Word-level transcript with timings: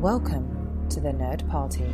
Welcome 0.00 0.88
to 0.88 0.98
the 0.98 1.10
Nerd 1.10 1.46
Party. 1.50 1.84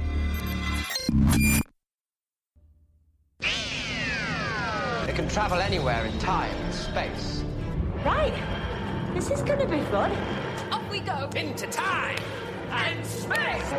They 5.07 5.13
can 5.13 5.29
travel 5.29 5.59
anywhere 5.59 6.07
in 6.07 6.17
time 6.21 6.55
and 6.55 6.73
space. 6.73 7.43
Right. 8.05 8.33
This 9.13 9.33
is 9.33 9.43
gonna 9.43 9.67
be 9.67 9.81
fun. 9.87 10.13
Off 10.71 10.89
we 10.89 11.01
go 11.01 11.29
into 11.35 11.67
time 11.67 12.17
and 12.71 13.05
space. 13.05 13.73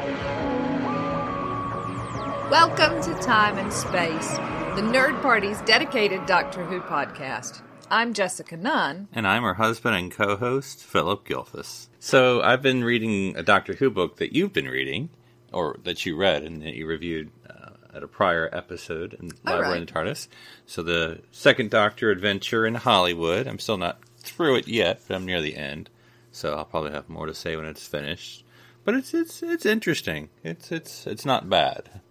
Welcome 2.52 3.02
to 3.04 3.14
Time 3.22 3.58
and 3.58 3.72
Space, 3.72 4.36
the 4.76 4.82
Nerd 4.82 5.22
Party's 5.22 5.62
dedicated 5.62 6.26
Doctor 6.26 6.66
Who 6.66 6.82
podcast. 6.82 7.62
I'm 7.90 8.14
Jessica 8.14 8.58
Nunn. 8.58 9.08
And 9.14 9.28
I'm 9.28 9.44
her 9.44 9.54
husband 9.54 9.96
and 9.96 10.12
co 10.12 10.36
host, 10.36 10.80
Phillip 10.80 11.26
Gilfus. 11.28 11.88
So 12.00 12.42
I've 12.42 12.62
been 12.62 12.84
reading 12.84 13.36
a 13.38 13.44
Doctor 13.44 13.76
Who 13.76 13.90
book 13.90 14.18
that 14.18 14.34
you've 14.34 14.54
been 14.54 14.68
reading, 14.68 15.10
or 15.54 15.78
that 15.84 16.06
you 16.06 16.18
read 16.18 16.44
and 16.44 16.62
that 16.62 16.74
you 16.74 16.86
reviewed 16.86 17.32
uh, 17.50 17.72
at 17.94 18.04
a 18.04 18.08
prior 18.08 18.50
episode 18.52 19.14
in 19.14 19.32
Library 19.44 19.70
right. 19.72 19.80
in 19.82 19.86
the 19.86 19.92
TARDIS. 19.92 20.28
So 20.66 20.84
the 20.84 21.22
second 21.32 21.70
Doctor 21.70 22.12
adventure 22.12 22.66
in 22.66 22.76
Hollywood. 22.76 23.48
I'm 23.48 23.60
still 23.60 23.78
not 23.78 24.02
through 24.18 24.58
it 24.58 24.68
yet, 24.68 25.02
but 25.08 25.16
I'm 25.16 25.26
near 25.26 25.42
the 25.42 25.56
end. 25.56 25.90
So 26.32 26.56
I'll 26.56 26.66
probably 26.66 26.92
have 26.92 27.08
more 27.08 27.26
to 27.26 27.34
say 27.34 27.56
when 27.56 27.66
it's 27.66 27.88
finished. 27.88 28.44
But 28.84 28.96
it's 28.96 29.14
it's 29.14 29.42
it's 29.42 29.66
interesting. 29.66 30.30
It's 30.44 30.72
it's 30.72 31.08
it's 31.08 31.26
not 31.26 31.50
bad. 31.50 32.02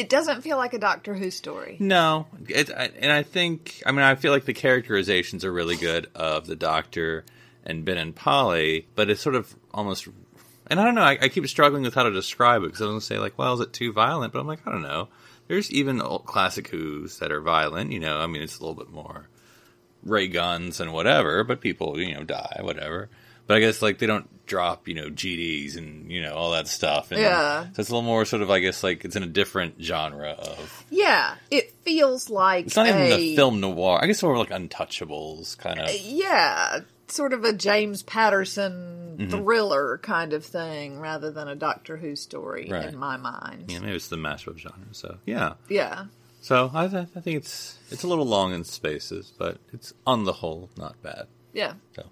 It 0.00 0.08
doesn't 0.08 0.40
feel 0.40 0.56
like 0.56 0.72
a 0.72 0.78
Doctor 0.78 1.12
Who 1.12 1.30
story. 1.30 1.76
No, 1.78 2.26
it, 2.48 2.70
I, 2.70 2.90
and 2.98 3.12
I 3.12 3.22
think 3.22 3.82
I 3.84 3.92
mean 3.92 4.00
I 4.00 4.14
feel 4.14 4.32
like 4.32 4.46
the 4.46 4.54
characterizations 4.54 5.44
are 5.44 5.52
really 5.52 5.76
good 5.76 6.08
of 6.14 6.46
the 6.46 6.56
Doctor 6.56 7.26
and 7.64 7.84
Ben 7.84 7.98
and 7.98 8.16
Polly, 8.16 8.88
but 8.94 9.10
it's 9.10 9.20
sort 9.20 9.34
of 9.34 9.54
almost. 9.74 10.08
And 10.68 10.80
I 10.80 10.84
don't 10.86 10.94
know. 10.94 11.02
I, 11.02 11.18
I 11.20 11.28
keep 11.28 11.46
struggling 11.48 11.82
with 11.82 11.94
how 11.94 12.04
to 12.04 12.10
describe 12.10 12.62
it 12.62 12.68
because 12.68 12.80
I 12.80 12.86
don't 12.86 13.02
say 13.02 13.18
like, 13.18 13.36
well, 13.36 13.52
is 13.52 13.60
it 13.60 13.74
too 13.74 13.92
violent? 13.92 14.32
But 14.32 14.40
I'm 14.40 14.46
like, 14.46 14.66
I 14.66 14.72
don't 14.72 14.82
know. 14.82 15.08
There's 15.48 15.70
even 15.70 16.00
old 16.00 16.24
classic 16.24 16.68
Who's 16.68 17.18
that 17.18 17.30
are 17.30 17.42
violent. 17.42 17.92
You 17.92 18.00
know, 18.00 18.20
I 18.20 18.26
mean, 18.26 18.40
it's 18.40 18.58
a 18.58 18.62
little 18.62 18.82
bit 18.82 18.90
more 18.90 19.28
ray 20.02 20.28
guns 20.28 20.80
and 20.80 20.94
whatever, 20.94 21.44
but 21.44 21.60
people 21.60 22.00
you 22.00 22.14
know 22.14 22.24
die, 22.24 22.60
whatever. 22.62 23.10
But 23.50 23.56
I 23.56 23.60
guess 23.60 23.82
like 23.82 23.98
they 23.98 24.06
don't 24.06 24.28
drop 24.46 24.86
you 24.86 24.94
know 24.94 25.08
GDs 25.10 25.76
and 25.76 26.08
you 26.10 26.22
know 26.22 26.34
all 26.34 26.52
that 26.52 26.68
stuff. 26.68 27.10
And 27.10 27.20
Yeah. 27.20 27.64
So 27.72 27.80
it's 27.80 27.88
a 27.88 27.92
little 27.92 28.02
more 28.02 28.24
sort 28.24 28.42
of 28.42 28.50
I 28.50 28.60
guess 28.60 28.84
like 28.84 29.04
it's 29.04 29.16
in 29.16 29.24
a 29.24 29.26
different 29.26 29.74
genre 29.82 30.30
of. 30.38 30.84
Yeah, 30.88 31.34
it 31.50 31.72
feels 31.82 32.30
like 32.30 32.66
It's 32.66 32.76
not 32.76 32.86
even 32.86 33.00
a, 33.02 33.16
the 33.16 33.34
film 33.34 33.58
noir. 33.60 33.98
I 34.00 34.06
guess 34.06 34.22
more 34.22 34.38
like 34.38 34.50
Untouchables 34.50 35.58
kind 35.58 35.80
of. 35.80 35.90
Yeah, 36.00 36.80
sort 37.08 37.32
of 37.32 37.42
a 37.44 37.52
James 37.52 38.04
Patterson 38.04 38.98
Mm-hmm. 39.20 39.30
thriller 39.36 39.98
kind 39.98 40.32
of 40.32 40.46
thing 40.46 40.98
rather 40.98 41.30
than 41.30 41.46
a 41.46 41.54
Doctor 41.54 41.98
Who 41.98 42.16
story 42.16 42.68
Right. 42.70 42.86
in 42.86 42.96
my 42.96 43.18
mind. 43.18 43.64
Yeah, 43.68 43.80
maybe 43.80 43.96
it's 43.96 44.08
the 44.08 44.16
mashup 44.16 44.46
of 44.46 44.58
genres. 44.60 44.96
So 44.96 45.18
yeah. 45.26 45.54
Yeah. 45.68 46.04
So 46.40 46.70
I, 46.72 46.84
I 46.84 47.04
think 47.04 47.36
it's 47.36 47.76
it's 47.90 48.02
a 48.04 48.06
little 48.06 48.24
long 48.24 48.54
in 48.54 48.64
spaces, 48.64 49.32
but 49.36 49.58
it's 49.74 49.92
on 50.06 50.24
the 50.24 50.32
whole 50.32 50.70
not 50.78 51.02
bad. 51.02 51.26
Yeah. 51.52 51.74
So 51.96 52.06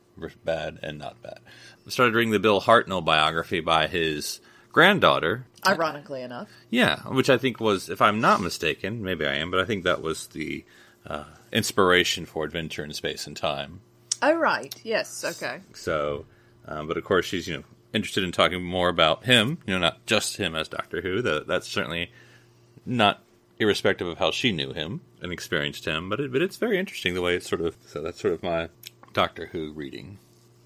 bad 0.44 0.78
and 0.83 0.98
not 0.98 1.20
bad. 1.22 1.41
I 1.86 1.91
started 1.91 2.14
reading 2.14 2.33
the 2.33 2.38
Bill 2.38 2.61
Hartnell 2.61 3.05
biography 3.05 3.61
by 3.61 3.86
his 3.86 4.41
granddaughter. 4.72 5.47
Ironically 5.66 6.22
enough. 6.22 6.48
Yeah, 6.70 7.00
which 7.00 7.30
I 7.30 7.38
think 7.38 7.60
was, 7.60 7.88
if 7.88 8.00
I'm 8.00 8.20
not 8.20 8.41
mistaken, 8.41 9.02
maybe 9.02 9.27
I 9.27 9.34
am, 9.34 9.50
but 9.50 9.60
I 9.60 9.64
think 9.64 9.84
that 9.84 10.02
was 10.02 10.28
the 10.28 10.64
uh, 11.06 11.25
inspiration 11.52 12.27
for 12.27 12.44
Adventure 12.44 12.84
in 12.84 12.92
Space 12.92 13.27
and 13.27 13.36
Time. 13.36 13.80
Oh 14.22 14.34
right. 14.34 14.75
Yes. 14.83 15.25
Okay. 15.25 15.60
So, 15.75 16.27
um, 16.66 16.88
but 16.88 16.97
of 16.97 17.05
course, 17.05 17.27
she's 17.27 17.47
you 17.47 17.58
know 17.58 17.64
interested 17.92 18.25
in 18.25 18.32
talking 18.32 18.62
more 18.62 18.88
about 18.88 19.25
him. 19.25 19.58
You 19.66 19.75
know, 19.75 19.80
not 19.80 20.05
just 20.06 20.36
him 20.36 20.55
as 20.55 20.69
Doctor 20.69 21.00
Who. 21.00 21.22
That 21.22 21.47
that's 21.47 21.69
certainly 21.69 22.10
not 22.84 23.22
irrespective 23.58 24.06
of 24.06 24.19
how 24.19 24.31
she 24.31 24.53
knew 24.53 24.72
him 24.72 25.00
and 25.20 25.32
experienced 25.32 25.84
him. 25.84 26.09
But 26.09 26.20
it, 26.20 26.32
but 26.32 26.43
it's 26.43 26.56
very 26.56 26.78
interesting 26.78 27.14
the 27.14 27.22
way 27.22 27.37
it's 27.37 27.48
sort 27.48 27.60
of. 27.60 27.76
So 27.87 28.03
that's 28.03 28.20
sort 28.20 28.34
of 28.34 28.43
my 28.43 28.69
Doctor 29.12 29.46
Who 29.46 29.72
reading. 29.72 30.19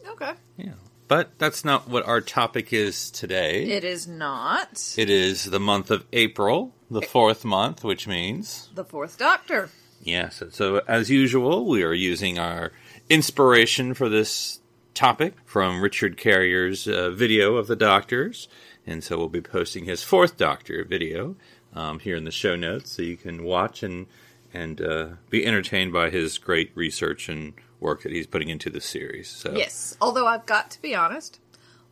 Okay. 0.07 0.33
Yeah, 0.57 0.75
but 1.09 1.39
that's 1.39 1.65
not 1.65 1.89
what 1.89 2.07
our 2.07 2.21
topic 2.21 2.73
is 2.73 3.11
today. 3.11 3.65
It 3.65 3.85
is 3.85 4.07
not 4.07 4.95
it 4.97 5.11
is 5.11 5.45
the 5.45 5.61
month 5.61 5.91
of 5.91 6.05
April, 6.13 6.75
the 6.91 7.03
fourth 7.03 7.45
month, 7.45 7.85
which 7.85 8.07
means 8.07 8.69
the 8.75 8.85
Fourth 8.85 9.19
Doctor. 9.19 9.71
Yes. 10.03 10.43
So, 10.51 10.83
as 10.89 11.11
usual, 11.11 11.67
we 11.67 11.85
are 11.85 11.93
using 11.93 12.39
our 12.39 12.73
inspiration 13.09 13.95
for 13.95 14.09
this 14.09 14.61
topic 14.95 15.35
from 15.45 15.81
Richard 15.81 16.17
Carrier's 16.17 16.89
uh, 16.89 17.11
video 17.11 17.57
of 17.57 17.67
the 17.67 17.77
Doctors, 17.77 18.49
and 18.87 19.03
so 19.03 19.17
we'll 19.17 19.29
be 19.29 19.41
posting 19.41 19.85
his 19.85 20.03
fourth 20.03 20.37
Doctor 20.37 20.85
video 20.85 21.37
um, 21.75 21.99
here 22.01 22.17
in 22.17 22.25
the 22.25 22.31
show 22.31 22.57
notes, 22.57 22.93
so 22.93 23.03
you 23.03 23.17
can 23.17 23.45
watch 23.45 23.83
and 23.83 24.07
and 24.55 24.81
uh, 24.83 25.09
be 25.31 25.47
entertained 25.47 25.93
by 25.93 26.11
his 26.11 26.37
great 26.37 26.73
research 26.75 27.29
and 27.29 27.55
work 27.83 28.03
that 28.05 28.13
he's 28.13 28.27
putting 28.27 28.49
into 28.49 28.71
the 28.71 28.81
series. 28.81 29.29
So 29.29 29.53
Yes. 29.55 29.97
Although 30.01 30.27
I've 30.27 30.47
got 30.47 30.71
to 30.71 30.81
be 30.83 30.95
honest, 30.95 31.39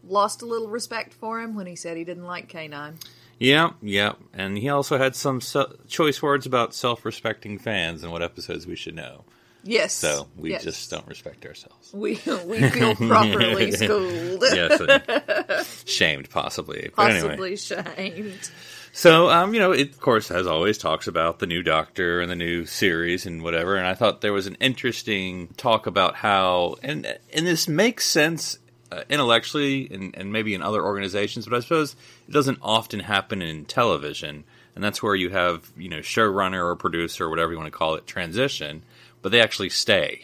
lost 0.06 0.40
a 0.40 0.46
little 0.46 0.68
respect 0.68 1.12
for 1.12 1.40
him 1.40 1.54
when 1.54 1.66
he 1.66 1.76
said 1.76 1.96
he 1.96 2.04
didn't 2.04 2.24
like 2.24 2.50
K9. 2.50 2.94
Yeah, 3.38 3.70
yeah, 3.80 4.12
and 4.34 4.58
he 4.58 4.68
also 4.68 4.98
had 4.98 5.16
some 5.16 5.40
se- 5.40 5.72
choice 5.88 6.20
words 6.22 6.44
about 6.44 6.74
self-respecting 6.74 7.58
fans 7.58 8.02
and 8.02 8.12
what 8.12 8.22
episodes 8.22 8.66
we 8.66 8.76
should 8.76 8.94
know. 8.94 9.24
Yes. 9.62 9.92
So 9.94 10.28
we 10.36 10.50
Yes. 10.50 10.64
just 10.64 10.90
don't 10.90 11.06
respect 11.06 11.44
ourselves. 11.46 11.90
we 11.94 12.12
we 12.46 12.68
feel 12.70 12.94
properly 12.96 13.70
schooled. 13.72 14.42
yes, 14.42 15.84
shamed 15.86 16.28
possibly. 16.30 16.90
But 16.96 17.10
anyway, 17.12 17.28
Possibly 17.28 17.56
shamed. 17.56 18.50
So 18.92 19.30
um, 19.30 19.54
you 19.54 19.60
know, 19.60 19.72
it 19.72 19.90
of 19.90 20.00
course, 20.00 20.30
as 20.30 20.46
always, 20.46 20.78
talks 20.78 21.06
about 21.06 21.38
the 21.38 21.46
new 21.46 21.62
Doctor 21.62 22.20
and 22.20 22.30
the 22.30 22.36
new 22.36 22.66
series 22.66 23.26
and 23.26 23.42
whatever. 23.42 23.76
And 23.76 23.86
I 23.86 23.94
thought 23.94 24.20
there 24.20 24.32
was 24.32 24.46
an 24.46 24.56
interesting 24.60 25.48
talk 25.56 25.86
about 25.86 26.16
how, 26.16 26.76
and 26.82 27.06
and 27.32 27.46
this 27.46 27.68
makes 27.68 28.04
sense 28.04 28.58
uh, 28.90 29.02
intellectually 29.08 29.88
and, 29.90 30.16
and 30.16 30.32
maybe 30.32 30.54
in 30.54 30.62
other 30.62 30.84
organizations, 30.84 31.46
but 31.46 31.56
I 31.56 31.60
suppose 31.60 31.94
it 32.28 32.32
doesn't 32.32 32.58
often 32.62 33.00
happen 33.00 33.42
in 33.42 33.64
television. 33.64 34.44
And 34.74 34.84
that's 34.84 35.02
where 35.02 35.14
you 35.14 35.30
have 35.30 35.70
you 35.76 35.88
know 35.88 35.98
showrunner 35.98 36.64
or 36.64 36.76
producer 36.76 37.26
or 37.26 37.30
whatever 37.30 37.52
you 37.52 37.58
want 37.58 37.72
to 37.72 37.78
call 37.78 37.94
it 37.94 38.06
transition, 38.06 38.82
but 39.22 39.30
they 39.30 39.40
actually 39.40 39.70
stay. 39.70 40.22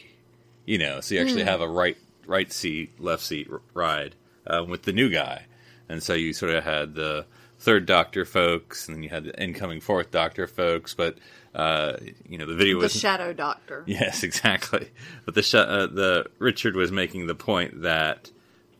You 0.64 0.78
know, 0.78 1.00
so 1.00 1.14
you 1.14 1.20
actually 1.20 1.44
have 1.44 1.60
a 1.60 1.68
right 1.68 1.96
right 2.26 2.52
seat, 2.52 3.00
left 3.00 3.22
seat 3.22 3.48
r- 3.50 3.60
ride 3.74 4.16
uh, 4.46 4.64
with 4.64 4.82
the 4.82 4.92
new 4.92 5.08
guy, 5.08 5.46
and 5.88 6.02
so 6.02 6.14
you 6.14 6.32
sort 6.32 6.52
of 6.52 6.64
had 6.64 6.94
the 6.94 7.26
third 7.66 7.84
Doctor 7.84 8.24
folks, 8.24 8.86
and 8.86 8.96
then 8.96 9.02
you 9.02 9.08
had 9.10 9.24
the 9.24 9.42
incoming 9.42 9.80
fourth 9.80 10.10
Doctor 10.12 10.46
folks. 10.46 10.94
But 10.94 11.18
uh, 11.54 11.96
you 12.28 12.38
know, 12.38 12.46
the 12.46 12.54
video 12.54 12.76
was 12.76 12.92
The 12.92 12.96
was 12.96 13.00
Shadow 13.00 13.32
Doctor. 13.32 13.82
yes, 13.86 14.22
exactly. 14.28 14.88
But 15.24 15.34
the 15.34 15.42
sh- 15.42 15.54
uh, 15.56 15.86
the 15.88 16.26
Richard 16.38 16.76
was 16.76 16.90
making 16.92 17.26
the 17.26 17.34
point 17.34 17.82
that 17.82 18.30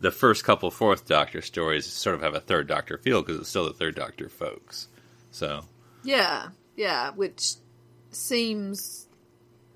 the 0.01 0.11
first 0.11 0.45
couple 0.45 0.71
fourth 0.71 1.07
Doctor 1.07 1.43
stories 1.43 1.85
sort 1.85 2.15
of 2.15 2.23
have 2.23 2.35
a 2.35 2.41
third 2.41 2.67
Doctor 2.69 2.97
feel 2.97 3.23
because 3.23 3.39
it's 3.41 3.49
still 3.49 3.65
the 3.65 3.73
third 3.73 3.95
Doctor 3.97 4.29
folks. 4.29 4.89
So 5.33 5.65
Yeah, 6.05 6.49
yeah, 6.77 7.11
which 7.11 7.55
seems 8.13 9.09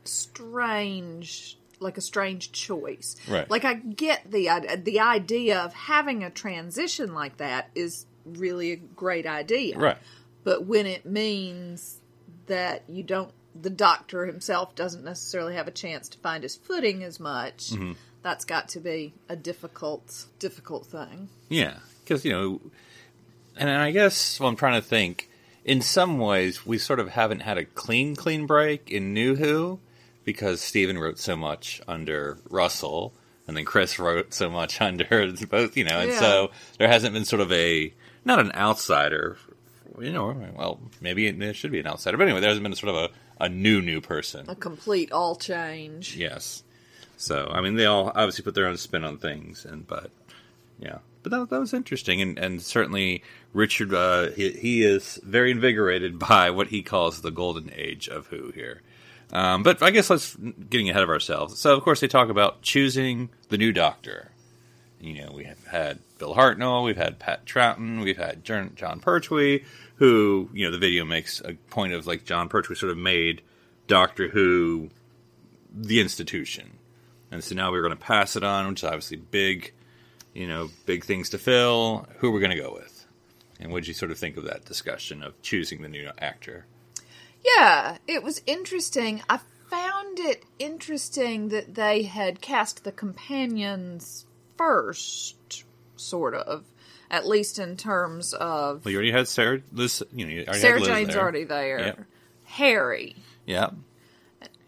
strange, 0.05 1.59
like 1.81 1.99
a 1.99 2.01
strange 2.01 2.53
choice. 2.53 3.17
Right. 3.29 3.51
Like 3.51 3.65
I 3.65 3.75
get 3.75 4.31
the 4.31 4.79
the 4.83 5.01
idea 5.01 5.59
of 5.61 5.73
having 5.75 6.23
a 6.23 6.31
transition 6.31 7.15
like 7.15 7.39
that 7.39 7.71
is 7.75 8.07
really 8.25 8.73
a 8.73 8.77
great 8.77 9.27
idea. 9.27 9.79
right, 9.79 9.99
But 10.45 10.65
when 10.67 10.87
it 10.87 11.05
means 11.07 11.99
that 12.47 12.83
you 12.89 13.03
don't 13.03 13.33
the 13.61 13.71
doctor 13.71 14.27
himself 14.27 14.75
doesn't 14.77 15.03
necessarily 15.05 15.55
have 15.57 15.67
a 15.67 15.73
chance 15.73 16.09
to 16.09 16.19
find 16.19 16.43
his 16.45 16.55
footing 16.57 17.03
as 17.03 17.19
much, 17.19 17.71
Mm-hmm. 17.71 17.93
that's 18.23 18.45
got 18.45 18.69
to 18.71 18.81
be 18.81 19.13
a 19.29 19.35
difficult 19.37 20.27
difficult 20.39 20.87
thing. 20.87 21.29
Yeah, 21.49 21.75
because 22.05 22.25
you 22.25 22.33
know, 22.33 22.61
and 23.57 23.69
I 23.71 23.91
guess 23.91 24.39
well, 24.41 24.49
I'm 24.49 24.57
trying 24.57 24.81
to 24.81 24.87
think. 24.87 25.29
In 25.63 25.83
some 25.83 26.19
ways, 26.19 26.65
we 26.65 26.79
sort 26.79 27.01
of 27.01 27.11
haven't 27.11 27.41
had 27.41 27.59
a 27.59 27.67
clean, 27.67 28.17
clean 28.17 28.47
break 28.47 28.91
in 28.91 29.13
New 29.13 29.35
Who 29.37 29.79
because 30.25 30.61
Stephen 30.63 30.97
wrote 30.99 31.19
so 31.19 31.37
much 31.37 31.83
under 31.87 32.39
Russell, 32.49 33.13
and 33.47 33.55
then 33.57 33.65
Chris 33.67 33.99
wrote 33.99 34.33
so 34.33 34.49
much 34.49 34.81
under 34.81 35.05
both. 35.51 35.77
You 35.77 35.85
know, 35.85 35.99
and 36.01 36.11
Yeah. 36.13 36.19
so 36.21 36.51
there 36.79 36.89
hasn't 36.89 37.13
been 37.13 37.27
sort 37.27 37.43
of 37.43 37.53
a 37.53 37.93
not 38.25 38.39
an 38.39 38.53
outsider. 38.55 39.37
You 39.99 40.13
know, 40.13 40.35
well, 40.57 40.81
maybe 41.01 41.27
it, 41.27 41.57
should 41.57 41.73
be 41.73 41.81
an 41.81 41.87
outsider, 41.87 42.17
but 42.17 42.25
anyway, 42.25 42.41
there 42.41 42.49
hasn't 42.49 42.63
been 42.63 42.73
a 42.73 42.77
sort 42.77 42.95
of 42.95 43.11
a, 43.41 43.45
a 43.45 43.49
new, 43.49 43.83
new 43.83 44.01
person. 44.01 44.49
A 44.49 44.55
complete 44.55 45.13
all 45.13 45.37
change. 45.37 46.17
Yes. 46.17 46.63
So 47.17 47.51
I 47.53 47.61
mean, 47.61 47.75
they 47.75 47.85
all 47.85 48.09
obviously 48.09 48.45
put 48.45 48.55
their 48.55 48.67
own 48.67 48.79
spin 48.79 49.05
on 49.05 49.19
things, 49.19 49.67
and 49.67 49.87
but 49.87 50.11
yeah, 50.79 50.99
but 51.23 51.33
that, 51.33 51.51
that 51.51 51.61
was 51.61 51.75
interesting, 51.75 52.23
and 52.23 52.39
and 52.39 52.63
certainly 52.63 53.23
Richard, 53.53 53.93
uh, 53.93 54.31
he, 54.31 54.53
he 54.53 54.83
is 54.83 55.21
very 55.23 55.51
invigorated 55.51 56.19
by 56.29 56.51
what 56.51 56.69
he 56.69 56.83
calls 56.83 57.21
the 57.21 57.31
golden 57.31 57.71
age 57.75 58.09
of 58.09 58.29
Who 58.29 58.53
here. 58.53 58.81
Um, 59.33 59.63
but 59.63 59.83
I 59.83 59.91
guess 59.91 60.11
let's 60.11 60.35
getting 60.35 60.91
ahead 60.91 61.03
of 61.03 61.09
ourselves. 61.09 61.59
So 61.59 61.77
of 61.77 61.83
course 61.83 62.01
they 62.01 62.09
talk 62.09 62.31
about 62.31 62.63
choosing 62.63 63.31
the 63.49 63.59
new 63.59 63.73
Doctor, 63.73 64.33
You 65.01 65.23
know, 65.23 65.33
we 65.33 65.45
have 65.45 65.65
had 65.67 65.99
Bill 66.21 66.35
Hartnell, 66.35 66.85
we've 66.85 66.99
had 66.99 67.19
Pat 67.19 67.47
Troughton, 67.47 68.05
we've 68.05 68.19
had 68.19 68.45
Jon 68.45 68.73
Jon 68.77 69.01
Pertwee, 69.01 69.65
who 69.97 70.51
you 70.53 70.67
know 70.67 70.71
the 70.71 70.79
video 70.79 71.05
makes 71.05 71.41
a 71.41 71.55
point 71.71 71.95
of 71.95 72.07
like 72.07 72.25
Jon 72.25 72.49
Pertwee 72.49 72.77
sort 72.77 72.93
of 72.93 72.99
made 72.99 73.43
Doctor 73.89 74.29
Who 74.29 74.91
the 75.75 76.01
institution, 76.01 76.79
and 77.31 77.43
so 77.43 77.55
now 77.55 77.73
we're 77.73 77.83
going 77.83 77.97
to 77.97 77.97
pass 77.97 78.37
it 78.37 78.45
on, 78.45 78.69
which 78.69 78.81
is 78.81 78.85
obviously 78.85 79.17
big, 79.17 79.73
you 80.35 80.47
know, 80.47 80.69
big 80.85 81.05
things 81.05 81.31
to 81.31 81.39
fill. 81.39 82.07
Who 82.19 82.29
are 82.29 82.33
we 82.33 82.41
going 82.41 82.57
to 82.57 82.63
go 82.63 82.75
with? 82.75 83.07
And 83.59 83.73
what 83.73 83.81
did 83.81 83.89
you 83.89 83.95
sort 83.95 84.11
of 84.11 84.19
think 84.19 84.37
of 84.37 84.45
that 84.45 84.67
discussion 84.67 85.23
of 85.23 85.41
choosing 85.43 85.81
the 85.81 85.89
new 85.89 86.11
actor? 86.19 86.67
Yeah, 87.45 87.97
it 88.07 88.23
was 88.23 88.43
interesting. 88.47 89.23
I 89.29 89.41
found 89.71 90.19
it 90.19 90.45
interesting 90.59 91.49
that 91.49 91.75
they 91.77 92.03
had 92.03 92.43
cast 92.43 92.85
the 92.85 92.93
companions 92.93 94.27
first, 94.59 95.65
sort 96.01 96.35
of, 96.35 96.65
at 97.11 97.27
least 97.27 97.59
in 97.59 97.77
terms 97.77 98.33
of 98.35 98.85
Well, 98.85 98.93
you 98.93 98.99
already 98.99 99.13
had 99.13 99.29
Sarah. 99.29 99.61
Liz, 99.73 100.03
you 100.15 100.27
know, 100.27 100.33
you 100.33 100.43
already 100.45 100.59
Sarah 100.61 100.73
had 100.79 100.81
Liz 100.81 100.89
Jane's 100.89 101.09
there. 101.15 101.23
already 101.23 101.45
there. 101.45 101.79
Yep. 101.81 102.01
Harry 102.45 103.17
Yeah, 103.47 103.71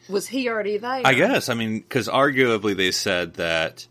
was 0.08 0.26
he 0.28 0.48
already 0.48 0.78
there? 0.78 1.02
I 1.04 1.14
guess. 1.14 1.48
I 1.48 1.54
mean, 1.54 1.80
because 1.80 2.08
arguably 2.08 2.76
they 2.76 2.90
said 2.92 3.34
that 3.34 3.86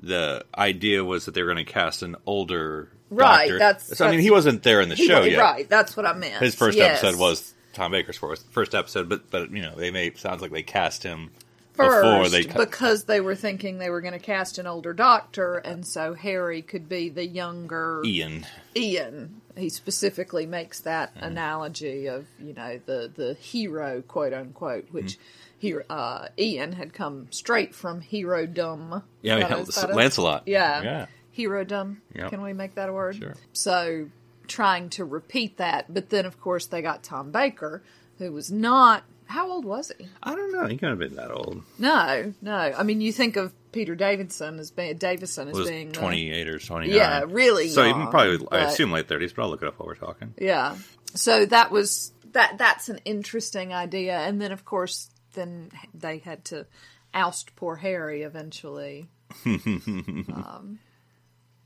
the 0.00 0.44
idea 0.56 1.04
was 1.04 1.26
that 1.26 1.34
they 1.34 1.42
were 1.42 1.52
going 1.52 1.64
to 1.64 1.72
cast 1.72 2.02
an 2.02 2.16
older 2.26 2.88
Right, 3.10 3.46
doctor. 3.48 3.58
that's- 3.58 3.98
so. 3.98 4.06
I 4.06 4.10
mean, 4.10 4.20
he 4.20 4.30
wasn't 4.30 4.62
there 4.62 4.80
in 4.80 4.88
the 4.88 4.94
He- 4.94 5.06
show 5.06 5.22
yet. 5.22 5.38
Right, 5.38 5.68
that's 5.68 5.96
what 5.96 6.06
I 6.06 6.12
meant. 6.14 6.42
His 6.42 6.54
first 6.54 6.76
Yes. 6.78 7.02
episode 7.04 7.18
was 7.20 7.54
Tom 7.74 7.92
Baker's 7.92 8.16
first 8.16 8.44
first 8.50 8.74
episode, 8.74 9.08
but 9.08 9.30
but 9.30 9.50
you 9.50 9.62
know 9.62 9.74
they 9.76 9.90
may 9.90 10.12
sounds 10.14 10.40
like 10.42 10.50
they 10.50 10.62
cast 10.62 11.02
him 11.02 11.30
first 11.74 12.02
before 12.02 12.28
they 12.28 12.44
ca- 12.44 12.58
because 12.58 13.04
they 13.04 13.20
were 13.20 13.34
thinking 13.34 13.78
they 13.78 13.90
were 13.90 14.00
going 14.00 14.12
to 14.12 14.18
cast 14.18 14.58
an 14.58 14.66
older 14.66 14.92
doctor, 14.92 15.54
and 15.56 15.86
so 15.86 16.14
Harry 16.14 16.62
could 16.62 16.88
be 16.88 17.08
the 17.08 17.26
younger 17.26 18.02
Ian. 18.04 18.46
Ian. 18.76 19.40
He 19.56 19.68
specifically 19.68 20.46
makes 20.46 20.80
that 20.80 21.14
Mm-hmm. 21.14 21.24
analogy 21.26 22.06
of 22.06 22.26
you 22.38 22.54
know 22.54 22.80
the 22.86 23.10
the 23.14 23.34
hero 23.34 24.02
quote 24.02 24.32
unquote, 24.32 24.86
which 24.90 25.18
he 25.58 25.74
uh, 25.90 26.28
Ian 26.38 26.72
had 26.72 26.92
come 26.92 27.28
straight 27.30 27.74
from 27.74 28.00
hero 28.00 28.46
dumb. 28.46 29.02
Yeah, 29.20 29.38
That 29.40 29.50
yeah, 29.50 29.56
is- 29.58 29.74
that 29.74 29.90
is- 29.90 29.96
Lancelot. 29.96 30.42
Yeah, 30.46 30.82
yeah. 30.82 31.06
hero 31.30 31.64
dumb. 31.64 32.00
Yep. 32.14 32.30
Can 32.30 32.42
we 32.42 32.52
make 32.52 32.74
that 32.76 32.88
a 32.88 32.92
word? 32.92 33.16
Sure. 33.16 33.34
So 33.52 34.08
trying 34.48 34.88
to 34.90 35.04
repeat 35.04 35.58
that, 35.58 35.92
but 35.92 36.10
then 36.10 36.26
of 36.26 36.40
course 36.40 36.66
they 36.66 36.82
got 36.82 37.02
Tom 37.02 37.30
Baker, 37.30 37.82
who 38.18 38.32
was 38.32 38.50
not. 38.50 39.04
How 39.32 39.50
old 39.50 39.64
was 39.64 39.90
he? 39.96 40.06
I 40.22 40.34
don't 40.34 40.52
know. 40.52 40.66
He 40.66 40.76
couldn't 40.76 40.90
have 40.90 40.98
been 40.98 41.16
that 41.16 41.30
old. 41.30 41.62
No, 41.78 42.34
no. 42.42 42.54
I 42.54 42.82
mean, 42.82 43.00
you 43.00 43.12
think 43.12 43.36
of 43.36 43.54
Peter 43.72 43.94
Davidson 43.94 44.58
as 44.58 44.70
being 44.70 44.98
Davison 44.98 45.48
as 45.48 45.56
was 45.56 45.70
being 45.70 45.90
twenty 45.90 46.30
eight 46.30 46.48
or 46.48 46.58
twenty 46.58 46.88
nine. 46.88 46.96
Yeah, 46.96 47.24
really 47.26 47.68
So 47.68 47.82
young, 47.82 48.02
even 48.02 48.10
probably, 48.10 48.46
I 48.52 48.64
assume 48.64 48.92
late 48.92 49.08
thirties, 49.08 49.32
but 49.32 49.42
I'll 49.42 49.48
look 49.48 49.62
it 49.62 49.68
up 49.68 49.78
while 49.78 49.86
we're 49.86 49.94
talking. 49.94 50.34
Yeah. 50.36 50.76
So 51.14 51.46
that 51.46 51.70
was 51.70 52.12
that. 52.32 52.58
That's 52.58 52.90
an 52.90 53.00
interesting 53.06 53.72
idea, 53.72 54.18
and 54.18 54.38
then 54.38 54.52
of 54.52 54.66
course, 54.66 55.08
then 55.32 55.70
they 55.94 56.18
had 56.18 56.44
to 56.46 56.66
oust 57.14 57.56
poor 57.56 57.76
Harry 57.76 58.24
eventually. 58.24 59.08
um, 59.46 60.78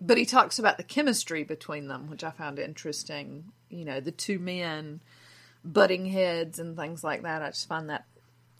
but 0.00 0.18
he 0.18 0.24
talks 0.24 0.60
about 0.60 0.76
the 0.76 0.84
chemistry 0.84 1.42
between 1.42 1.88
them, 1.88 2.08
which 2.08 2.22
I 2.22 2.30
found 2.30 2.60
interesting. 2.60 3.46
You 3.70 3.84
know, 3.84 3.98
the 3.98 4.12
two 4.12 4.38
men 4.38 5.00
butting 5.72 6.06
heads 6.06 6.58
and 6.58 6.76
things 6.76 7.02
like 7.04 7.22
that. 7.22 7.42
I 7.42 7.48
just 7.50 7.68
find 7.68 7.90
that 7.90 8.04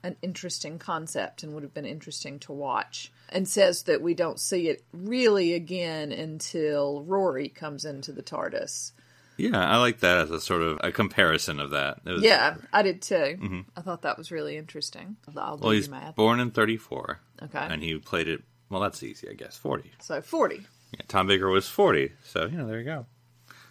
an 0.02 0.16
interesting 0.22 0.78
concept 0.78 1.42
and 1.42 1.54
would 1.54 1.62
have 1.62 1.74
been 1.74 1.86
interesting 1.86 2.38
to 2.40 2.52
watch. 2.52 3.10
And 3.28 3.48
says 3.48 3.84
that 3.84 4.02
we 4.02 4.14
don't 4.14 4.38
see 4.38 4.68
it 4.68 4.84
really 4.92 5.54
again 5.54 6.12
until 6.12 7.02
Rory 7.02 7.48
comes 7.48 7.84
into 7.84 8.12
the 8.12 8.22
TARDIS. 8.22 8.92
Yeah, 9.36 9.58
I 9.58 9.76
like 9.78 9.98
that 10.00 10.18
as 10.18 10.30
a 10.30 10.40
sort 10.40 10.62
of 10.62 10.78
a 10.82 10.92
comparison 10.92 11.58
of 11.60 11.70
that. 11.70 11.98
It 12.06 12.10
was- 12.12 12.22
Yeah, 12.22 12.54
I 12.72 12.82
did 12.82 13.02
too. 13.02 13.14
Mm-hmm. 13.14 13.60
I 13.76 13.80
thought 13.80 14.02
that 14.02 14.16
was 14.16 14.30
really 14.30 14.56
interesting. 14.56 15.16
I'll 15.36 15.58
Well, 15.58 15.72
he's 15.72 15.88
born 16.14 16.40
in 16.40 16.52
thirty 16.52 16.76
four. 16.76 17.20
Okay. 17.42 17.58
And 17.58 17.82
he 17.82 17.98
played 17.98 18.28
it. 18.28 18.42
Well, 18.70 18.80
that's 18.80 19.02
easy, 19.02 19.28
I 19.28 19.34
guess. 19.34 19.56
Forty. 19.56 19.90
So 20.00 20.22
40. 20.22 20.56
Yeah, 20.92 21.00
Tom 21.08 21.26
Baker 21.26 21.48
was 21.50 21.68
forty. 21.68 22.12
So 22.24 22.46
you 22.46 22.56
know, 22.56 22.66
there 22.66 22.78
you 22.78 22.84
go. 22.84 23.06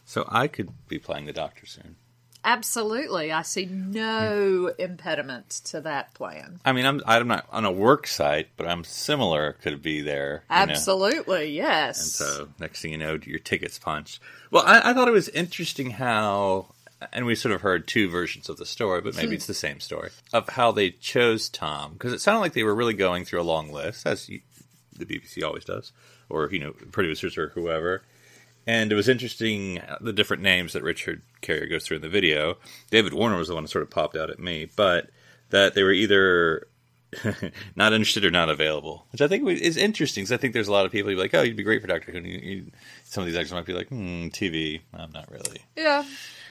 So 0.04 0.26
I 0.30 0.48
could 0.48 0.70
be 0.88 1.00
playing 1.00 1.26
the 1.26 1.34
Doctor 1.34 1.66
soon. 1.66 1.96
Absolutely. 2.46 3.32
I 3.32 3.42
see 3.42 3.66
no 3.66 4.72
impediment 4.78 5.50
to 5.66 5.82
that 5.82 6.14
plan. 6.14 6.60
I 6.64 6.74
mean, 6.74 6.86
I'm 6.86 7.02
I'm 7.08 7.28
not 7.28 7.48
on 7.52 7.66
a 7.66 7.72
work 7.72 8.06
site, 8.06 8.50
but 8.56 8.68
I'm 8.68 8.84
similar. 8.84 9.54
Could 9.54 9.82
be 9.82 10.02
there. 10.02 10.44
you 10.50 10.56
know. 10.56 10.62
Absolutely, 10.72 11.50
yes. 11.50 12.00
And 12.00 12.30
so 12.30 12.48
next 12.60 12.82
thing 12.84 12.92
you 12.92 13.00
know, 13.00 13.18
your 13.24 13.40
ticket's 13.40 13.80
punched. 13.80 14.22
Well, 14.52 14.64
I, 14.64 14.92
I 14.92 14.94
thought 14.94 15.08
it 15.08 15.12
was 15.12 15.28
interesting 15.30 15.90
how, 15.90 16.68
and 17.12 17.26
we 17.26 17.34
sort 17.34 17.56
of 17.56 17.62
heard 17.62 17.88
two 17.88 18.10
versions 18.10 18.48
of 18.48 18.58
the 18.58 18.66
story, 18.66 19.02
but 19.02 19.16
maybe 19.16 19.30
hmm. 19.30 19.34
it's 19.34 19.48
the 19.48 19.56
same 19.56 19.80
story 19.80 20.12
of 20.32 20.48
how 20.50 20.72
they 20.72 20.92
chose 20.92 21.50
Tom 21.50 21.94
because 21.94 22.14
it 22.14 22.22
sounded 22.22 22.42
like 22.42 22.54
they 22.54 22.64
were 22.64 22.76
really 22.76 22.94
going 22.94 23.26
through 23.26 23.42
a 23.42 23.44
long 23.44 23.72
list, 23.72 24.06
as 24.06 24.30
you, 24.30 24.42
the 24.96 25.06
BBC 25.06 25.44
always 25.44 25.66
does, 25.66 25.92
or 26.30 26.48
you 26.52 26.60
know, 26.60 26.74
producers 26.92 27.40
or 27.40 27.50
whoever. 27.50 28.04
And 28.68 28.92
it 28.92 28.96
was 28.96 29.08
interesting 29.08 29.80
uh, 29.80 29.98
the 30.02 30.14
different 30.14 30.42
names 30.42 30.74
that 30.74 30.84
Richard 30.84 31.22
Carrier 31.42 31.68
goes 31.68 31.86
through 31.86 31.98
in 31.98 32.02
the 32.02 32.10
video. 32.10 32.58
David 32.90 33.14
Warner 33.14 33.38
was 33.38 33.48
the 33.48 33.54
one 33.54 33.64
that 33.64 33.70
sort 33.70 33.84
of 33.84 33.90
popped 33.90 34.16
out 34.16 34.30
at 34.30 34.40
me, 34.40 34.68
but 34.76 35.10
that 35.52 35.76
they 35.76 35.84
were 35.84 35.92
either 35.92 36.68
not 37.76 37.94
interested 37.94 38.26
or 38.26 38.32
not 38.32 38.50
available, 38.50 39.06
which 39.12 39.22
I 39.22 39.28
think 39.28 39.48
is 39.48 39.78
interesting 39.78 40.24
because 40.24 40.32
I 40.32 40.38
think 40.38 40.54
there's 40.54 40.68
a 40.68 40.72
lot 40.72 40.86
of 40.86 40.92
people 40.92 41.10
who'd 41.10 41.18
be 41.18 41.22
like, 41.22 41.34
"Oh, 41.34 41.42
you'd 41.42 41.56
be 41.56 41.64
great 41.64 41.82
for 41.82 41.88
Doctor 41.88 42.12
Who." 42.12 42.18
And 42.18 42.28
you, 42.28 42.40
you, 42.40 42.72
some 43.04 43.22
of 43.22 43.28
these 43.28 43.36
actors 43.36 43.54
might 43.54 43.66
be 43.66 43.74
like, 43.74 43.90
"Hmm, 43.90 44.28
TV, 44.28 44.82
I'm 44.94 45.12
not 45.12 45.32
really." 45.32 45.62
yeah. 45.76 46.04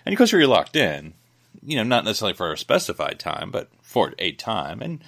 And 0.06 0.12
of 0.12 0.16
course, 0.16 0.32
you're 0.32 0.46
locked 0.46 0.76
in. 0.76 1.14
You 1.62 1.76
know, 1.76 1.82
not 1.82 2.04
necessarily 2.04 2.34
for 2.34 2.52
a 2.52 2.58
specified 2.58 3.18
time, 3.18 3.50
but 3.50 3.70
for 3.82 4.12
a 4.18 4.32
time. 4.32 4.82
And 4.82 5.02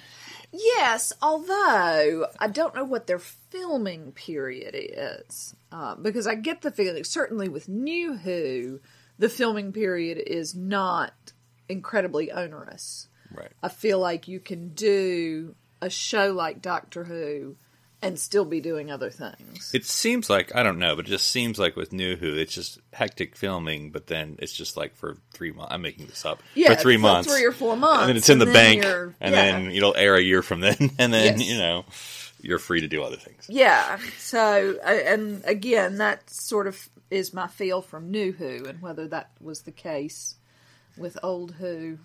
Yes, 0.57 1.13
although 1.21 2.27
I 2.39 2.47
don't 2.47 2.75
know 2.75 2.83
what 2.83 3.07
their 3.07 3.19
filming 3.19 4.11
period 4.11 4.75
is. 4.75 5.55
Uh, 5.71 5.95
because 5.95 6.25
I 6.25 6.35
get 6.35 6.61
the 6.61 6.71
feeling, 6.71 7.03
certainly 7.03 7.47
with 7.47 7.69
New 7.69 8.15
Who, 8.15 8.79
the 9.19 9.29
filming 9.29 9.71
period 9.71 10.17
is 10.17 10.55
not 10.55 11.13
incredibly 11.69 12.31
onerous. 12.31 13.07
right, 13.31 13.51
I 13.61 13.69
feel 13.69 13.99
like 13.99 14.27
you 14.27 14.39
can 14.39 14.69
do 14.69 15.55
a 15.81 15.89
show 15.89 16.31
like 16.31 16.61
Doctor 16.61 17.03
Who 17.03 17.55
and 18.01 18.19
still 18.19 18.45
be 18.45 18.61
doing 18.61 18.91
other 18.91 19.09
things. 19.09 19.71
it 19.73 19.85
seems 19.85 20.29
like 20.29 20.55
I 20.55 20.61
don't 20.63 20.77
know, 20.79 20.95
but 20.95 21.05
it 21.05 21.09
just 21.09 21.27
seems 21.29 21.57
like 21.57 21.75
with 21.75 21.91
New 21.91 22.15
Who, 22.15 22.35
it's 22.35 22.53
just 22.53 22.79
hectic 22.93 23.35
filming, 23.35 23.91
but 23.91 24.07
then 24.07 24.35
it's 24.39 24.53
just 24.53 24.77
like 24.77 24.95
for 24.95 25.17
three 25.33 25.51
months. 25.51 25.73
I'm 25.73 25.81
making 25.81 26.05
this 26.07 26.25
up 26.25 26.41
Yeah, 26.53 26.75
for 26.75 26.81
three 26.81 26.97
months, 26.97 27.31
three 27.31 27.45
or 27.45 27.51
four 27.51 27.75
months, 27.75 28.01
and 28.01 28.09
then 28.09 28.17
it's 28.17 28.29
in 28.29 28.39
the 28.39 28.45
and 28.45 28.53
bank, 28.53 28.83
and 28.85 29.13
yeah. 29.19 29.29
then 29.31 29.71
it'll 29.71 29.95
air 29.95 30.15
a 30.15 30.21
year 30.21 30.41
from 30.43 30.59
then, 30.59 30.77
and 30.99 31.13
then 31.13 31.39
Yes. 31.39 31.49
you 31.49 31.57
know 31.57 31.85
you're 32.41 32.59
free 32.59 32.81
to 32.81 32.87
do 32.87 33.01
other 33.03 33.15
things. 33.17 33.45
Yeah. 33.49 33.97
So, 34.19 34.77
and 34.85 35.43
again, 35.45 35.97
that 35.97 36.29
sort 36.29 36.67
of 36.67 36.87
is 37.09 37.33
my 37.33 37.47
feel 37.47 37.81
from 37.81 38.11
New 38.11 38.31
Who, 38.31 38.65
and 38.65 38.79
whether 38.81 39.07
that 39.07 39.31
was 39.41 39.61
the 39.61 39.71
case 39.71 40.35
with 40.97 41.17
Old 41.23 41.53
Who. 41.53 41.97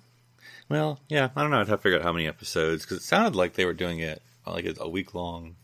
Well, 0.70 1.00
yeah, 1.08 1.28
I 1.36 1.42
don't 1.42 1.50
know. 1.50 1.60
I'd 1.60 1.68
have 1.68 1.80
to 1.80 1.82
figure 1.82 1.98
out 1.98 2.04
how 2.04 2.12
many 2.12 2.26
episodes 2.26 2.82
because 2.82 2.96
it 2.98 3.02
sounded 3.02 3.36
like 3.36 3.54
they 3.54 3.66
were 3.66 3.74
doing 3.74 3.98
it 3.98 4.22
like 4.46 4.66
a 4.80 4.88
week 4.88 5.14
long 5.14 5.56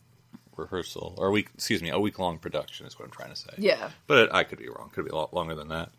rehearsal 0.59 1.15
or 1.17 1.29
a 1.29 1.31
week, 1.31 1.49
excuse 1.55 1.83
me, 1.83 1.89
a 1.91 1.99
week 1.99 2.19
long 2.19 2.39
production 2.39 2.87
is 2.87 2.99
what 2.99 3.07
I'm 3.07 3.11
trying 3.11 3.31
to 3.31 3.37
say. 3.37 3.51
Yeah. 3.59 3.91
but 4.07 4.35
I 4.35 4.45
could 4.45 4.59
be 4.59 4.69
wrong. 4.69 4.91
Could 4.93 5.05
be 5.05 5.11
a 5.11 5.15
lot 5.17 5.33
longer 5.33 5.55
than 5.55 5.69
that. 5.69 5.91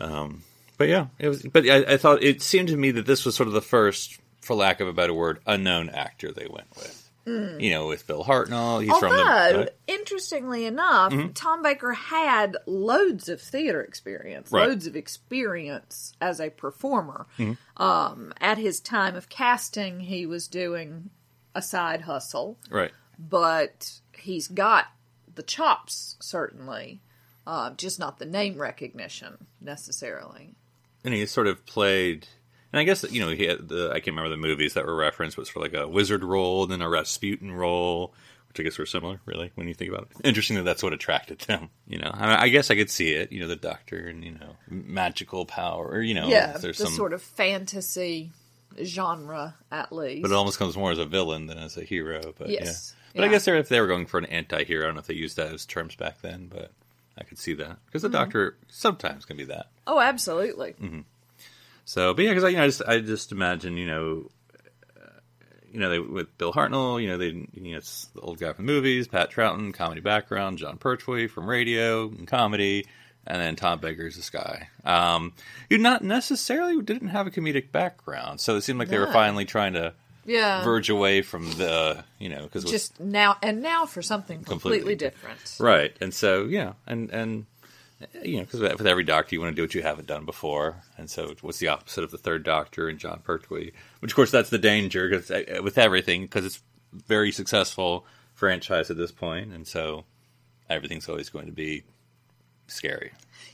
Um, 0.00 0.42
but 0.78 0.88
yeah, 0.88 1.06
it 1.18 1.28
was. 1.28 1.42
But 1.42 1.68
I, 1.68 1.94
I 1.94 1.96
thought 1.96 2.22
it 2.22 2.42
seemed 2.42 2.68
to 2.68 2.76
me 2.76 2.90
that 2.92 3.06
this 3.06 3.24
was 3.24 3.34
sort 3.34 3.46
of 3.48 3.52
the 3.52 3.60
first, 3.60 4.18
for 4.40 4.54
lack 4.54 4.80
of 4.80 4.88
a 4.88 4.92
better 4.92 5.12
word, 5.14 5.40
unknown 5.46 5.90
actor 5.90 6.32
they 6.32 6.46
went 6.48 6.68
with. 6.76 7.06
You 7.26 7.70
know, 7.70 7.86
with 7.86 8.08
Bill 8.08 8.24
Hartnell, 8.24 8.82
he's 8.82 8.96
from 8.98 9.12
the. 9.12 9.18
Although, 9.22 9.60
uh, 9.62 9.66
interestingly 9.86 10.64
enough, 10.64 11.14
Tom 11.34 11.62
Baker 11.62 11.92
had 11.92 12.56
loads 12.66 13.28
of 13.28 13.40
theater 13.40 13.80
experience, 13.82 14.50
Right. 14.50 14.66
loads 14.66 14.88
of 14.88 14.96
experience 14.96 16.12
as 16.20 16.40
a 16.40 16.50
performer. 16.50 17.26
Mm-hmm. 17.38 17.80
Um, 17.80 18.32
at 18.40 18.58
his 18.58 18.80
time 18.80 19.14
of 19.14 19.28
casting, 19.28 20.00
he 20.00 20.26
was 20.26 20.48
doing 20.48 21.10
a 21.54 21.62
side 21.62 22.00
hustle, 22.00 22.58
right. 22.68 22.90
But 23.28 23.92
he's 24.18 24.48
got 24.48 24.86
the 25.34 25.42
chops, 25.42 26.16
certainly, 26.20 27.00
uh, 27.46 27.70
just 27.70 27.98
not 27.98 28.18
the 28.18 28.26
name 28.26 28.58
recognition 28.58 29.46
necessarily. 29.60 30.54
and 31.04 31.14
he 31.14 31.26
sort 31.26 31.46
of 31.46 31.64
played 31.66 32.26
and 32.72 32.80
I 32.80 32.84
guess 32.84 33.04
you 33.10 33.20
know 33.20 33.30
he 33.30 33.44
had 33.44 33.68
the 33.68 33.90
I 33.90 33.94
can't 33.94 34.16
remember 34.16 34.30
the 34.30 34.36
movies 34.36 34.74
that 34.74 34.86
were 34.86 34.94
referenced, 34.94 35.36
but 35.36 35.46
sort 35.46 35.66
of 35.66 35.72
like 35.72 35.82
a 35.82 35.88
wizard 35.88 36.22
role 36.22 36.62
and 36.62 36.72
then 36.72 36.82
a 36.82 36.88
Rasputin 36.88 37.52
role, 37.52 38.14
which 38.48 38.60
I 38.60 38.62
guess 38.62 38.78
were 38.78 38.86
similar, 38.86 39.20
really, 39.26 39.50
when 39.54 39.66
you 39.66 39.74
think 39.74 39.90
about 39.90 40.08
it. 40.10 40.26
Interesting 40.26 40.56
that 40.56 40.62
that's 40.62 40.82
what 40.82 40.92
attracted 40.92 41.40
them. 41.40 41.70
You 41.86 41.98
know, 41.98 42.10
I, 42.12 42.44
I 42.44 42.48
guess 42.48 42.70
I 42.70 42.76
could 42.76 42.90
see 42.90 43.12
it. 43.12 43.32
You 43.32 43.40
know, 43.40 43.48
the 43.48 43.56
Doctor 43.56 44.06
and 44.06 44.24
you 44.24 44.32
know 44.32 44.56
magical 44.68 45.46
power, 45.46 45.88
or 45.88 46.00
you 46.00 46.14
know, 46.14 46.28
yeah, 46.28 46.58
there's 46.58 46.78
the 46.78 46.86
some, 46.86 46.94
sort 46.94 47.12
of 47.12 47.22
fantasy 47.22 48.30
genre, 48.82 49.56
at 49.72 49.92
least. 49.92 50.22
but 50.22 50.30
it 50.30 50.34
almost 50.34 50.58
comes 50.58 50.76
more 50.76 50.92
as 50.92 50.98
a 50.98 51.06
villain 51.06 51.46
than 51.46 51.58
as 51.58 51.76
a 51.76 51.82
hero. 51.82 52.34
But 52.38 52.50
yes. 52.50 52.94
But 53.14 53.24
I 53.24 53.28
guess 53.28 53.48
if 53.48 53.68
they 53.68 53.80
were 53.80 53.86
going 53.86 54.06
for 54.06 54.18
an 54.18 54.26
anti-hero, 54.26 54.84
I 54.84 54.86
don't 54.86 54.94
know 54.94 55.00
if 55.00 55.06
they 55.06 55.14
used 55.14 55.36
those 55.36 55.66
terms 55.66 55.96
back 55.96 56.20
then, 56.22 56.46
but 56.46 56.70
I 57.18 57.24
could 57.24 57.38
see 57.38 57.54
that 57.54 57.78
because 57.86 58.02
the 58.02 58.08
Mm-hmm. 58.08 58.16
Doctor 58.16 58.56
sometimes 58.68 59.24
can 59.24 59.36
be 59.36 59.44
that. 59.44 59.66
Oh, 59.86 59.98
absolutely. 60.00 60.74
So, 61.84 62.14
but 62.14 62.24
yeah, 62.24 62.30
because 62.30 62.44
I, 62.44 62.48
you 62.48 62.56
know, 62.56 62.62
I 62.62 62.66
just, 62.66 62.82
I 62.86 63.00
just 63.00 63.32
imagine, 63.32 63.76
you 63.76 63.86
know, 63.86 64.30
uh, 64.96 65.18
you 65.72 65.80
know, 65.80 65.90
they, 65.90 65.98
with 65.98 66.38
Bill 66.38 66.52
Hartnell, 66.52 67.02
you 67.02 67.08
know, 67.08 67.18
they, 67.18 67.30
you 67.30 67.72
know, 67.72 67.78
it's 67.78 68.04
the 68.14 68.20
old 68.20 68.38
guy 68.38 68.52
from 68.52 68.66
the 68.66 68.72
movies, 68.72 69.08
Pat 69.08 69.32
Troughton, 69.32 69.74
comedy 69.74 70.00
background, 70.00 70.58
Jon 70.58 70.78
Pertwee 70.78 71.26
from 71.26 71.50
radio 71.50 72.04
and 72.08 72.28
comedy, 72.28 72.86
and 73.26 73.40
then 73.40 73.56
Tom 73.56 73.80
Baker's 73.80 74.16
the 74.16 74.38
guy. 74.38 74.68
Um, 74.84 75.32
who 75.68 75.78
not 75.78 76.04
necessarily 76.04 76.80
didn't 76.80 77.08
have 77.08 77.26
a 77.26 77.30
comedic 77.30 77.72
background, 77.72 78.40
so 78.40 78.54
it 78.54 78.60
seemed 78.62 78.78
like 78.78 78.88
they 78.88 78.98
were 78.98 79.12
finally 79.12 79.44
trying 79.44 79.72
to 79.72 79.92
Yeah. 80.30 80.62
verge 80.64 80.88
away 80.90 81.22
from 81.22 81.50
the, 81.52 82.04
you 82.18 82.28
know, 82.28 82.42
because 82.44 82.64
Just 82.64 83.00
now 83.00 83.36
and 83.42 83.62
now 83.62 83.86
for 83.86 84.02
something 84.02 84.44
completely, 84.44 84.94
Completely. 84.94 84.94
different. 84.94 85.56
Right, 85.58 85.96
and 86.00 86.14
so 86.14 86.44
yeah, 86.44 86.74
and 86.86 87.10
and 87.10 87.46
you 88.22 88.36
know, 88.38 88.44
because 88.44 88.60
with 88.60 88.86
every 88.86 89.04
Doctor, 89.04 89.34
you 89.34 89.40
want 89.40 89.52
to 89.52 89.56
do 89.56 89.62
what 89.62 89.74
you 89.74 89.82
haven't 89.82 90.06
done 90.06 90.24
before, 90.24 90.82
and 90.96 91.10
so 91.10 91.34
what's 91.42 91.58
the 91.58 91.68
opposite 91.68 92.04
of 92.04 92.10
the 92.10 92.16
Third 92.18 92.44
Doctor 92.44 92.88
and 92.88 92.98
Jon 92.98 93.20
Pertwee? 93.24 93.72
Which, 93.98 94.12
of 94.12 94.16
course, 94.16 94.30
that's 94.30 94.48
the 94.50 94.58
danger 94.58 95.10
'cause, 95.10 95.30
uh, 95.30 95.60
with 95.62 95.76
everything 95.76 96.22
because 96.22 96.44
it's 96.46 96.62
very 96.92 97.30
successful 97.32 98.06
franchise 98.34 98.90
at 98.90 98.96
this 98.96 99.12
point, 99.12 99.52
and 99.52 99.66
so 99.66 100.04
everything's 100.70 101.08
always 101.08 101.28
going 101.28 101.46
to 101.46 101.52
be 101.52 101.82
scary. 102.70 103.12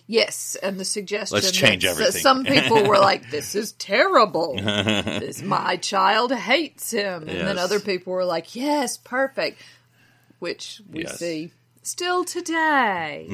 Yes, 0.08 0.56
and 0.62 0.78
the 0.78 0.84
suggestion 0.84 1.34
Let's 1.34 1.50
change 1.50 1.82
that 1.82 1.90
everything. 1.90 2.22
some 2.22 2.44
people 2.44 2.84
were 2.86 2.98
like, 2.98 3.28
"This 3.30 3.54
is 3.56 3.72
terrible. 3.72 4.54
this, 4.56 5.42
my 5.42 5.76
child 5.76 6.32
hates 6.32 6.92
him," 6.92 7.28
and 7.28 7.46
then 7.46 7.58
other 7.58 7.80
people 7.80 8.12
were 8.12 8.24
like, 8.24 8.54
"Yes, 8.54 8.96
perfect," 8.96 9.60
which 10.38 10.80
we 10.88 11.02
Yes. 11.02 11.18
see 11.18 11.52
still 11.82 12.24
today. 12.24 13.26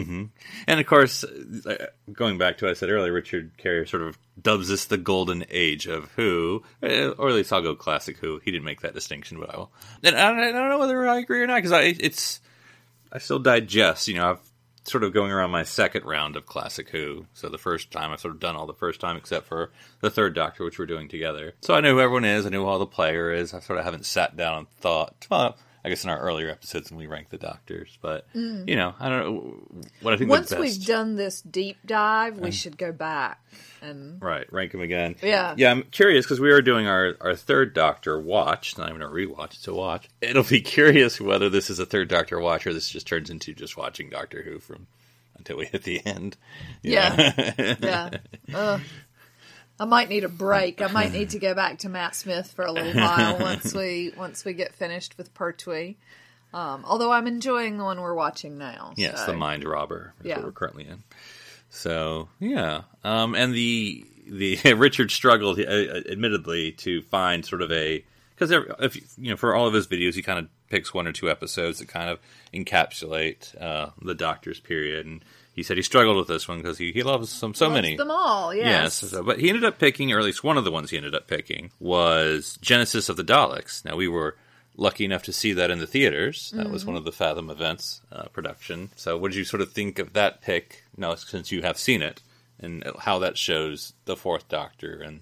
And 0.66 0.80
of 0.80 0.86
course, 0.86 1.24
uh, 1.24 1.86
going 2.12 2.38
back 2.38 2.58
to 2.58 2.64
what 2.66 2.70
I 2.70 2.74
said 2.74 2.90
earlier, 2.90 3.12
Richard 3.12 3.52
Carrier 3.58 3.86
sort 3.86 4.02
of 4.02 4.18
dubs 4.40 4.68
this 4.68 4.84
the 4.86 4.98
golden 4.98 5.44
age 5.50 5.86
of 5.86 6.10
Who, 6.16 6.62
uh, 6.82 7.08
or 7.18 7.28
at 7.30 7.34
least 7.34 7.52
I'll 7.52 7.62
go 7.62 7.74
classic 7.74 8.18
Who. 8.18 8.40
He 8.44 8.50
didn't 8.50 8.64
make 8.64 8.80
that 8.82 8.94
distinction, 8.94 9.38
but 9.40 9.52
I 9.54 9.56
will. 9.58 9.72
And 10.02 10.16
I 10.16 10.28
don't, 10.30 10.38
I 10.38 10.52
don't 10.52 10.68
know 10.70 10.78
whether 10.78 11.06
I 11.08 11.18
agree 11.18 11.42
or 11.42 11.46
not 11.46 11.56
because 11.56 11.72
I 11.72 11.82
it's 11.98 12.40
I 13.12 13.18
still 13.18 13.38
digest. 13.38 14.08
You 14.08 14.14
know, 14.14 14.30
I've 14.30 14.51
sort 14.84 15.04
of 15.04 15.12
going 15.12 15.30
around 15.30 15.50
my 15.50 15.62
second 15.62 16.04
round 16.04 16.36
of 16.36 16.46
classic 16.46 16.90
Who. 16.90 17.26
So 17.34 17.48
the 17.48 17.58
first 17.58 17.90
time 17.90 18.10
I've 18.10 18.20
sort 18.20 18.34
of 18.34 18.40
done 18.40 18.56
all 18.56 18.66
the 18.66 18.74
first 18.74 19.00
time 19.00 19.16
except 19.16 19.46
for 19.46 19.70
the 20.00 20.10
third 20.10 20.34
Doctor, 20.34 20.64
which 20.64 20.78
we're 20.78 20.86
doing 20.86 21.08
together. 21.08 21.54
So 21.62 21.74
I 21.74 21.80
know 21.80 21.94
who 21.94 22.00
everyone 22.00 22.24
is. 22.24 22.46
I 22.46 22.50
know 22.50 22.64
who 22.64 22.68
all 22.68 22.78
the 22.78 22.86
player 22.86 23.32
is. 23.32 23.54
I 23.54 23.60
sort 23.60 23.78
of 23.78 23.84
haven't 23.84 24.06
sat 24.06 24.36
down 24.36 24.58
and 24.58 24.70
thought. 24.80 25.26
Well, 25.30 25.56
I 25.84 25.88
guess 25.88 26.04
in 26.04 26.10
our 26.10 26.18
earlier 26.20 26.48
episodes 26.48 26.90
when 26.90 26.98
we 26.98 27.06
rank 27.08 27.30
the 27.30 27.38
Doctors, 27.38 27.98
but 28.00 28.26
you 28.34 28.76
know, 28.76 28.94
I 29.00 29.08
don't 29.08 29.18
know 29.18 29.66
what 30.00 30.14
I 30.14 30.16
think. 30.16 30.30
the 30.30 30.36
Mm. 30.36 30.38
Once 30.38 30.54
we've 30.54 30.86
done 30.86 31.16
this 31.16 31.40
deep 31.42 31.78
dive, 31.84 32.38
we 32.38 32.52
should 32.52 32.78
go 32.78 32.92
back 32.92 33.40
and 33.80 34.22
Right, 34.22 34.50
rank 34.52 34.70
them 34.72 34.80
again. 34.80 35.16
Yeah. 35.20 35.54
yeah. 35.56 35.72
I'm 35.72 35.82
curious 35.82 36.24
because 36.24 36.38
we 36.38 36.50
are 36.52 36.62
doing 36.62 36.86
our 36.86 37.16
our 37.20 37.34
third 37.34 37.74
Doctor 37.74 38.18
watch, 38.20 38.78
not 38.78 38.90
even 38.90 39.02
a 39.02 39.08
rewatch. 39.08 39.54
It's 39.54 39.66
a 39.66 39.74
watch. 39.74 40.08
It'll 40.20 40.44
be 40.44 40.60
curious 40.62 41.20
whether 41.20 41.48
this 41.48 41.68
is 41.68 41.80
a 41.80 41.86
third 41.86 42.08
Doctor 42.08 42.38
watch 42.38 42.64
or 42.66 42.72
this 42.72 42.88
just 42.88 43.06
turns 43.08 43.28
into 43.28 43.52
just 43.52 43.76
watching 43.76 44.08
Doctor 44.08 44.42
Who 44.42 44.60
from 44.60 44.86
until 45.36 45.56
we 45.56 45.66
hit 45.66 45.82
the 45.82 46.04
end. 46.06 46.36
You 46.82 46.92
Yeah. 46.92 47.74
yeah. 47.82 48.10
Uh, 48.54 48.78
I 49.82 49.86
might 49.86 50.08
need 50.08 50.22
a 50.24 50.28
break. 50.28 50.80
I 50.80 50.86
might 50.86 51.12
need 51.12 51.30
to 51.30 51.38
go 51.38 51.54
back 51.54 51.78
to 51.80 51.88
Matt 51.88 52.14
Smith 52.14 52.52
for 52.54 52.64
a 52.64 52.70
little 52.72 52.94
while 53.02 53.38
once 53.38 53.74
we 53.74 54.12
once 54.16 54.44
we 54.44 54.52
get 54.52 54.74
finished 54.74 55.18
with 55.18 55.34
Pertwee. 55.34 55.96
Um, 56.54 56.84
although 56.86 57.10
I'm 57.10 57.26
enjoying 57.26 57.78
the 57.78 57.84
one 57.84 58.00
we're 58.00 58.14
watching 58.14 58.58
now. 58.58 58.92
yes, 58.96 59.20
so- 59.20 59.32
the 59.32 59.36
Mind 59.38 59.64
Robber. 59.64 60.14
is 60.20 60.26
Yeah. 60.26 60.36
what 60.36 60.44
we're 60.44 60.52
currently 60.52 60.86
in. 60.86 61.02
So 61.70 62.28
yeah, 62.38 62.82
um, 63.02 63.34
and 63.34 63.54
the 63.54 64.04
the 64.28 64.58
Richard 64.76 65.10
struggled, 65.10 65.58
uh, 65.58 65.62
admittedly, 66.10 66.72
to 66.72 67.02
find 67.02 67.44
sort 67.44 67.62
of 67.62 67.72
a 67.72 68.04
because 68.36 68.50
if 68.80 68.96
you 69.18 69.30
know 69.30 69.36
for 69.36 69.54
all 69.54 69.66
of 69.66 69.74
his 69.74 69.86
videos, 69.88 70.14
he 70.14 70.22
kind 70.22 70.38
of 70.38 70.48
picks 70.68 70.92
one 70.94 71.06
or 71.06 71.12
two 71.12 71.30
episodes 71.30 71.78
that 71.80 71.88
kind 71.88 72.08
of 72.10 72.18
encapsulate 72.54 73.60
uh, 73.60 73.90
the 74.00 74.14
Doctor's 74.14 74.60
period, 74.60 75.06
and 75.06 75.24
he 75.54 75.62
said 75.62 75.76
he 75.76 75.82
struggled 75.82 76.16
with 76.16 76.28
this 76.28 76.48
one 76.48 76.58
because 76.58 76.78
he, 76.78 76.92
he 76.92 77.02
loves 77.02 77.28
some 77.30 77.54
so 77.54 77.66
Loves 77.68 77.74
many. 77.82 77.96
them 77.96 78.10
all. 78.10 78.54
Yes. 78.54 79.02
Yes, 79.02 79.10
so, 79.10 79.22
but 79.22 79.38
he 79.38 79.48
ended 79.48 79.64
up 79.64 79.78
picking, 79.78 80.12
or 80.12 80.18
at 80.18 80.24
least 80.24 80.42
one 80.44 80.56
of 80.56 80.64
the 80.64 80.70
ones 80.70 80.90
he 80.90 80.96
ended 80.96 81.14
up 81.14 81.26
picking, 81.28 81.70
was 81.80 82.58
Genesis 82.62 83.08
of 83.08 83.16
the 83.16 83.24
Daleks. 83.24 83.84
Now 83.84 83.96
we 83.96 84.08
were 84.08 84.36
lucky 84.76 85.04
enough 85.04 85.22
to 85.24 85.32
see 85.32 85.52
that 85.52 85.70
in 85.70 85.78
the 85.78 85.86
theaters. 85.86 86.50
That 86.56 86.70
was 86.70 86.86
one 86.86 86.96
of 86.96 87.04
the 87.04 87.12
Fathom 87.12 87.50
events 87.50 88.00
uh, 88.10 88.24
production. 88.32 88.90
So, 88.96 89.18
what 89.18 89.30
did 89.32 89.36
you 89.38 89.44
sort 89.44 89.60
of 89.60 89.72
think 89.72 89.98
of 89.98 90.14
that 90.14 90.40
pick? 90.40 90.84
Now, 90.96 91.14
since 91.14 91.52
you 91.52 91.60
have 91.62 91.76
seen 91.78 92.00
it, 92.02 92.22
and 92.58 92.82
how 93.00 93.18
that 93.18 93.36
shows 93.36 93.92
the 94.06 94.16
Fourth 94.16 94.48
Doctor 94.48 95.00
and 95.04 95.20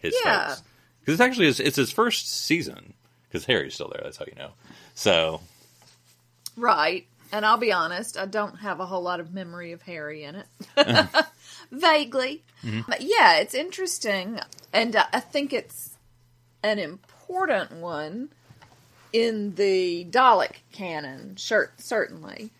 his 0.00 0.14
Yeah. 0.24 0.56
because 1.00 1.14
it's 1.14 1.20
actually 1.22 1.46
his, 1.46 1.60
it's 1.60 1.76
his 1.76 1.90
first 1.92 2.28
season. 2.30 2.92
Because 3.28 3.46
Harry's 3.46 3.72
still 3.74 3.88
there. 3.88 4.02
That's 4.04 4.18
how 4.18 4.26
you 4.26 4.34
know. 4.36 4.50
So, 4.94 5.40
Right. 6.56 7.06
And 7.32 7.46
I'll 7.46 7.56
be 7.56 7.72
honest, 7.72 8.18
I 8.18 8.26
don't 8.26 8.56
have 8.56 8.78
a 8.78 8.86
whole 8.86 9.02
lot 9.02 9.18
of 9.18 9.32
memory 9.32 9.72
of 9.72 9.82
Harry 9.82 10.22
in 10.24 10.36
it. 10.36 10.46
Vaguely. 11.72 12.42
But 12.86 13.00
yeah, 13.00 13.38
it's 13.38 13.54
interesting. 13.54 14.38
And 14.72 14.94
I 14.96 15.20
think 15.20 15.52
it's 15.54 15.96
an 16.62 16.78
important 16.78 17.72
one 17.72 18.28
in 19.12 19.54
the 19.54 20.06
Dalek 20.10 20.56
canon, 20.72 21.36
sure, 21.36 21.72
certainly. 21.78 22.50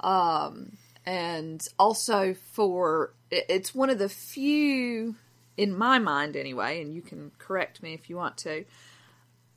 Um, 0.00 0.72
and 1.06 1.66
also 1.78 2.34
for, 2.52 3.12
it's 3.30 3.74
one 3.74 3.90
of 3.90 3.98
the 3.98 4.08
few, 4.08 5.16
in 5.56 5.76
my 5.76 5.98
mind 5.98 6.34
anyway, 6.36 6.80
and 6.80 6.94
you 6.94 7.02
can 7.02 7.30
correct 7.38 7.82
me 7.82 7.94
if 7.94 8.08
you 8.08 8.16
want 8.16 8.38
to, 8.38 8.64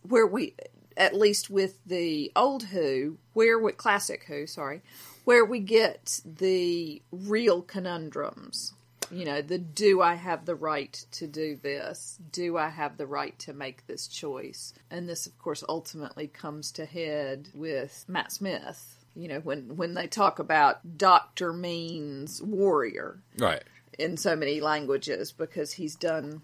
where 0.04 0.28
we 0.28 0.54
at 0.98 1.16
least 1.16 1.50
with 1.50 1.80
the 1.86 2.32
old 2.36 2.64
who 2.64 3.18
where 3.34 3.58
with 3.58 3.78
classic 3.78 4.26
who 4.28 4.46
sorry 4.46 4.82
where 5.24 5.46
we 5.46 5.60
get 5.60 6.22
the 6.26 7.02
real 7.12 7.62
conundrums. 7.62 8.74
You 9.12 9.26
know 9.26 9.42
the 9.42 9.58
do 9.58 10.02
i 10.02 10.16
have 10.16 10.46
the 10.46 10.56
right 10.56 11.06
to 11.12 11.28
do 11.28 11.58
this? 11.62 12.18
Do 12.32 12.58
i 12.58 12.68
have 12.68 12.98
the 12.98 13.08
right 13.08 13.38
to 13.40 13.54
make 13.54 13.88
this 13.88 14.08
choice? 14.08 14.74
And 14.92 15.08
this 15.08 15.28
of 15.28 15.38
course 15.38 15.64
ultimately 15.70 16.28
comes 16.28 16.72
to 16.74 16.86
head 16.86 17.50
with 17.54 18.04
matt 18.08 18.34
smith 18.34 19.06
you 19.18 19.28
know 19.28 19.40
when 19.40 19.76
when 19.76 19.96
they 19.96 20.08
talk 20.08 20.40
about 20.40 20.98
doctor 20.98 21.52
means 21.52 22.42
warrior 22.42 23.20
right. 23.38 23.64
in 23.98 24.16
so 24.16 24.36
many 24.36 24.62
languages 24.62 25.32
because 25.32 25.74
he's 25.74 25.96
done 25.96 26.42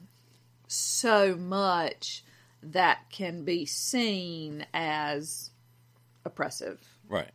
so 0.67 1.35
much 1.35 2.23
that 2.71 3.09
can 3.11 3.43
be 3.43 3.65
seen 3.65 4.65
as 4.73 5.49
oppressive 6.25 6.79
Right. 7.07 7.31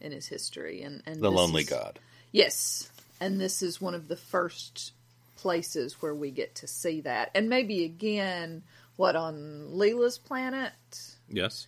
in 0.00 0.12
his 0.12 0.26
history 0.26 0.82
and, 0.82 1.02
and 1.06 1.20
The 1.22 1.30
Lonely 1.30 1.62
is- 1.62 1.68
God. 1.68 1.98
yes 2.32 2.90
and 3.20 3.40
this 3.40 3.62
is 3.62 3.80
one 3.80 3.94
of 3.94 4.08
the 4.08 4.16
first 4.16 4.92
places 5.36 6.00
where 6.02 6.14
we 6.14 6.30
get 6.30 6.54
to 6.56 6.66
see 6.66 7.00
that 7.02 7.30
and 7.34 7.48
maybe 7.48 7.84
again 7.84 8.62
what 8.96 9.16
on 9.16 9.78
leela's 9.78 10.18
planet 10.18 10.72
Yes. 11.28 11.66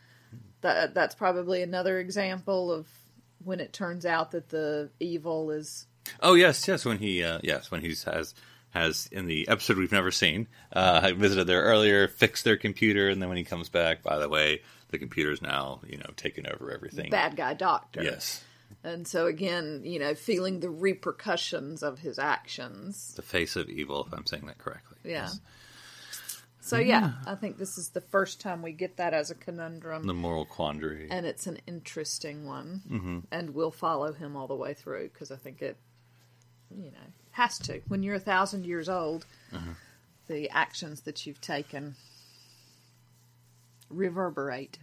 that 0.62 0.94
that's 0.94 1.14
probably 1.14 1.62
another 1.62 1.98
example 1.98 2.72
of 2.72 2.86
when 3.44 3.60
it 3.60 3.72
turns 3.72 4.04
out 4.04 4.32
that 4.32 4.48
the 4.50 4.90
evil 5.00 5.50
is 5.50 5.86
Oh 6.20 6.34
yes, 6.34 6.66
yes. 6.66 6.84
When 6.84 6.98
he, 6.98 7.22
uh, 7.22 7.38
yes, 7.44 7.70
when 7.70 7.80
he 7.80 7.94
has 8.06 8.34
has 8.72 9.08
in 9.12 9.26
the 9.26 9.48
episode 9.48 9.76
we've 9.78 9.92
never 9.92 10.10
seen, 10.10 10.48
uh, 10.72 11.00
I 11.04 11.12
visited 11.12 11.46
there 11.46 11.62
earlier, 11.62 12.08
fixed 12.08 12.44
their 12.44 12.56
computer, 12.56 13.08
and 13.08 13.20
then 13.22 13.28
when 13.28 13.38
he 13.38 13.44
comes 13.44 13.68
back, 13.68 14.02
by 14.02 14.18
the 14.18 14.28
way, 14.28 14.60
the 14.90 14.98
computer's 14.98 15.40
now 15.40 15.80
you 15.88 15.96
know 15.98 16.10
taking 16.16 16.46
over 16.46 16.70
everything. 16.70 17.10
bad 17.10 17.36
guy 17.36 17.54
doctor 17.54 18.02
Yes, 18.02 18.42
And 18.84 19.06
so 19.06 19.26
again, 19.26 19.82
you 19.84 19.98
know, 19.98 20.14
feeling 20.14 20.60
the 20.60 20.68
repercussions 20.70 21.82
of 21.82 21.98
his 21.98 22.18
actions. 22.18 23.14
the 23.14 23.22
face 23.22 23.56
of 23.56 23.68
evil, 23.70 24.04
if 24.06 24.12
I'm 24.12 24.26
saying 24.26 24.46
that 24.46 24.58
correctly. 24.58 24.98
Yeah. 25.04 25.10
Yes. 25.24 25.40
So 26.64 26.78
yeah, 26.78 27.12
I 27.26 27.34
think 27.34 27.58
this 27.58 27.76
is 27.76 27.88
the 27.90 28.00
first 28.00 28.40
time 28.40 28.62
we 28.62 28.70
get 28.72 28.98
that 28.98 29.14
as 29.14 29.30
a 29.32 29.34
conundrum, 29.34 30.04
The 30.04 30.14
moral 30.14 30.44
quandary. 30.46 31.08
and 31.10 31.26
it's 31.26 31.48
an 31.48 31.58
interesting 31.66 32.46
one, 32.46 32.82
mm-hmm. 32.88 33.18
and 33.32 33.50
we'll 33.50 33.72
follow 33.72 34.12
him 34.12 34.36
all 34.36 34.46
the 34.46 34.54
way 34.54 34.72
through 34.72 35.08
because 35.08 35.32
I 35.32 35.36
think 35.36 35.60
it, 35.60 35.76
you 36.76 36.90
know, 36.90 37.06
has 37.32 37.58
to. 37.60 37.80
When 37.88 38.02
you're 38.02 38.16
a 38.16 38.20
thousand 38.20 38.66
years 38.66 38.88
old, 38.88 39.26
the 40.28 40.50
actions 40.50 41.02
that 41.02 41.26
you've 41.26 41.40
taken 41.40 41.96
reverberate. 43.90 44.78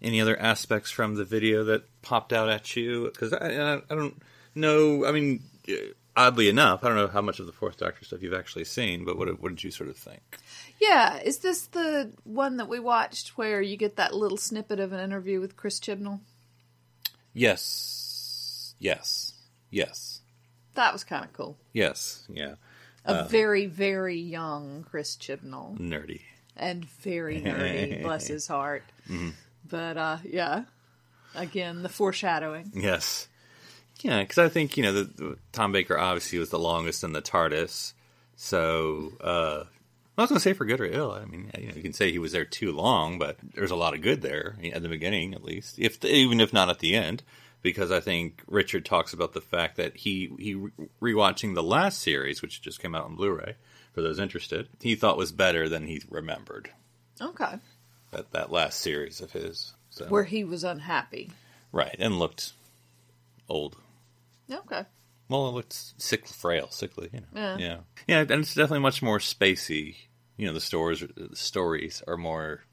Any 0.00 0.20
other 0.20 0.38
aspects 0.38 0.90
from 0.90 1.14
the 1.14 1.24
video 1.24 1.64
that 1.64 1.84
popped 2.02 2.32
out 2.32 2.48
at 2.48 2.74
you? 2.76 3.10
Because 3.12 3.32
I, 3.32 3.50
I, 3.50 3.74
I 3.76 3.94
don't 3.94 4.20
know. 4.54 5.06
I 5.06 5.12
mean, 5.12 5.42
uh, 5.68 5.74
oddly 6.16 6.48
enough, 6.48 6.82
I 6.82 6.88
don't 6.88 6.96
know 6.96 7.06
how 7.06 7.22
much 7.22 7.38
of 7.38 7.46
the 7.46 7.52
Fourth 7.52 7.76
Doctor 7.76 8.04
stuff 8.04 8.22
you've 8.22 8.34
actually 8.34 8.64
seen, 8.64 9.04
but 9.04 9.16
what 9.16 9.40
what 9.40 9.50
did 9.50 9.62
you 9.62 9.70
sort 9.70 9.88
of 9.88 9.96
think? 9.96 10.38
Yeah, 10.80 11.18
is 11.18 11.38
this 11.38 11.66
the 11.68 12.12
one 12.24 12.56
that 12.56 12.68
we 12.68 12.80
watched 12.80 13.38
where 13.38 13.62
you 13.62 13.76
get 13.76 13.96
that 13.96 14.14
little 14.14 14.38
snippet 14.38 14.80
of 14.80 14.92
an 14.92 15.00
interview 15.00 15.40
with 15.40 15.56
Chris 15.56 15.78
Chibnall? 15.78 16.20
Yes, 17.32 18.74
yes, 18.78 19.34
yes, 19.70 20.21
That 20.74 20.92
was 20.92 21.04
kind 21.04 21.24
of 21.24 21.32
cool. 21.32 21.56
yes, 21.72 22.24
yeah, 22.32 22.54
A 23.04 23.24
very, 23.24 23.66
very 23.66 24.18
young 24.18 24.84
Chris 24.88 25.16
Chibnall 25.16 25.78
nerdy. 25.78 26.20
and 26.56 26.84
very 26.84 27.40
nerdy, 27.40 28.02
bless 28.04 28.26
his 28.26 28.46
heart. 28.46 28.84
But 29.68 29.96
uh, 29.96 30.18
yeah, 30.24 30.64
again, 31.34 31.82
the 31.82 31.88
foreshadowing. 31.88 32.72
Yes. 32.74 33.28
Yeah, 34.00 34.20
because 34.20 34.38
I 34.38 34.48
think 34.48 34.76
you 34.76 34.82
know 34.82 34.92
the, 34.92 35.04
the, 35.04 35.38
Tom 35.52 35.70
Baker 35.72 35.98
obviously 35.98 36.38
was 36.38 36.50
the 36.50 36.58
longest 36.58 37.04
in 37.04 37.12
the 37.12 37.22
TARDIS, 37.22 37.92
so 38.34 39.12
uh, 39.20 39.64
I 40.18 40.22
was 40.22 40.30
going 40.30 40.38
to 40.38 40.42
say 40.42 40.54
for 40.54 40.64
good 40.64 40.80
or 40.80 40.86
ill. 40.86 41.12
I 41.12 41.24
mean, 41.24 41.50
you 41.56 41.68
know, 41.68 41.74
you 41.74 41.82
can 41.82 41.92
say 41.92 42.10
he 42.10 42.18
was 42.18 42.32
there 42.32 42.44
too 42.44 42.72
long, 42.72 43.18
but 43.18 43.36
there's 43.54 43.70
a 43.70 43.76
lot 43.76 43.94
of 43.94 44.02
good 44.02 44.22
there 44.22 44.56
at 44.72 44.82
the 44.82 44.88
beginning, 44.88 45.34
at 45.34 45.44
least, 45.44 45.78
if 45.78 46.04
even 46.04 46.40
if 46.40 46.52
not 46.52 46.68
at 46.68 46.80
the 46.80 46.94
end, 46.96 47.22
because 47.62 47.90
I 47.90 48.00
think 48.00 48.42
Richard 48.46 48.84
talks 48.84 49.12
about 49.12 49.32
the 49.32 49.40
fact 49.40 49.76
that 49.76 49.96
he 49.96 50.30
he 50.38 50.54
rewatching 51.00 51.54
the 51.54 51.62
last 51.62 52.00
series, 52.00 52.42
which 52.42 52.60
just 52.62 52.80
came 52.80 52.94
out 52.94 53.04
on 53.04 53.16
Blu-ray 53.16 53.56
for 53.92 54.02
those 54.02 54.18
interested, 54.18 54.68
he 54.80 54.94
thought 54.94 55.16
was 55.16 55.32
better 55.32 55.68
than 55.68 55.86
he 55.86 56.02
remembered 56.10 56.70
Okay. 57.20 57.54
that 58.10 58.32
that 58.32 58.50
last 58.50 58.80
series 58.80 59.20
of 59.20 59.32
his. 59.32 59.74
So 59.90 60.06
Where 60.06 60.24
he 60.24 60.44
was 60.44 60.64
unhappy. 60.64 61.30
right 61.72 61.94
and 61.98 62.18
looked 62.18 62.52
old. 63.48 63.76
Okay. 64.50 64.84
Well, 65.28 65.48
it 65.48 65.52
looked 65.52 65.72
sick, 65.98 66.26
frail, 66.26 66.68
sickly. 66.70 67.08
You 67.12 67.20
know. 67.20 67.26
Yeah. 67.34 67.56
yeah, 67.58 67.78
yeah, 68.06 68.20
and 68.20 68.30
it's 68.42 68.54
definitely 68.54 68.80
much 68.80 69.02
more 69.02 69.18
spacey. 69.18 69.96
You 70.36 70.46
know, 70.46 70.52
the 70.52 70.60
stories, 70.60 71.00
the 71.16 71.36
stories 71.36 72.02
are 72.06 72.16
more 72.16 72.64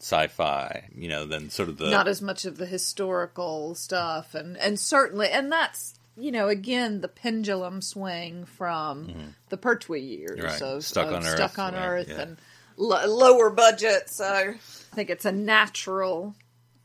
sci-fi. 0.00 0.88
You 0.94 1.08
know, 1.08 1.26
than 1.26 1.50
sort 1.50 1.68
of 1.68 1.78
the 1.78 1.90
Not 1.90 2.08
as 2.08 2.20
much 2.22 2.44
of 2.44 2.56
the 2.58 2.66
historical 2.66 3.74
stuff, 3.74 4.34
and 4.34 4.56
and 4.56 4.78
certainly, 4.78 5.28
and 5.30 5.50
that's 5.50 5.94
you 6.16 6.30
know 6.32 6.48
again 6.48 7.00
the 7.00 7.08
pendulum 7.08 7.82
swing 7.82 8.44
from 8.44 9.34
the 9.48 9.56
Pertwee 9.56 10.00
years 10.00 10.38
Mm-hmm. 10.38 10.46
Right. 10.46 10.62
of 10.62 10.84
Stuck 10.84 11.08
of 11.08 11.14
on 11.14 11.26
Earth, 11.26 11.36
Stuck 11.36 11.58
on 11.58 11.74
right, 11.74 11.82
Earth, 11.86 12.08
yeah. 12.08 12.20
and 12.20 12.36
lo- 12.76 13.06
lower 13.06 13.50
budget. 13.50 14.08
So 14.10 14.24
I 14.24 14.54
think 14.94 15.10
it's 15.10 15.24
a 15.24 15.32
natural 15.32 16.34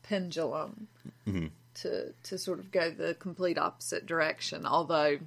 pendulum 0.02 0.88
Mm-hmm. 1.26 1.46
to 1.82 2.12
to 2.24 2.36
sort 2.38 2.58
of 2.58 2.72
go 2.72 2.90
the 2.90 3.14
complete 3.14 3.56
opposite 3.58 4.06
direction. 4.06 4.66
Although, 4.66 5.18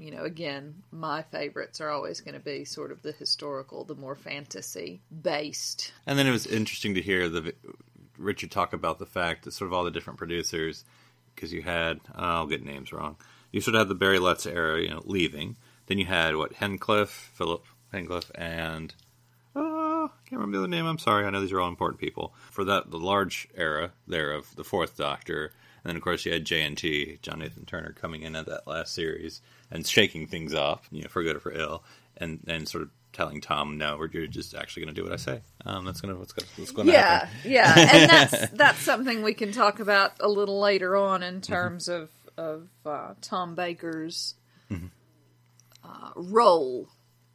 you 0.00 0.10
know, 0.10 0.22
again, 0.22 0.82
my 0.90 1.22
favorites 1.22 1.80
are 1.80 1.90
always 1.90 2.20
going 2.20 2.34
to 2.34 2.40
be 2.40 2.64
sort 2.64 2.90
of 2.90 3.02
the 3.02 3.12
historical, 3.12 3.84
the 3.84 3.94
more 3.94 4.14
fantasy 4.14 5.02
based. 5.22 5.92
And 6.06 6.18
then 6.18 6.26
it 6.26 6.32
was 6.32 6.46
interesting 6.46 6.94
to 6.94 7.02
hear 7.02 7.28
the 7.28 7.54
Richard 8.16 8.50
talk 8.50 8.72
about 8.72 8.98
the 8.98 9.06
fact 9.06 9.44
that 9.44 9.52
sort 9.52 9.68
of 9.68 9.74
all 9.74 9.84
the 9.84 9.90
different 9.90 10.18
producers, 10.18 10.84
because 11.34 11.52
you 11.52 11.62
had 11.62 12.00
I'll 12.14 12.46
get 12.46 12.64
names 12.64 12.92
wrong. 12.92 13.16
You 13.52 13.60
sort 13.60 13.74
of 13.74 13.80
had 13.80 13.88
the 13.88 13.94
Barry 13.94 14.18
Letts 14.18 14.46
era, 14.46 14.80
you 14.80 14.88
know, 14.88 15.02
leaving. 15.04 15.56
Then 15.86 15.98
you 15.98 16.06
had 16.06 16.36
what 16.36 16.54
Hinchcliffe, 16.54 17.30
Philip 17.34 17.64
Hinchcliffe, 17.92 18.30
and 18.36 18.94
uh, 19.56 19.60
I 19.60 20.08
can't 20.24 20.40
remember 20.40 20.58
the 20.58 20.64
other 20.64 20.70
name. 20.70 20.86
I'm 20.86 20.98
sorry. 20.98 21.26
I 21.26 21.30
know 21.30 21.40
these 21.40 21.52
are 21.52 21.60
all 21.60 21.68
important 21.68 22.00
people 22.00 22.32
for 22.50 22.64
that 22.64 22.90
the 22.90 22.98
large 22.98 23.48
era 23.54 23.92
there 24.06 24.32
of 24.32 24.54
the 24.56 24.64
Fourth 24.64 24.96
Doctor. 24.96 25.52
And 25.82 25.90
then 25.90 25.96
of 25.96 26.02
course 26.02 26.24
you 26.24 26.32
had 26.32 26.44
JNT, 26.44 27.22
John 27.22 27.38
Nathan 27.38 27.64
Turner, 27.64 27.92
coming 27.92 28.22
in 28.22 28.36
at 28.36 28.46
that 28.46 28.66
last 28.66 28.94
series 28.94 29.40
and 29.70 29.86
shaking 29.86 30.26
things 30.26 30.54
off, 30.54 30.86
you 30.90 31.02
know, 31.02 31.08
for 31.08 31.22
good 31.22 31.36
or 31.36 31.40
for 31.40 31.52
ill, 31.52 31.84
and 32.16 32.40
and 32.46 32.68
sort 32.68 32.82
of 32.82 32.90
telling 33.12 33.40
Tom, 33.40 33.78
no, 33.78 33.96
we're 33.98 34.08
you're 34.12 34.26
just 34.26 34.54
actually 34.54 34.84
going 34.84 34.94
to 34.94 35.00
do 35.00 35.04
what 35.04 35.12
I 35.12 35.16
say. 35.16 35.40
Um, 35.64 35.84
that's 35.84 36.00
gonna 36.00 36.14
what's 36.16 36.32
gonna 36.32 36.48
what's 36.56 36.88
yeah, 36.88 37.26
happen. 37.26 37.28
yeah, 37.44 37.74
and 37.92 38.10
that's 38.10 38.50
that's 38.50 38.78
something 38.80 39.22
we 39.22 39.34
can 39.34 39.52
talk 39.52 39.80
about 39.80 40.12
a 40.20 40.28
little 40.28 40.60
later 40.60 40.96
on 40.96 41.22
in 41.22 41.40
terms 41.40 41.88
of 41.88 42.10
of 42.36 42.68
uh, 42.86 43.14
Tom 43.20 43.54
Baker's 43.54 44.34
uh, 45.84 46.10
role 46.16 46.88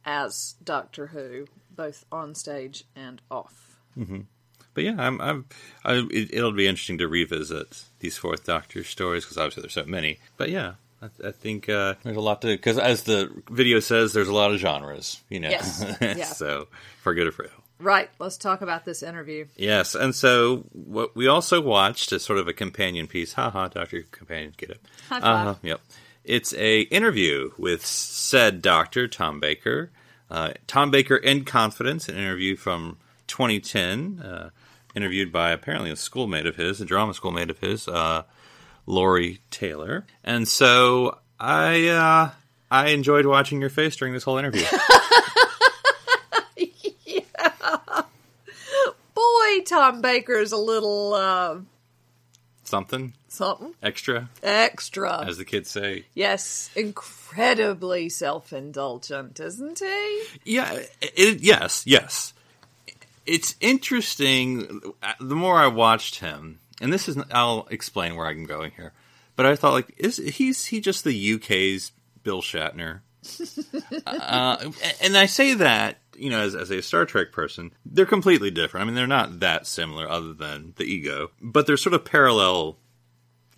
as 0.04 0.54
Doctor 0.62 1.08
Who, 1.08 1.46
both 1.70 2.04
on 2.10 2.34
stage 2.34 2.84
and 2.94 3.20
off. 3.30 3.78
But 4.76 4.84
yeah, 4.84 4.94
I'm, 4.98 5.20
I'm, 5.22 5.46
I, 5.84 6.06
it, 6.10 6.34
it'll 6.34 6.52
be 6.52 6.66
interesting 6.68 6.98
to 6.98 7.08
revisit 7.08 7.82
these 8.00 8.16
Fourth 8.18 8.44
Doctor 8.44 8.84
stories 8.84 9.24
because 9.24 9.38
obviously 9.38 9.62
there's 9.62 9.72
so 9.72 9.86
many. 9.86 10.18
But 10.36 10.50
yeah, 10.50 10.74
I, 11.02 11.06
I 11.28 11.30
think 11.32 11.68
uh, 11.68 11.94
there's 12.04 12.16
a 12.16 12.20
lot 12.20 12.42
to 12.42 12.48
because 12.48 12.78
as 12.78 13.04
the 13.04 13.30
video 13.50 13.80
says, 13.80 14.12
there's 14.12 14.28
a 14.28 14.34
lot 14.34 14.52
of 14.52 14.58
genres. 14.60 15.22
You 15.30 15.40
know, 15.40 15.48
Yes. 15.48 15.82
Yeah. 16.00 16.24
so 16.26 16.68
for 17.00 17.14
good 17.14 17.26
or 17.26 17.32
for 17.32 17.44
ill. 17.46 17.50
Right. 17.78 18.10
Let's 18.18 18.36
talk 18.36 18.60
about 18.60 18.84
this 18.84 19.02
interview. 19.02 19.46
Yes, 19.56 19.94
and 19.94 20.14
so 20.14 20.66
what 20.72 21.16
we 21.16 21.26
also 21.26 21.60
watched 21.60 22.12
is 22.12 22.22
sort 22.22 22.38
of 22.38 22.46
a 22.46 22.52
companion 22.52 23.06
piece. 23.06 23.32
Ha 23.32 23.48
ha, 23.50 23.68
Doctor 23.68 24.02
Companion, 24.10 24.52
get 24.58 24.70
it? 24.70 24.80
High 25.08 25.20
five. 25.20 25.46
Uh-huh, 25.46 25.54
yep. 25.62 25.80
It's 26.22 26.52
a 26.54 26.82
interview 26.82 27.52
with 27.56 27.84
said 27.86 28.60
doctor 28.60 29.08
Tom 29.08 29.40
Baker. 29.40 29.90
Uh, 30.30 30.52
Tom 30.66 30.90
Baker 30.90 31.16
in 31.16 31.44
Confidence, 31.46 32.08
an 32.10 32.16
interview 32.16 32.56
from 32.56 32.98
2010, 33.28 34.20
uh, 34.20 34.50
interviewed 34.96 35.30
by 35.30 35.50
apparently 35.50 35.90
a 35.90 35.96
schoolmate 35.96 36.46
of 36.46 36.56
his, 36.56 36.80
a 36.80 36.84
drama 36.84 37.14
schoolmate 37.14 37.50
of 37.50 37.58
his, 37.58 37.86
uh, 37.86 38.22
Lori 38.86 39.40
Taylor. 39.50 40.06
And 40.24 40.48
so 40.48 41.18
I 41.38 41.88
uh, 41.88 42.30
I 42.70 42.88
enjoyed 42.88 43.26
watching 43.26 43.60
your 43.60 43.70
face 43.70 43.94
during 43.96 44.14
this 44.14 44.22
whole 44.24 44.38
interview. 44.38 44.64
Boy, 49.14 49.60
Tom 49.66 50.00
Baker 50.00 50.34
is 50.34 50.52
a 50.52 50.56
little 50.56 51.14
uh, 51.14 51.58
Something 52.64 53.14
something 53.28 53.74
extra, 53.82 54.28
extra. 54.42 55.24
as 55.26 55.36
the 55.38 55.44
kids 55.44 55.70
say. 55.70 56.06
yes, 56.14 56.70
incredibly 56.74 58.08
self-indulgent, 58.08 59.38
isn't 59.40 59.78
he? 59.78 60.22
Yeah, 60.44 60.80
it, 61.00 61.40
yes, 61.40 61.84
yes. 61.86 62.32
It's 63.26 63.56
interesting. 63.60 64.80
The 65.20 65.36
more 65.36 65.58
I 65.58 65.66
watched 65.66 66.20
him, 66.20 66.60
and 66.80 66.92
this 66.92 67.08
is, 67.08 67.18
I'll 67.30 67.66
explain 67.70 68.16
where 68.16 68.26
I'm 68.26 68.44
going 68.44 68.72
here. 68.72 68.92
But 69.34 69.46
I 69.46 69.56
thought, 69.56 69.72
like, 69.72 69.94
is 69.98 70.16
he's 70.16 70.66
he 70.66 70.80
just 70.80 71.04
the 71.04 71.34
UK's 71.34 71.92
Bill 72.22 72.40
Shatner? 72.40 73.00
uh, 74.06 74.70
and 75.02 75.16
I 75.16 75.26
say 75.26 75.54
that, 75.54 75.98
you 76.16 76.30
know, 76.30 76.40
as, 76.40 76.54
as 76.54 76.70
a 76.70 76.80
Star 76.80 77.04
Trek 77.04 77.32
person, 77.32 77.72
they're 77.84 78.06
completely 78.06 78.50
different. 78.50 78.82
I 78.82 78.86
mean, 78.86 78.94
they're 78.94 79.06
not 79.06 79.40
that 79.40 79.66
similar, 79.66 80.08
other 80.08 80.32
than 80.32 80.74
the 80.76 80.84
ego, 80.84 81.30
but 81.40 81.66
they're 81.66 81.76
sort 81.76 81.94
of 81.94 82.04
parallel 82.04 82.78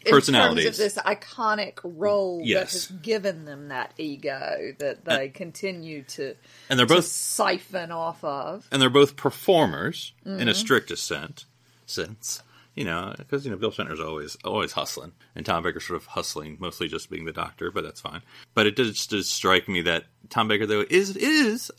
personalities. 0.06 0.64
In 0.66 0.72
terms 0.72 0.78
of 0.80 0.94
this 0.94 1.02
iconic 1.04 1.78
role 1.82 2.38
that 2.38 2.46
Yes. 2.46 2.72
has 2.72 2.86
given 3.02 3.44
them 3.44 3.68
that 3.68 3.92
ego 3.98 4.74
that 4.78 5.04
they 5.04 5.28
continue 5.28 6.02
to, 6.04 6.34
and 6.70 6.78
they're 6.78 6.86
both 6.86 7.04
siphon 7.06 7.90
off 7.92 8.22
of. 8.24 8.66
and 8.72 8.80
they're 8.80 8.90
both 8.90 9.16
performers 9.16 10.12
Mm-hmm. 10.26 10.40
in 10.40 10.48
a 10.48 10.54
strictest 10.54 11.06
sense. 11.06 11.46
Sense, 11.86 12.42
you 12.74 12.84
know, 12.84 13.14
because 13.16 13.44
you 13.46 13.50
know 13.50 13.56
Bill 13.56 13.72
Shatner's 13.72 13.98
always 14.00 14.36
always 14.44 14.72
hustling, 14.72 15.12
and 15.34 15.46
Tom 15.46 15.62
Baker's 15.62 15.86
sort 15.86 15.96
of 16.00 16.06
hustling, 16.06 16.58
mostly 16.60 16.86
just 16.86 17.08
being 17.10 17.24
the 17.24 17.32
doctor, 17.32 17.70
but 17.70 17.82
that's 17.82 18.00
fine. 18.00 18.20
But 18.54 18.66
it 18.66 18.76
does 18.76 19.06
just 19.06 19.30
strike 19.32 19.68
me 19.68 19.80
that 19.82 20.04
Tom 20.28 20.48
Baker 20.48 20.66
though 20.66 20.84
is 20.88 21.16
is 21.16 21.70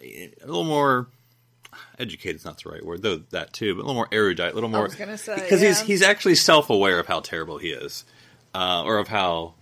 a 0.00 0.30
little 0.46 0.64
more 0.64 1.08
educated. 1.98 2.36
Is 2.36 2.44
not 2.44 2.62
the 2.62 2.70
right 2.70 2.84
word, 2.84 3.02
though 3.02 3.18
that 3.30 3.52
too, 3.52 3.74
but 3.74 3.80
a 3.80 3.84
little 3.84 3.94
more 3.94 4.08
erudite, 4.12 4.52
a 4.52 4.54
little 4.54 4.70
more. 4.70 4.84
was 4.84 4.94
gonna 4.94 5.18
say, 5.18 5.34
because 5.34 5.60
he's 5.60 5.80
yeah. 5.80 5.86
he's 5.86 6.02
actually 6.02 6.34
self 6.34 6.70
aware 6.70 6.98
of 6.98 7.06
how 7.06 7.20
terrible 7.20 7.58
he 7.58 7.70
is, 7.70 8.04
uh, 8.54 8.82
or 8.84 8.98
of 8.98 9.08
how 9.08 9.54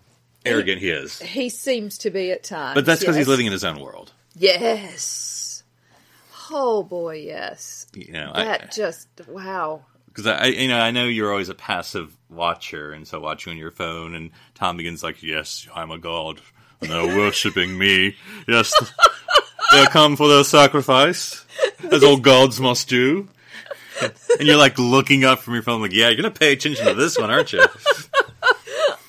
arrogant 0.45 0.81
he 0.81 0.91
is. 0.91 1.21
He 1.21 1.49
seems 1.49 1.99
to 1.99 2.11
be 2.11 2.31
at 2.33 2.45
times. 2.45 2.75
But 2.75 2.87
that's 2.87 3.01
because 3.01 3.17
yes. 3.17 3.23
he's 3.23 3.29
living 3.29 3.47
in 3.47 3.53
his 3.53 3.65
own 3.65 3.81
world. 3.81 4.13
Yes. 4.35 5.63
Oh 6.51 6.83
boy, 6.83 7.17
yes. 7.17 7.87
You 7.95 8.13
know, 8.13 8.33
That 8.35 8.63
I, 8.63 8.67
just 8.67 9.09
wow. 9.29 9.85
Because 10.07 10.27
I, 10.27 10.47
you 10.47 10.69
know, 10.69 10.79
I 10.79 10.91
know 10.91 11.07
you're 11.07 11.31
always 11.31 11.49
a 11.49 11.55
passive 11.55 12.15
watcher, 12.29 12.93
and 12.93 13.09
so 13.09 13.19
watch 13.19 13.47
you 13.47 13.53
on 13.53 13.59
your 13.59 13.71
phone, 13.71 14.15
and 14.15 14.31
Tom 14.55 14.77
begins 14.77 15.03
like, 15.03 15.23
"Yes, 15.23 15.67
I'm 15.75 15.91
a 15.91 15.97
god, 15.97 16.41
and 16.83 16.91
they're 16.91 17.17
worshiping 17.17 17.79
me. 17.79 18.17
Yes, 18.47 18.75
they'll 19.73 19.87
come 19.87 20.17
for 20.17 20.29
their 20.29 20.45
sacrifice, 20.45 21.45
as 21.91 22.03
all 22.05 22.19
gods 22.19 22.61
must 22.61 22.89
do." 22.89 23.29
And 24.39 24.49
you're 24.49 24.57
like 24.57 24.79
looking 24.79 25.25
up 25.25 25.41
from 25.41 25.55
your 25.55 25.63
phone, 25.63 25.81
like, 25.81 25.93
"Yeah, 25.93 26.09
you're 26.09 26.17
gonna 26.17 26.31
pay 26.31 26.53
attention 26.53 26.87
to 26.87 26.95
this 26.95 27.19
one, 27.19 27.31
aren't 27.31 27.53
you?" 27.53 27.65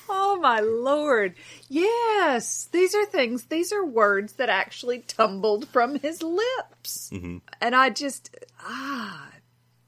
Oh 0.08 0.38
my 0.40 0.60
lord. 0.60 1.34
Yes, 1.68 2.68
these 2.70 2.94
are 2.94 3.06
things, 3.06 3.46
these 3.46 3.72
are 3.72 3.84
words 3.84 4.34
that 4.34 4.48
actually 4.48 5.00
tumbled 5.00 5.68
from 5.68 5.98
his 5.98 6.22
lips. 6.22 7.10
Mm-hmm. 7.12 7.38
And 7.60 7.74
I 7.74 7.90
just, 7.90 8.36
ah, 8.60 9.30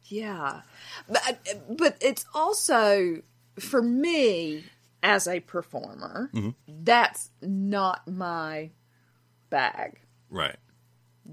yeah. 0.06 0.62
But, 1.08 1.38
but 1.68 1.96
it's 2.00 2.24
also, 2.34 3.22
for 3.58 3.82
me, 3.82 4.64
as 5.02 5.28
a 5.28 5.40
performer. 5.40 6.30
That's 6.66 7.30
not 7.40 8.08
my 8.08 8.70
bag. 9.50 10.00
Right. 10.30 10.56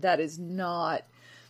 That 0.01 0.19
is 0.19 0.37
not, 0.39 1.03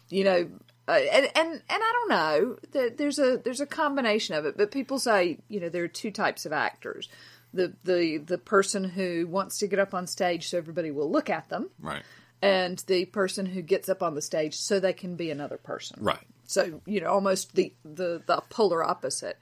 you 0.10 0.24
know, 0.24 0.50
uh, 0.88 0.92
and 0.92 1.26
and 1.36 1.52
and 1.54 1.62
I 1.70 1.94
don't 1.94 2.10
know. 2.10 2.58
There- 2.72 2.90
There's 2.90 3.20
a 3.20 3.38
there's 3.38 3.62
a 3.62 3.66
combination 3.66 4.36
of 4.36 4.46
it, 4.46 4.58
but 4.58 4.72
people 4.72 5.00
say 5.00 5.40
you 5.50 5.60
know 5.60 5.70
there 5.70 5.84
are 5.84 5.88
two 5.88 6.12
types 6.12 6.46
of 6.46 6.52
actors. 6.54 7.10
The 7.54 7.74
the 7.84 8.18
the 8.18 8.38
person 8.38 8.84
who 8.84 9.28
wants 9.28 9.60
to 9.60 9.68
get 9.68 9.80
up 9.80 9.94
on 9.94 10.08
stage 10.08 10.48
so 10.50 10.58
everybody 10.58 10.92
will 10.92 11.10
look 11.12 11.30
at 11.30 11.50
them, 11.50 11.70
Right. 11.80 12.02
and 12.42 12.80
the 12.88 13.06
person 13.06 13.46
who 13.46 13.62
gets 13.62 13.90
up 13.90 14.02
on 14.04 14.16
the 14.16 14.22
stage 14.22 14.56
so 14.56 14.80
they 14.80 14.94
can 14.94 15.16
be 15.16 15.30
another 15.32 15.58
person. 15.58 15.98
Right. 16.02 16.26
So 16.46 16.82
you 16.86 17.00
know, 17.02 17.12
almost 17.12 17.54
the 17.56 17.74
the 17.86 18.22
the 18.26 18.42
polar 18.50 18.84
opposite. 18.84 19.38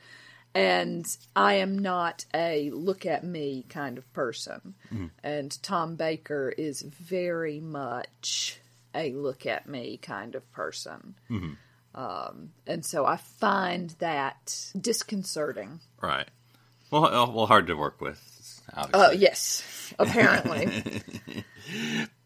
And 0.54 1.06
I 1.34 1.54
am 1.56 1.80
not 1.80 2.26
a 2.34 2.70
look 2.72 3.06
at 3.06 3.24
me 3.24 3.66
kind 3.70 3.98
of 3.98 4.12
person. 4.12 4.76
And 5.24 5.64
Tom 5.64 5.96
Baker 5.96 6.50
is 6.58 6.82
very 6.82 7.62
much 7.62 8.60
a 8.94 9.12
look 9.14 9.46
at 9.46 9.68
me 9.68 9.98
kind 9.98 10.36
of 10.36 10.50
person. 10.52 11.16
Um, 11.94 12.52
and 12.66 12.86
so 12.86 13.06
I 13.06 13.18
find 13.18 13.90
that 14.00 14.72
disconcerting. 14.80 15.80
Right. 16.02 16.28
Well, 16.90 17.06
uh, 17.06 17.32
well, 17.32 17.46
hard 17.46 17.68
to 17.68 17.76
work 17.76 18.02
with. 18.02 18.62
Oh 18.76 18.88
Uh, 18.94 19.12
yes, 19.12 19.94
apparently. 20.00 21.04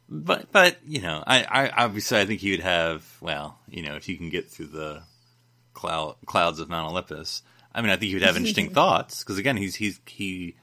But 0.07 0.51
but 0.51 0.77
you 0.85 1.01
know, 1.01 1.23
I, 1.25 1.43
I 1.43 1.83
obviously 1.83 2.19
I 2.19 2.25
think 2.25 2.39
he 2.39 2.51
would 2.51 2.59
have 2.59 3.03
well, 3.21 3.59
you 3.67 3.81
know, 3.81 3.95
if 3.95 4.07
you 4.07 4.17
can 4.17 4.29
get 4.29 4.49
through 4.49 4.67
the 4.67 5.01
cloud 5.73 6.15
clouds 6.25 6.59
of 6.59 6.69
Mount 6.69 6.91
Olympus. 6.91 7.41
I 7.73 7.81
mean, 7.81 7.89
I 7.89 7.95
think 7.97 8.09
he 8.09 8.15
would 8.15 8.23
have 8.23 8.37
interesting 8.37 8.69
thoughts 8.73 9.23
because 9.23 9.37
again, 9.37 9.57
he's 9.57 9.75
he's 9.75 9.99
he 10.05 10.55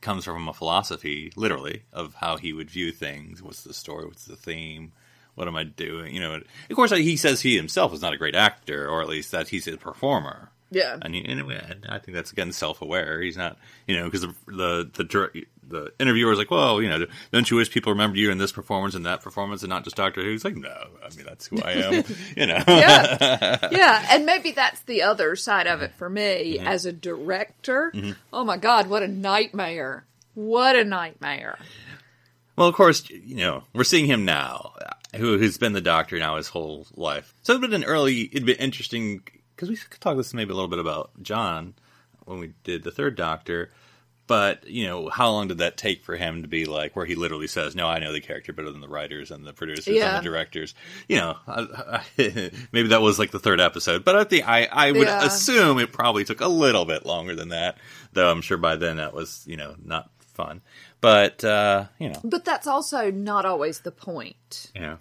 comes 0.00 0.24
from 0.24 0.48
a 0.48 0.52
philosophy, 0.52 1.32
literally, 1.36 1.84
of 1.92 2.14
how 2.14 2.36
he 2.36 2.52
would 2.52 2.70
view 2.70 2.92
things. 2.92 3.42
What's 3.42 3.62
the 3.62 3.74
story? 3.74 4.04
What's 4.04 4.24
the 4.24 4.36
theme? 4.36 4.92
What 5.38 5.46
am 5.48 5.54
I 5.56 5.62
doing? 5.64 6.12
You 6.14 6.20
know, 6.20 6.34
of 6.34 6.76
course, 6.76 6.90
he 6.90 7.16
says 7.16 7.40
he 7.40 7.56
himself 7.56 7.94
is 7.94 8.02
not 8.02 8.12
a 8.12 8.16
great 8.16 8.34
actor, 8.34 8.88
or 8.88 9.00
at 9.02 9.08
least 9.08 9.30
that 9.30 9.46
he's 9.48 9.68
a 9.68 9.76
performer. 9.76 10.50
yeah. 10.70 10.98
And, 11.00 11.14
he, 11.14 11.24
anyway, 11.24 11.62
I 11.88 11.98
think 11.98 12.14
that's 12.16 12.32
again 12.32 12.50
self-aware. 12.52 13.22
He's 13.22 13.36
not, 13.36 13.56
you 13.86 13.96
know, 13.96 14.04
because 14.06 14.22
the 14.22 14.34
the 14.48 14.90
the, 14.96 15.44
the 15.68 15.92
interviewer 16.00 16.32
is 16.32 16.38
like, 16.38 16.50
"Well, 16.50 16.82
you 16.82 16.88
know, 16.88 17.06
don't 17.32 17.48
you 17.50 17.56
wish 17.56 17.70
people 17.70 17.92
remembered 17.92 18.18
you 18.18 18.30
in 18.30 18.38
this 18.38 18.52
performance 18.52 18.94
and 18.96 19.06
that 19.06 19.22
performance, 19.22 19.62
and 19.62 19.70
not 19.70 19.84
just 19.84 19.96
Doctor 19.96 20.22
Who?" 20.22 20.30
He's 20.32 20.44
like, 20.44 20.56
"No, 20.56 20.68
I 21.04 21.14
mean 21.14 21.24
that's 21.24 21.46
who 21.46 21.62
I 21.62 21.72
am." 21.72 21.92
you 22.36 22.46
know, 22.46 22.62
yeah, 22.66 23.68
yeah, 23.70 24.06
and 24.10 24.26
maybe 24.26 24.50
that's 24.52 24.80
the 24.82 25.02
other 25.02 25.36
side 25.36 25.66
of 25.68 25.82
it 25.82 25.92
for 25.94 26.10
me 26.10 26.56
Mm-hmm. 26.58 26.66
as 26.66 26.84
a 26.84 26.92
director. 26.92 27.92
Oh 28.32 28.44
my 28.44 28.56
god, 28.56 28.88
what 28.88 29.02
a 29.02 29.08
nightmare! 29.08 30.04
What 30.34 30.74
a 30.76 30.84
nightmare! 30.84 31.58
Well, 32.58 32.68
of 32.68 32.74
course, 32.74 33.08
you 33.10 33.36
know, 33.36 33.64
we're 33.72 33.84
seeing 33.84 34.06
him 34.06 34.24
now, 34.24 34.74
who 35.16 35.38
who's 35.38 35.58
been 35.58 35.72
the 35.72 35.80
Doctor 35.80 36.18
now 36.18 36.36
his 36.36 36.48
whole 36.48 36.86
life. 36.94 37.34
So 37.42 37.52
it'd 37.54 37.62
been 37.62 37.82
an 37.82 37.88
early, 37.88 38.22
it'd 38.32 38.44
been 38.46 38.56
interesting 38.56 39.22
because 39.54 39.68
we 39.70 39.76
could 39.76 40.00
talk 40.00 40.16
this 40.16 40.34
maybe 40.34 40.50
a 40.50 40.54
little 40.54 40.68
bit 40.68 40.78
about 40.78 41.10
Jon 41.22 41.74
when 42.24 42.38
we 42.38 42.52
did 42.64 42.82
the 42.84 42.90
third 42.90 43.16
Doctor. 43.16 43.70
But 44.26 44.66
you 44.68 44.86
know, 44.86 45.08
how 45.08 45.30
long 45.30 45.48
did 45.48 45.56
that 45.58 45.78
take 45.78 46.04
for 46.04 46.14
him 46.14 46.42
to 46.42 46.48
be 46.48 46.66
like, 46.66 46.94
where 46.94 47.06
he 47.06 47.14
literally 47.14 47.46
says, 47.46 47.74
"No, 47.74 47.86
I 47.86 47.98
know 47.98 48.12
the 48.12 48.20
character 48.20 48.52
better 48.52 48.70
than 48.70 48.82
the 48.82 48.88
writers 48.88 49.30
and 49.30 49.46
the 49.46 49.54
producers 49.54 49.86
Yeah. 49.96 50.16
and 50.16 50.18
the 50.18 50.28
directors." 50.28 50.74
You 51.08 51.16
know, 51.16 51.36
I, 51.46 52.02
I, 52.18 52.50
maybe 52.70 52.88
that 52.88 53.00
was 53.00 53.18
like 53.18 53.30
the 53.30 53.38
third 53.38 53.58
episode, 53.58 54.04
but 54.04 54.16
I 54.16 54.24
think 54.24 54.46
I 54.46 54.66
I 54.70 54.92
would 54.92 55.06
Yeah. 55.06 55.24
assume 55.24 55.78
it 55.78 55.92
probably 55.94 56.24
took 56.24 56.42
a 56.42 56.48
little 56.48 56.84
bit 56.84 57.06
longer 57.06 57.34
than 57.34 57.48
that. 57.50 57.78
Though 58.12 58.30
I'm 58.30 58.42
sure 58.42 58.58
by 58.58 58.76
then 58.76 58.98
that 58.98 59.14
was 59.14 59.44
you 59.46 59.56
know 59.56 59.76
not 59.82 60.10
fun. 60.38 60.62
But 61.00 61.44
uh, 61.44 61.86
you 61.98 62.08
know, 62.08 62.20
But 62.24 62.44
that's 62.44 62.66
also 62.66 63.10
not 63.10 63.44
always 63.44 63.80
the 63.80 63.90
point. 63.90 64.70
Yeah. 64.74 64.96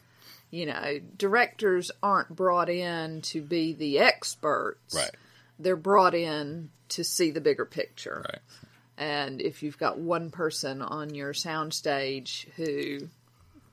You 0.49 0.65
know, 0.65 0.99
directors 1.17 1.91
aren't 2.01 2.35
brought 2.35 2.69
in 2.69 3.21
to 3.23 3.41
be 3.41 3.73
the 3.73 3.99
experts. 3.99 4.95
Right. 4.95 5.11
They're 5.59 5.75
brought 5.75 6.15
in 6.15 6.69
to 6.89 7.03
see 7.03 7.31
the 7.31 7.41
bigger 7.41 7.65
picture. 7.65 8.23
Right. 8.25 8.39
And 8.97 9.41
if 9.41 9.61
you've 9.61 9.77
got 9.77 9.99
one 9.99 10.31
person 10.31 10.81
on 10.81 11.13
your 11.13 11.33
soundstage 11.33 12.47
who 12.55 13.09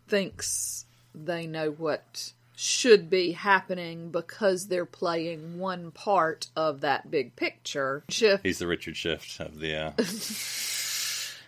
thinks 0.09 0.85
they 1.14 1.46
know 1.46 1.70
what 1.70 2.33
should 2.57 3.09
be 3.11 3.33
happening 3.33 4.11
because 4.11 4.68
they're 4.68 4.85
playing 4.85 5.59
one 5.59 5.90
part 5.90 6.48
of 6.55 6.83
that 6.83 7.11
big 7.11 7.35
picture, 7.37 8.05
shift. 8.09 8.44
He's 8.44 8.59
the 8.59 8.66
Richard 8.66 8.96
Shift 8.96 9.40
of 9.40 9.59
the, 9.59 9.74
uh, 9.74 9.92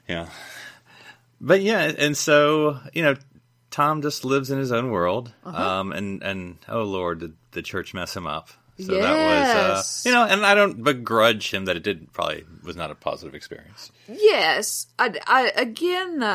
yeah. 0.09 0.29
But 1.40 1.61
yeah, 1.62 1.92
and 1.99 2.16
so 2.16 2.79
you 2.92 3.03
know, 3.03 3.14
Tom 3.71 4.03
just 4.03 4.25
lives 4.25 4.51
in 4.51 4.59
his 4.59 4.73
own 4.73 4.90
world, 4.90 5.33
Uh-huh. 5.45 5.62
um, 5.81 5.92
and 5.92 6.23
and 6.23 6.57
oh 6.69 6.83
lord, 6.85 7.21
did 7.21 7.35
the 7.53 7.62
church 7.62 7.92
mess 7.95 8.16
him 8.16 8.27
up? 8.27 8.49
So 8.79 8.92
Yes. 8.92 9.03
that 9.05 9.71
was, 9.71 10.07
uh, 10.07 10.09
you 10.09 10.14
know, 10.14 10.25
and 10.25 10.45
I 10.45 10.55
don't 10.55 10.83
begrudge 10.85 11.51
him 11.53 11.64
that 11.64 11.77
it 11.77 11.83
did 11.83 12.12
probably 12.12 12.45
was 12.62 12.77
not 12.77 12.90
a 12.90 12.95
positive 12.95 13.35
experience. 13.35 13.90
Yes, 14.07 14.87
I, 14.99 15.14
I 15.27 15.51
again 15.57 16.19
though. 16.19 16.27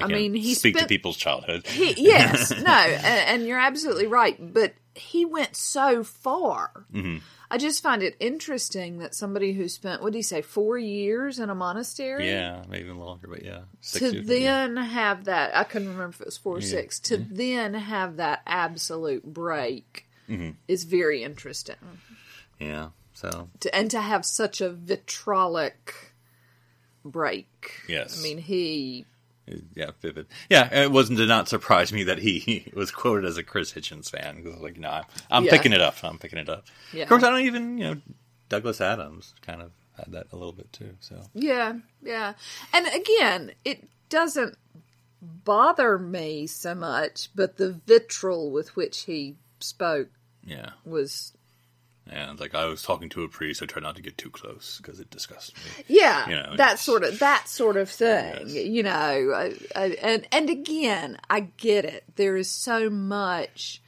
I 0.00 0.04
Again, 0.06 0.08
mean, 0.10 0.34
he 0.34 0.54
speak 0.54 0.76
spent, 0.76 0.88
to 0.88 0.94
people's 0.94 1.18
childhood. 1.18 1.66
He, 1.66 1.94
yes, 2.02 2.50
no, 2.62 2.72
and, 2.72 3.04
and 3.04 3.46
you're 3.46 3.60
absolutely 3.60 4.06
right. 4.06 4.36
But 4.54 4.72
he 4.94 5.24
went 5.26 5.56
so 5.56 6.02
far. 6.02 6.70
Mm-hmm. 6.92 7.18
I 7.50 7.58
just 7.58 7.82
find 7.82 8.02
it 8.02 8.16
interesting 8.20 8.98
that 8.98 9.14
somebody 9.14 9.52
who 9.52 9.68
spent 9.68 10.02
what 10.02 10.12
do 10.12 10.18
you 10.18 10.22
say 10.22 10.40
four 10.40 10.78
years 10.78 11.38
in 11.40 11.50
a 11.50 11.54
monastery, 11.54 12.28
yeah, 12.30 12.62
maybe 12.68 12.84
even 12.84 12.98
longer, 12.98 13.26
but 13.26 13.42
yeah, 13.44 13.62
to 13.94 14.14
yeah. 14.16 14.22
then 14.24 14.76
have 14.76 15.24
that. 15.24 15.56
I 15.56 15.64
couldn't 15.64 15.88
remember 15.88 16.14
if 16.14 16.20
it 16.20 16.26
was 16.26 16.38
four 16.38 16.58
or 16.58 16.60
six. 16.60 17.00
To 17.00 17.16
then 17.16 17.74
have 17.74 18.16
that 18.16 18.42
absolute 18.46 19.24
break 19.24 20.06
Mm-hmm. 20.28 20.50
is 20.68 20.84
very 20.84 21.24
interesting. 21.24 21.74
yeah. 22.60 22.90
So 23.14 23.48
To, 23.60 23.74
and 23.74 23.90
to 23.90 24.00
have 24.00 24.24
such 24.24 24.60
a 24.60 24.70
vitrolic 24.70 26.12
break. 27.04 27.80
Yes. 27.88 28.18
I 28.18 28.22
mean 28.22 28.38
he 28.38 29.06
yeah, 29.74 29.90
vivid. 30.00 30.26
Yeah, 30.48 30.72
it 30.82 30.90
wasn't 30.90 31.18
did 31.18 31.28
not 31.28 31.48
surprise 31.48 31.92
me 31.92 32.04
that 32.04 32.18
he 32.18 32.70
was 32.74 32.90
quoted 32.90 33.24
as 33.24 33.36
a 33.36 33.42
Chris 33.42 33.72
Hitchens 33.72 34.10
fan. 34.10 34.42
'cause 34.42 34.52
I 34.52 34.54
was 34.54 34.62
like, 34.62 34.78
no, 34.78 34.90
I'm, 34.90 35.04
I'm 35.30 35.44
Yeah. 35.44 35.50
picking 35.52 35.72
it 35.72 35.80
up. 35.80 35.96
I'm 36.02 36.18
picking 36.18 36.38
it 36.38 36.48
up. 36.48 36.64
Yeah. 36.92 37.02
Of 37.04 37.08
course, 37.08 37.22
I 37.22 37.30
don't 37.30 37.42
even 37.42 37.78
you 37.78 37.84
know 37.84 38.00
Douglas 38.48 38.80
Adams 38.80 39.34
kind 39.42 39.62
of 39.62 39.70
had 39.96 40.12
that 40.12 40.26
a 40.32 40.36
little 40.36 40.52
bit 40.52 40.72
too. 40.72 40.94
So 41.00 41.20
Yeah, 41.34 41.74
yeah. 42.02 42.34
And 42.72 42.86
again, 42.86 43.52
it 43.64 43.88
doesn't 44.08 44.56
bother 45.22 45.98
me 45.98 46.46
so 46.46 46.74
much, 46.74 47.28
but 47.34 47.56
the 47.56 47.72
vitriol 47.86 48.50
with 48.50 48.74
which 48.76 49.02
he 49.02 49.36
spoke 49.60 50.08
yeah, 50.44 50.70
was 50.84 51.32
and 52.10 52.38
like 52.40 52.54
I 52.54 52.66
was 52.66 52.82
talking 52.82 53.08
to 53.10 53.22
a 53.24 53.28
priest, 53.28 53.62
I 53.62 53.66
tried 53.66 53.82
not 53.84 53.96
to 53.96 54.02
get 54.02 54.18
too 54.18 54.30
close 54.30 54.78
because 54.82 55.00
it 55.00 55.10
disgusts 55.10 55.52
me. 55.54 55.84
yeah, 55.88 56.28
You 56.28 56.36
know, 56.36 56.56
that 56.56 56.78
sort 56.78 57.04
of 57.04 57.18
that 57.20 57.48
sort 57.48 57.76
of 57.76 57.88
thing. 57.88 58.48
Yes. 58.48 58.66
You 58.66 58.82
know, 58.82 58.90
I, 58.90 59.54
I, 59.74 59.86
and 60.02 60.26
and 60.32 60.50
again, 60.50 61.18
I 61.30 61.40
get 61.56 61.84
it. 61.84 62.04
There 62.16 62.36
is 62.36 62.50
so 62.50 62.90
much 62.90 63.80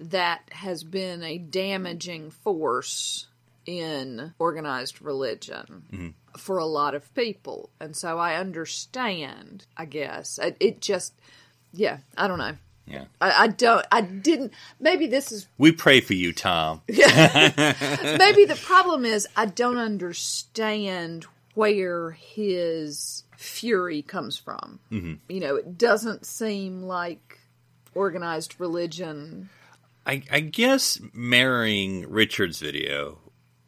that 0.00 0.42
has 0.52 0.84
been 0.84 1.22
a 1.22 1.38
damaging 1.38 2.30
force 2.30 3.26
in 3.66 4.32
organized 4.38 5.02
religion 5.02 5.82
Mm-hmm. 5.92 6.08
for 6.38 6.58
a 6.58 6.64
lot 6.64 6.94
of 6.94 7.12
people, 7.14 7.68
and 7.80 7.94
so 7.96 8.18
I 8.18 8.36
understand. 8.36 9.66
I 9.76 9.84
guess 9.84 10.38
it, 10.38 10.56
it 10.60 10.80
just, 10.80 11.12
yeah, 11.72 11.98
I 12.16 12.28
don't 12.28 12.38
know. 12.38 12.56
Yeah, 12.90 13.04
I, 13.20 13.44
I 13.44 13.46
don't. 13.48 13.86
I 13.92 14.00
didn't. 14.00 14.52
Maybe 14.80 15.06
this 15.06 15.32
is. 15.32 15.46
we 15.58 15.72
pray 15.72 16.00
for 16.00 16.14
you, 16.14 16.32
Tom. 16.32 16.82
Maybe 16.88 17.04
the 18.44 18.60
problem 18.62 19.04
is 19.04 19.26
I 19.36 19.46
don't 19.46 19.78
understand 19.78 21.26
where 21.54 22.12
his 22.12 23.24
fury 23.36 24.02
comes 24.02 24.36
from. 24.36 24.78
Mm-hmm. 24.90 25.14
You 25.28 25.40
know, 25.40 25.56
it 25.56 25.76
doesn't 25.76 26.24
seem 26.24 26.82
like 26.82 27.40
organized 27.94 28.60
religion. 28.60 29.48
I, 30.06 30.22
I 30.30 30.40
guess 30.40 31.00
marrying 31.12 32.08
Richard's 32.08 32.60
video 32.60 33.18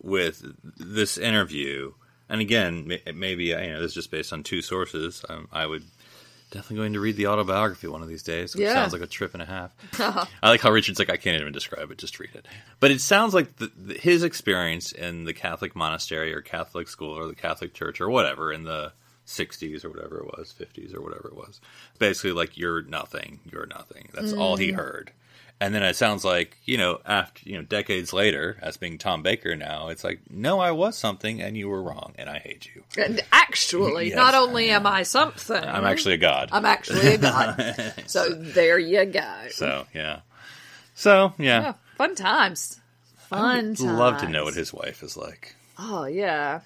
with 0.00 0.44
this 0.62 1.18
interview, 1.18 1.92
and 2.28 2.40
again, 2.40 2.90
maybe 3.14 3.44
you 3.46 3.56
know 3.56 3.80
this 3.80 3.90
is 3.90 3.94
just 3.94 4.10
based 4.10 4.32
on 4.32 4.42
two 4.42 4.62
sources. 4.62 5.24
Um, 5.28 5.48
I 5.52 5.66
would 5.66 5.84
definitely 6.50 6.76
going 6.76 6.92
to 6.94 7.00
read 7.00 7.16
the 7.16 7.28
autobiography 7.28 7.86
one 7.86 8.02
of 8.02 8.08
these 8.08 8.22
days. 8.22 8.54
Which 8.54 8.62
Yeah. 8.62 8.74
sounds 8.74 8.92
like 8.92 9.02
a 9.02 9.06
trip 9.06 9.34
and 9.34 9.42
a 9.42 9.46
half. 9.46 9.74
Uh-huh. 10.00 10.24
I 10.42 10.48
like 10.48 10.60
how 10.60 10.70
Richard's 10.70 10.98
like 10.98 11.10
I 11.10 11.16
can't 11.16 11.40
even 11.40 11.52
describe 11.52 11.90
it. 11.90 11.98
Just 11.98 12.18
read 12.18 12.30
it. 12.34 12.46
But 12.80 12.90
it 12.90 13.00
sounds 13.00 13.34
like 13.34 13.56
the, 13.56 13.70
the, 13.76 13.94
his 13.94 14.22
experience 14.22 14.92
in 14.92 15.24
the 15.24 15.34
Catholic 15.34 15.76
monastery 15.76 16.32
or 16.34 16.40
Catholic 16.40 16.88
school 16.88 17.16
or 17.16 17.26
the 17.26 17.34
Catholic 17.34 17.74
church 17.74 18.00
or 18.00 18.08
whatever 18.08 18.50
in 18.52 18.64
the 18.64 18.92
60s 19.26 19.84
or 19.84 19.90
whatever 19.90 20.18
it 20.18 20.26
was, 20.26 20.52
50s 20.58 20.94
or 20.94 21.00
whatever 21.00 21.28
it 21.28 21.36
was. 21.36 21.60
Basically, 21.98 22.32
like, 22.32 22.56
you're 22.56 22.82
nothing, 22.82 23.40
you're 23.50 23.66
nothing. 23.66 24.08
That's 24.12 24.32
all 24.32 24.56
he 24.56 24.72
mm. 24.72 24.76
heard. 24.76 25.12
And 25.62 25.74
then 25.74 25.82
it 25.82 25.94
sounds 25.94 26.24
like 26.24 26.56
you 26.64 26.78
know 26.78 27.00
after 27.04 27.46
you 27.48 27.56
know 27.58 27.62
decades 27.62 28.12
later, 28.14 28.56
as 28.62 28.78
being 28.78 28.96
Tom 28.96 29.22
Baker 29.22 29.54
now, 29.56 29.88
it's 29.88 30.02
like 30.02 30.20
no, 30.30 30.58
I 30.58 30.70
was 30.70 30.96
something 30.96 31.42
and 31.42 31.56
you 31.56 31.68
were 31.68 31.82
wrong, 31.82 32.14
and 32.16 32.30
I 32.30 32.38
hate 32.38 32.68
you. 32.74 32.82
And 32.96 33.20
actually, 33.30 34.08
Yes, 34.08 34.16
not 34.16 34.34
only 34.34 34.70
am 34.70 34.86
I 34.86 35.02
something, 35.02 35.62
I'm 35.62 35.84
actually 35.84 36.14
a 36.14 36.18
god. 36.18 36.48
I'm 36.52 36.64
actually 36.64 37.14
a 37.14 37.18
god. 37.18 37.94
so 38.06 38.30
there 38.30 38.78
you 38.78 39.04
go. 39.04 39.34
so 39.50 39.86
yeah, 39.94 40.20
so 40.94 41.34
yeah, 41.38 41.60
Yeah, 41.62 41.74
fun 41.96 42.14
times. 42.14 42.80
Fun 43.28 43.74
times. 43.74 43.82
love 43.82 44.18
to 44.22 44.28
know 44.28 44.44
what 44.44 44.54
his 44.54 44.72
wife 44.72 45.02
is 45.02 45.16
like. 45.16 45.54
Oh 45.78 46.04
yeah. 46.06 46.60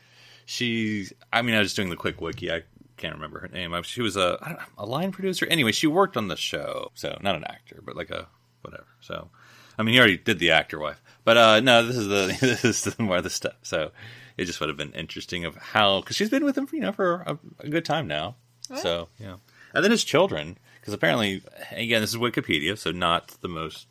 she 0.47 1.07
i 1.33 1.41
mean 1.43 1.55
i 1.55 1.59
was 1.59 1.67
just 1.69 1.77
doing 1.77 1.91
the 1.91 1.97
quick 1.97 2.21
wiki 2.21 2.51
i 2.53 2.63
can't 2.97 3.15
remember 3.15 3.39
her 3.41 3.49
name 3.49 3.75
she 3.83 4.03
was 4.03 4.17
a 4.17 4.39
I 4.43 4.49
don't 4.51 4.59
know, 4.59 4.65
a 4.79 4.87
line 4.87 5.11
producer 5.13 5.47
anyway 5.47 5.73
she 5.73 5.87
worked 5.87 6.17
on 6.17 6.29
the 6.29 6.37
show 6.37 6.91
so 6.95 7.19
not 7.23 7.35
an 7.35 7.45
actor 7.45 7.81
but 7.85 7.97
like 7.97 8.11
a 8.11 8.27
whatever 8.65 8.87
so 9.01 9.29
i 9.79 9.83
mean 9.83 9.93
he 9.95 9.99
already 9.99 10.17
did 10.19 10.39
the 10.39 10.51
actor 10.51 10.79
wife 10.79 11.01
but 11.25 11.37
uh 11.37 11.61
no 11.61 11.87
this 11.87 11.97
is 11.97 12.09
the 12.09 12.37
this 12.47 12.65
is 12.65 12.83
the 12.85 13.03
more 13.03 13.19
of 13.19 13.23
the 13.25 13.31
stuff 13.31 13.55
so 13.63 13.91
it 14.37 14.47
just 14.47 14.59
would 14.61 14.69
have 14.69 14.77
been 14.79 14.93
interesting 14.93 15.45
of 15.45 15.55
how 15.57 16.01
because 16.01 16.17
she's 16.17 16.31
been 16.31 16.45
with 16.45 16.57
him 16.59 16.67
for 16.67 16.77
you 16.77 16.83
know 16.83 16.93
for 16.93 17.23
a, 17.27 17.39
a 17.61 17.69
good 17.69 17.85
time 17.85 18.07
now 18.09 18.35
so 18.77 19.09
yeah 19.19 19.37
and 19.75 19.85
then 19.85 19.91
his 19.91 20.05
children 20.05 20.59
because 20.81 20.93
apparently 20.95 21.43
again 21.73 22.01
this 22.01 22.11
is 22.11 22.17
wikipedia 22.17 22.77
so 22.77 22.91
not 22.91 23.29
the 23.43 23.49
most 23.49 23.87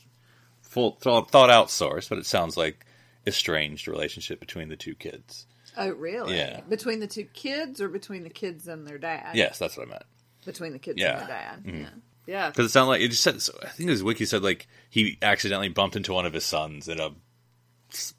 full 0.62 0.98
thought, 1.02 1.30
thought 1.32 1.50
out 1.50 1.70
source 1.70 2.10
but 2.10 2.18
it 2.18 2.26
sounds 2.26 2.58
like 2.58 2.86
estranged 3.28 3.88
relationship 3.88 4.40
between 4.40 4.70
the 4.70 4.76
two 4.76 4.96
kids 4.96 5.46
Oh 5.76 5.90
really? 5.90 6.38
Yeah. 6.38 6.62
Between 6.70 7.00
the 7.00 7.08
two 7.08 7.24
kids 7.24 7.82
or 7.82 7.90
between 7.90 8.22
the 8.22 8.30
kids 8.30 8.68
and 8.68 8.86
their 8.88 9.00
dad? 9.00 9.36
yes 9.36 9.58
that's 9.58 9.76
what 9.76 9.88
i 9.88 9.90
meant 9.90 10.04
Between 10.46 10.72
the 10.74 10.78
kids 10.80 11.00
Yeah. 11.02 11.20
and 11.20 11.22
their 11.22 11.28
dad. 11.28 11.62
Yeah. 11.66 11.90
Yeah. 12.26 12.50
Because 12.50 12.68
it 12.68 12.70
sounded 12.70 12.90
like 12.90 13.02
it 13.02 13.10
just 13.10 13.24
said. 13.24 13.40
I 13.64 13.70
think 13.70 13.90
his 13.90 14.04
wiki 14.04 14.26
said 14.26 14.44
like 14.44 14.68
he 14.90 15.18
accidentally 15.22 15.70
bumped 15.70 15.96
into 15.96 16.14
one 16.14 16.26
of 16.26 16.34
his 16.34 16.46
sons 16.46 16.88
in 16.88 17.00
a 17.00 17.12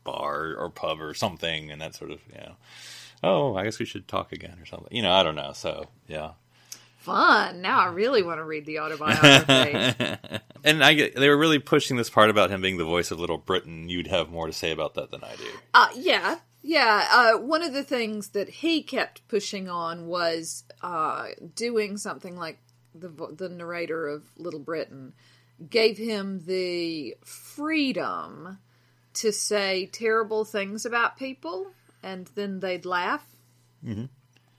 bar 0.04 0.54
or 0.56 0.70
pub 0.70 1.00
or 1.00 1.14
something, 1.14 1.70
and 1.70 1.80
that 1.80 1.94
sort 1.94 2.10
of 2.10 2.20
you 2.28 2.38
know. 2.38 2.56
Oh, 3.22 3.56
I 3.56 3.64
guess 3.64 3.78
we 3.78 3.86
should 3.86 4.06
talk 4.06 4.32
again 4.32 4.58
or 4.60 4.66
something. 4.66 4.94
You 4.94 5.02
know, 5.02 5.12
I 5.12 5.22
don't 5.22 5.36
know. 5.36 5.52
So 5.54 5.86
yeah, 6.06 6.32
Fun. 7.04 7.60
Now 7.60 7.80
I 7.80 7.88
really 7.88 8.22
want 8.22 8.38
to 8.38 8.44
read 8.44 8.64
the 8.64 8.78
autobiography. 8.78 10.16
and 10.64 10.82
I 10.82 10.94
get 10.94 11.14
they 11.14 11.28
were 11.28 11.36
really 11.36 11.58
pushing 11.58 11.98
this 11.98 12.08
part 12.08 12.30
about 12.30 12.48
him 12.48 12.62
being 12.62 12.78
the 12.78 12.84
voice 12.86 13.10
of 13.10 13.20
Little 13.20 13.36
Britain. 13.36 13.90
You'd 13.90 14.06
have 14.06 14.30
more 14.30 14.46
to 14.46 14.54
say 14.54 14.70
about 14.70 14.94
that 14.94 15.10
than 15.10 15.22
I 15.22 15.36
do. 15.36 15.44
Uh, 15.74 15.88
yeah, 15.94 16.38
yeah. 16.62 17.06
Uh, 17.12 17.38
one 17.40 17.62
of 17.62 17.74
the 17.74 17.82
things 17.82 18.28
that 18.30 18.48
he 18.48 18.82
kept 18.82 19.28
pushing 19.28 19.68
on 19.68 20.06
was 20.06 20.64
uh, 20.80 21.26
doing 21.54 21.98
something 21.98 22.38
like 22.38 22.58
the 22.94 23.08
the 23.08 23.48
narrator 23.48 24.08
of 24.08 24.22
Little 24.36 24.60
Britain 24.60 25.12
gave 25.68 25.98
him 25.98 26.40
the 26.46 27.16
freedom 27.24 28.58
to 29.14 29.32
say 29.32 29.86
terrible 29.86 30.44
things 30.44 30.84
about 30.84 31.16
people, 31.16 31.68
and 32.02 32.28
then 32.34 32.60
they'd 32.60 32.84
laugh, 32.84 33.24
mm-hmm. 33.84 34.06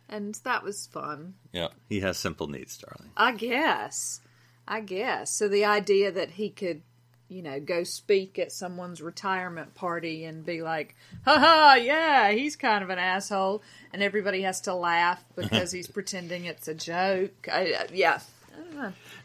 and 0.10 0.36
that 0.44 0.64
was 0.64 0.88
fun. 0.88 1.36
Yeah, 1.52 1.70
he 1.90 2.00
has 2.02 2.18
simple 2.18 2.48
needs, 2.48 2.78
darling. 2.78 3.12
I 3.18 3.34
guess. 3.34 4.22
I 4.68 4.80
guess. 4.80 5.32
So 5.38 5.48
the 5.48 5.66
idea 5.66 6.12
that 6.12 6.32
he 6.32 6.50
could, 6.50 6.82
you 7.28 7.42
know, 7.42 7.60
go 7.60 7.84
speak 7.84 8.38
at 8.38 8.52
someone's 8.52 9.02
retirement 9.02 9.74
party 9.76 10.26
and 10.26 10.46
be 10.46 10.62
like, 10.62 10.96
haha, 11.26 11.76
yeah, 11.76 12.32
he's 12.32 12.56
kind 12.56 12.84
of 12.84 12.90
an 12.90 13.00
asshole. 13.00 13.64
And 13.94 14.04
everybody 14.04 14.44
has 14.44 14.62
to 14.62 14.74
laugh 14.74 15.24
because 15.36 15.72
he's 15.72 15.88
pretending 15.88 16.46
it's 16.46 16.68
a 16.68 16.74
joke. 16.74 17.48
I, 17.52 17.74
uh, 17.74 17.88
yeah. 17.94 18.20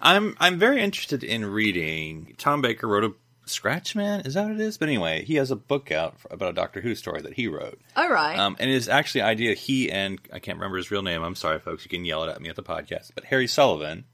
I'm 0.01 0.37
I'm 0.41 0.59
very 0.59 0.83
interested 0.83 1.23
in 1.23 1.45
reading. 1.45 2.35
Tom 2.39 2.63
Baker 2.63 2.89
wrote 2.89 3.05
a 3.05 3.13
Scratchman. 3.47 4.27
Is 4.27 4.35
that 4.35 4.45
what 4.45 4.53
it 4.53 4.61
is? 4.61 4.79
But 4.79 4.89
anyway, 4.89 5.25
he 5.25 5.35
has 5.37 5.51
a 5.51 5.57
book 5.57 5.93
out 5.93 6.17
about 6.31 6.51
a 6.51 6.53
Doctor 6.53 6.81
Who 6.81 6.95
story 6.95 7.21
that 7.23 7.35
he 7.35 7.49
wrote. 7.49 7.81
All 7.97 8.09
right. 8.09 8.39
Um, 8.39 8.57
and 8.59 8.71
it 8.71 8.75
is 8.75 8.89
actually 8.89 9.23
idea 9.23 9.55
he 9.55 9.91
and 9.91 10.19
I 10.33 10.39
can't 10.39 10.59
remember 10.59 10.79
his 10.79 10.91
real 10.91 11.03
name. 11.03 11.23
I'm 11.23 11.35
sorry, 11.35 11.59
folks. 11.59 11.85
You 11.85 11.91
can 11.91 12.05
yell 12.05 12.25
it 12.25 12.31
at 12.31 12.41
me 12.41 12.49
at 12.49 12.57
the 12.57 12.63
podcast. 12.63 13.11
But 13.15 13.25
Harry 13.25 13.47
Sullivan, 13.47 14.05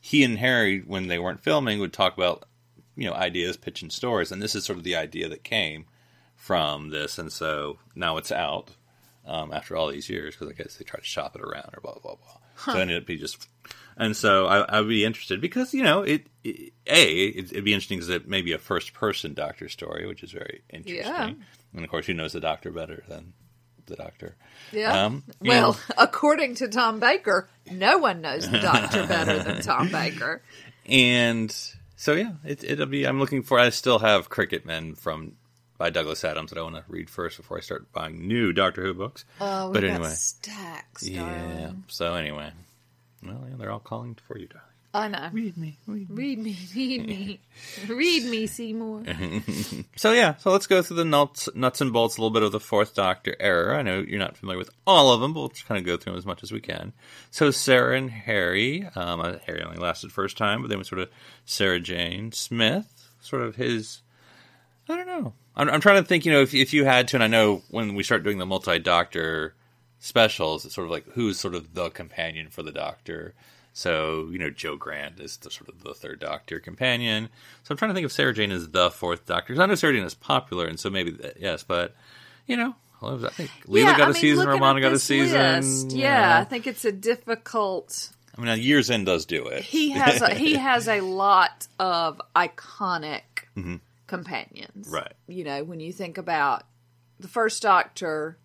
he 0.00 0.22
and 0.24 0.38
Harry, 0.38 0.80
when 0.80 1.06
they 1.06 1.18
weren't 1.18 1.42
filming, 1.42 1.80
would 1.80 1.92
talk 1.92 2.16
about 2.16 2.44
you 2.96 3.08
know 3.08 3.14
ideas, 3.14 3.56
pitching 3.56 3.90
stories, 3.90 4.32
and 4.32 4.42
this 4.42 4.54
is 4.54 4.64
sort 4.64 4.78
of 4.78 4.84
the 4.84 4.96
idea 4.96 5.28
that 5.28 5.44
came 5.44 5.86
from 6.36 6.90
this. 6.90 7.18
And 7.18 7.32
so 7.32 7.78
now 7.94 8.16
it's 8.16 8.32
out 8.32 8.70
um, 9.26 9.52
after 9.52 9.76
all 9.76 9.88
these 9.88 10.08
years 10.08 10.34
because 10.34 10.48
I 10.48 10.52
guess 10.52 10.76
they 10.76 10.84
tried 10.84 11.00
to 11.00 11.06
shop 11.06 11.36
it 11.36 11.42
around 11.42 11.70
or 11.74 11.80
blah 11.80 11.94
blah 11.94 12.16
blah. 12.16 12.38
So 12.56 12.78
it 12.78 12.82
ended 12.82 12.98
up 12.98 13.06
be 13.06 13.16
just. 13.16 13.48
And 13.96 14.16
so 14.16 14.46
I, 14.46 14.60
I 14.60 14.80
would 14.80 14.88
be 14.88 15.04
interested 15.04 15.40
because 15.40 15.74
you 15.74 15.82
know 15.82 16.02
it. 16.02 16.26
it 16.44 16.72
a 16.86 17.26
it, 17.26 17.52
it'd 17.52 17.64
be 17.64 17.72
interesting 17.72 17.98
because 17.98 18.10
it 18.10 18.28
may 18.28 18.42
be 18.42 18.52
a 18.52 18.58
first 18.58 18.92
person 18.94 19.34
Doctor 19.34 19.68
story, 19.68 20.06
which 20.06 20.22
is 20.22 20.32
very 20.32 20.62
interesting. 20.70 21.04
Yeah. 21.04 21.32
And 21.74 21.84
of 21.84 21.90
course, 21.90 22.06
who 22.06 22.14
knows 22.14 22.32
the 22.32 22.40
Doctor 22.40 22.70
better 22.70 23.02
than 23.08 23.32
the 23.86 23.96
Doctor? 23.96 24.36
yeah. 24.72 25.04
um, 25.04 25.24
well, 25.40 25.72
know. 25.72 25.78
according 25.98 26.56
to 26.56 26.68
Tom 26.68 27.00
Baker, 27.00 27.48
no 27.70 27.98
one 27.98 28.20
knows 28.20 28.48
the 28.50 28.58
doctor 28.58 29.06
better 29.06 29.42
than 29.42 29.62
Tom 29.62 29.88
Baker. 29.92 30.42
And 30.86 31.54
so 32.02 32.14
yeah, 32.14 32.32
it, 32.44 32.64
it'll 32.64 32.86
be. 32.86 33.06
I'm 33.06 33.20
looking 33.20 33.44
for. 33.44 33.60
I 33.60 33.70
still 33.70 34.00
have 34.00 34.28
Krikkitmen 34.28 34.98
from 34.98 35.34
by 35.78 35.88
Douglas 35.88 36.24
Adams 36.24 36.50
that 36.50 36.58
I 36.58 36.62
want 36.62 36.74
to 36.74 36.82
read 36.88 37.08
first 37.08 37.36
before 37.36 37.58
I 37.58 37.60
start 37.60 37.92
buying 37.92 38.26
new 38.26 38.52
Doctor 38.52 38.82
Who 38.82 38.92
books. 38.92 39.24
Oh, 39.40 39.72
but 39.72 39.84
we've 39.84 39.92
got 39.92 40.00
anyway, 40.00 40.14
stacks, 40.16 41.08
yeah. 41.08 41.20
darling. 41.20 41.84
So 41.86 42.14
anyway, 42.16 42.50
well, 43.24 43.44
yeah, 43.48 43.54
they're 43.56 43.70
all 43.70 43.78
calling 43.78 44.18
for 44.26 44.36
you, 44.36 44.48
darling. 44.48 44.71
I 44.94 45.08
know. 45.08 45.30
Read 45.32 45.56
me, 45.56 45.78
read 45.86 46.10
me. 46.10 46.16
Read 46.16 46.38
me, 46.38 46.58
read 46.74 47.06
me, 47.06 47.40
read 47.88 48.24
me, 48.24 48.46
Seymour. 48.46 49.04
So 49.96 50.12
yeah, 50.12 50.36
so 50.36 50.50
let's 50.50 50.66
go 50.66 50.82
through 50.82 50.96
the 50.96 51.04
nuts, 51.04 51.48
nuts 51.54 51.80
and 51.80 51.92
bolts, 51.92 52.16
a 52.16 52.20
little 52.20 52.32
bit 52.32 52.42
of 52.42 52.52
the 52.52 52.60
Fourth 52.60 52.94
Doctor 52.94 53.36
error. 53.40 53.74
I 53.74 53.82
know 53.82 54.00
you're 54.00 54.18
not 54.18 54.36
familiar 54.36 54.58
with 54.58 54.70
all 54.86 55.12
of 55.12 55.20
them, 55.20 55.32
but 55.32 55.40
we'll 55.40 55.48
just 55.50 55.66
kind 55.66 55.78
of 55.78 55.86
go 55.86 55.96
through 55.96 56.12
them 56.12 56.18
as 56.18 56.26
much 56.26 56.42
as 56.42 56.52
we 56.52 56.60
can. 56.60 56.92
So 57.30 57.50
Sarah 57.50 57.96
and 57.96 58.10
Harry, 58.10 58.86
um, 58.94 59.20
uh, 59.20 59.34
Harry 59.46 59.62
only 59.62 59.78
lasted 59.78 60.12
first 60.12 60.36
time, 60.36 60.60
but 60.60 60.68
then 60.68 60.78
we 60.78 60.84
sort 60.84 61.00
of 61.00 61.10
Sarah 61.44 61.80
Jane 61.80 62.32
Smith, 62.32 63.10
sort 63.20 63.42
of 63.42 63.56
his. 63.56 64.02
I 64.88 64.96
don't 64.96 65.06
know. 65.06 65.32
I'm, 65.56 65.70
I'm 65.70 65.80
trying 65.80 66.02
to 66.02 66.08
think. 66.08 66.26
You 66.26 66.32
know, 66.32 66.42
if 66.42 66.54
if 66.54 66.74
you 66.74 66.84
had 66.84 67.08
to, 67.08 67.16
and 67.16 67.24
I 67.24 67.28
know 67.28 67.62
when 67.70 67.94
we 67.94 68.02
start 68.02 68.24
doing 68.24 68.38
the 68.38 68.46
multi 68.46 68.78
Doctor 68.78 69.54
specials, 70.00 70.66
it's 70.66 70.74
sort 70.74 70.86
of 70.86 70.90
like 70.90 71.06
who's 71.12 71.38
sort 71.38 71.54
of 71.54 71.74
the 71.74 71.90
companion 71.90 72.48
for 72.50 72.62
the 72.62 72.72
Doctor. 72.72 73.34
So 73.72 74.28
you 74.30 74.38
know, 74.38 74.50
Jo 74.50 74.76
Grant 74.76 75.18
is 75.20 75.36
the 75.38 75.50
sort 75.50 75.68
of 75.68 75.82
the 75.82 75.94
third 75.94 76.20
Doctor 76.20 76.60
companion. 76.60 77.28
So 77.62 77.72
I'm 77.72 77.78
trying 77.78 77.90
to 77.90 77.94
think 77.94 78.04
if 78.04 78.12
Sarah 78.12 78.34
Jane 78.34 78.52
is 78.52 78.68
the 78.70 78.90
fourth 78.90 79.26
Doctor. 79.26 79.54
'Cause 79.54 79.60
I 79.60 79.66
know 79.66 79.74
Sarah 79.74 79.94
Jane 79.94 80.04
is 80.04 80.14
popular, 80.14 80.66
and 80.66 80.78
so 80.78 80.90
maybe 80.90 81.10
that, 81.12 81.40
yes, 81.40 81.62
but 81.62 81.94
you 82.46 82.56
know, 82.56 82.74
I 83.02 83.16
think 83.30 83.50
Leela 83.66 83.84
Yeah, 83.84 83.96
got 83.96 84.00
I 84.00 84.10
a 84.10 84.12
mean, 84.12 84.20
season, 84.22 84.46
Romana 84.46 84.80
got 84.80 84.92
a 84.92 84.98
season. 84.98 85.40
list, 85.56 85.92
yeah, 85.92 86.38
I 86.38 86.44
think 86.44 86.66
it's 86.66 86.84
a 86.84 86.92
difficult. 86.92 88.10
I 88.36 88.40
mean, 88.40 88.60
Years 88.62 88.90
End 88.90 89.06
does 89.06 89.26
do 89.26 89.46
it. 89.46 89.62
He 89.62 89.90
has 89.90 90.22
a, 90.22 90.34
he 90.34 90.54
has 90.68 90.88
a 90.88 91.00
lot 91.00 91.66
of 91.78 92.20
iconic 92.34 93.22
companions, 94.06 94.86
Mm-hmm. 94.86 94.94
Right. 94.94 95.12
You 95.26 95.44
know, 95.44 95.64
when 95.64 95.80
you 95.80 95.92
think 95.92 96.18
about 96.18 96.64
the 97.18 97.28
first 97.28 97.62
Doctor, 97.62 98.36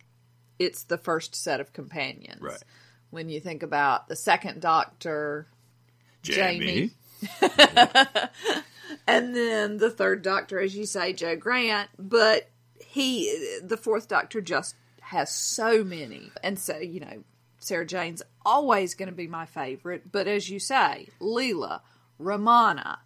it's 0.60 0.84
the 0.84 0.98
first 0.98 1.36
set 1.36 1.60
of 1.60 1.74
companions, 1.74 2.42
Right. 2.42 2.64
When 3.10 3.30
you 3.30 3.40
think 3.40 3.64
about 3.64 4.08
the 4.08 4.16
second 4.16 4.62
Doctor, 4.62 5.48
Jamie. 6.22 6.92
and 9.08 9.36
then 9.36 9.78
the 9.78 9.90
third 9.90 10.22
Doctor, 10.22 10.60
as 10.60 10.76
you 10.76 10.86
say, 10.86 11.14
Jo 11.14 11.36
Grant, 11.36 11.90
but 11.98 12.50
he, 12.86 13.60
the 13.64 13.78
fourth 13.78 14.08
Doctor, 14.08 14.42
just 14.42 14.76
has 15.02 15.34
so 15.34 15.84
many, 15.84 16.32
and 16.44 16.60
so 16.60 16.78
you 16.78 17.00
know, 17.00 17.24
Sarah 17.60 17.86
Jane's 17.86 18.22
always 18.46 18.94
going 18.94 19.10
to 19.10 19.16
be 19.16 19.28
my 19.28 19.46
favorite. 19.46 20.12
But 20.12 20.28
as 20.28 20.50
you 20.50 20.60
say, 20.60 21.10
Leela, 21.20 21.82
Romana, 22.20 23.00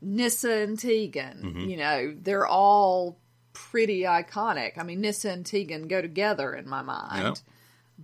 Nyssa 0.00 0.52
and 0.52 0.78
Tegan, 0.78 1.42
mm-hmm. 1.42 1.68
you 1.68 1.76
know, 1.76 2.14
they're 2.20 2.46
all 2.46 3.18
pretty 3.52 4.02
iconic. 4.02 4.78
I 4.78 4.82
mean, 4.82 5.00
Nyssa 5.00 5.30
and 5.30 5.46
Tegan 5.46 5.88
go 5.88 6.00
together 6.00 6.54
in 6.54 6.68
my 6.68 6.82
mind, 6.82 7.22
Yep. 7.22 7.36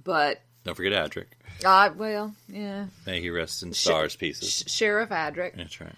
but 0.05 0.43
Don't 0.65 0.75
forget 0.75 0.93
Adric. 0.93 1.27
I 1.65 1.89
well, 1.89 2.35
yeah, 2.49 2.87
May 3.07 3.21
he 3.21 3.31
rest 3.31 3.63
in 3.63 3.73
stars 3.73 4.15
pieces. 4.17 4.65
Sh- 4.67 4.71
Sheriff 4.71 5.09
Adric. 5.11 5.57
That's 5.57 5.81
right. 5.81 5.95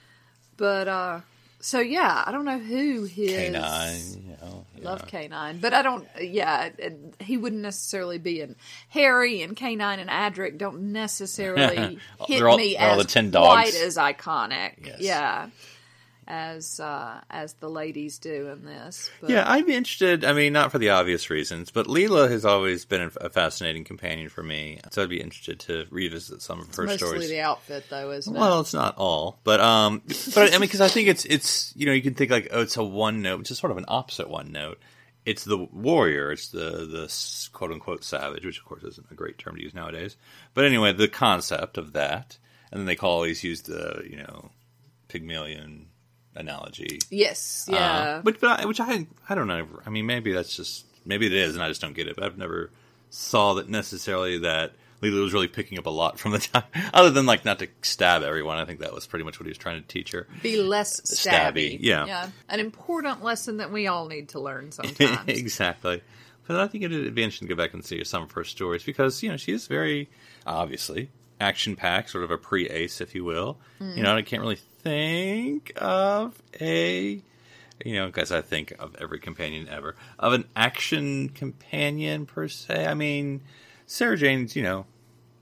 But 0.56 0.88
uh 0.88 1.20
so 1.62 1.80
yeah, 1.80 2.22
I 2.26 2.32
don't 2.32 2.46
know 2.46 2.58
who 2.58 3.04
his 3.04 3.32
K9, 3.32 4.16
you 4.26 4.36
know. 4.40 4.64
Love 4.80 5.04
yeah. 5.12 5.28
K9, 5.28 5.60
but 5.60 5.74
I 5.74 5.82
don't. 5.82 6.06
Yeah, 6.18 6.70
it- 6.78 7.14
he 7.20 7.36
wouldn't 7.36 7.60
necessarily 7.60 8.16
be 8.16 8.40
in 8.40 8.56
Harry 8.88 9.42
and 9.42 9.54
K9 9.54 9.80
and 9.98 10.08
Adric. 10.08 10.56
Don't 10.56 10.92
necessarily 10.92 11.98
hit 12.26 12.42
all- 12.42 12.56
me 12.56 12.76
they're 12.78 12.88
all 12.88 12.98
as 13.00 13.06
the 13.06 13.12
10 13.12 13.30
quite 13.32 13.64
dogs. 13.66 13.76
as 13.76 13.96
iconic. 13.98 14.86
Yes. 14.86 15.00
Yeah, 15.00 15.50
as 16.30 16.78
uh, 16.78 17.20
as 17.28 17.54
the 17.54 17.68
ladies 17.68 18.18
do 18.18 18.48
in 18.48 18.64
this. 18.64 19.10
But 19.20 19.30
Yeah, 19.30 19.44
I'd 19.50 19.66
be 19.66 19.74
interested. 19.74 20.24
I 20.24 20.32
mean, 20.32 20.52
not 20.52 20.70
for 20.70 20.78
the 20.78 20.90
obvious 20.90 21.28
reasons, 21.28 21.70
but 21.70 21.88
Leela 21.88 22.30
has 22.30 22.44
always 22.44 22.84
been 22.84 23.10
a 23.20 23.28
fascinating 23.28 23.82
companion 23.82 24.28
for 24.28 24.42
me. 24.42 24.78
So 24.92 25.02
I'd 25.02 25.08
be 25.08 25.20
interested 25.20 25.58
to 25.60 25.86
revisit 25.90 26.40
some 26.40 26.60
of 26.60 26.72
her 26.76 26.84
mostly 26.84 26.98
stories. 26.98 27.28
the 27.28 27.40
outfit, 27.40 27.86
though, 27.90 28.12
isn't 28.12 28.34
it? 28.34 28.38
Well, 28.38 28.60
it's 28.60 28.72
not 28.72 28.96
all, 28.96 29.40
but 29.42 29.60
um, 29.60 30.02
but 30.34 30.48
I 30.48 30.52
mean, 30.52 30.60
because 30.60 30.80
I 30.80 30.88
think 30.88 31.08
it's 31.08 31.24
it's 31.24 31.74
you 31.76 31.86
know 31.86 31.92
you 31.92 32.02
can 32.02 32.14
think 32.14 32.30
like 32.30 32.48
oh, 32.52 32.62
it's 32.62 32.76
a 32.76 32.84
one 32.84 33.22
note, 33.22 33.40
which 33.40 33.50
is 33.50 33.58
sort 33.58 33.72
of 33.72 33.78
an 33.78 33.86
opposite 33.88 34.30
one 34.30 34.52
note. 34.52 34.78
It's 35.26 35.44
the 35.44 35.58
warrior, 35.58 36.30
it's 36.30 36.48
the 36.48 36.86
the 36.86 37.50
quote 37.52 37.72
unquote 37.72 38.04
savage, 38.04 38.46
which 38.46 38.58
of 38.58 38.64
course 38.64 38.84
isn't 38.84 39.10
a 39.10 39.14
great 39.14 39.36
term 39.36 39.56
to 39.56 39.62
use 39.62 39.74
nowadays. 39.74 40.16
But 40.54 40.64
anyway, 40.64 40.92
the 40.92 41.08
concept 41.08 41.76
of 41.76 41.92
that, 41.94 42.38
and 42.70 42.78
then 42.78 42.86
they 42.86 42.96
call 42.96 43.16
always 43.16 43.42
use 43.42 43.62
the 43.62 44.04
you 44.08 44.16
know 44.16 44.50
Pygmalion 45.08 45.89
analogy. 46.40 46.98
Yes, 47.10 47.66
Uh, 47.68 47.72
yeah. 47.74 48.20
which, 48.22 48.40
but 48.40 48.60
I, 48.60 48.66
which 48.66 48.80
I, 48.80 49.06
I 49.28 49.34
don't 49.34 49.46
know. 49.46 49.66
I 49.86 49.90
mean, 49.90 50.06
maybe 50.06 50.32
that's 50.32 50.56
just 50.56 50.86
maybe 51.04 51.26
it 51.26 51.32
is, 51.32 51.54
and 51.54 51.62
I 51.62 51.68
just 51.68 51.80
don't 51.80 51.94
get 51.94 52.08
it. 52.08 52.16
But 52.16 52.24
I've 52.24 52.38
never 52.38 52.70
saw 53.10 53.54
that 53.54 53.68
necessarily 53.68 54.38
that 54.40 54.72
Leela 55.02 55.22
was 55.22 55.32
really 55.32 55.48
picking 55.48 55.78
up 55.78 55.86
a 55.86 55.90
lot 55.90 56.18
from 56.18 56.32
the 56.32 56.38
time, 56.38 56.64
other 56.94 57.10
than 57.10 57.24
like 57.26 57.44
not 57.44 57.58
to 57.60 57.68
stab 57.82 58.22
everyone. 58.22 58.58
I 58.58 58.64
think 58.64 58.80
that 58.80 58.92
was 58.92 59.06
pretty 59.06 59.24
much 59.24 59.38
what 59.38 59.46
he 59.46 59.50
was 59.50 59.58
trying 59.58 59.80
to 59.80 59.86
teach 59.88 60.12
her. 60.12 60.26
Be 60.42 60.60
less 60.62 61.00
stabby. 61.02 61.76
Stabby, 61.76 61.78
yeah. 61.80 62.06
yeah. 62.06 62.28
An 62.48 62.60
important 62.60 63.22
lesson 63.22 63.58
that 63.58 63.70
we 63.72 63.86
all 63.86 64.06
need 64.08 64.30
to 64.30 64.40
learn 64.40 64.72
sometimes. 64.72 65.28
exactly. 65.28 66.02
But 66.46 66.58
I 66.60 66.66
think 66.66 66.82
it'd 66.84 67.14
be 67.14 67.22
interesting 67.22 67.46
to 67.48 67.54
go 67.54 67.62
back 67.62 67.74
and 67.74 67.84
see 67.84 68.02
some 68.04 68.22
of 68.24 68.32
her 68.32 68.42
stories 68.44 68.82
because 68.82 69.22
you 69.22 69.28
know 69.30 69.36
she 69.36 69.52
is 69.52 69.66
very 69.68 70.08
obviously 70.46 71.10
action 71.40 71.76
packed, 71.76 72.10
sort 72.10 72.24
of 72.24 72.30
a 72.30 72.36
pre 72.38 72.68
ace, 72.68 73.00
if 73.00 73.14
you 73.14 73.24
will. 73.24 73.58
You 73.80 74.02
know, 74.02 74.14
I 74.14 74.22
can't 74.22 74.42
really 74.42 74.58
think 74.82 75.72
of 75.76 76.40
a 76.60 77.22
you 77.84 77.94
know, 77.94 78.06
because 78.06 78.30
I 78.30 78.42
think 78.42 78.74
of 78.78 78.94
every 78.98 79.18
companion 79.18 79.68
ever 79.68 79.96
of 80.18 80.32
an 80.32 80.44
action 80.54 81.30
companion 81.30 82.26
per 82.26 82.48
se. 82.48 82.86
I 82.86 82.94
mean, 82.94 83.40
Sarah 83.86 84.16
Jane's, 84.16 84.54
you 84.54 84.62
know, 84.62 84.86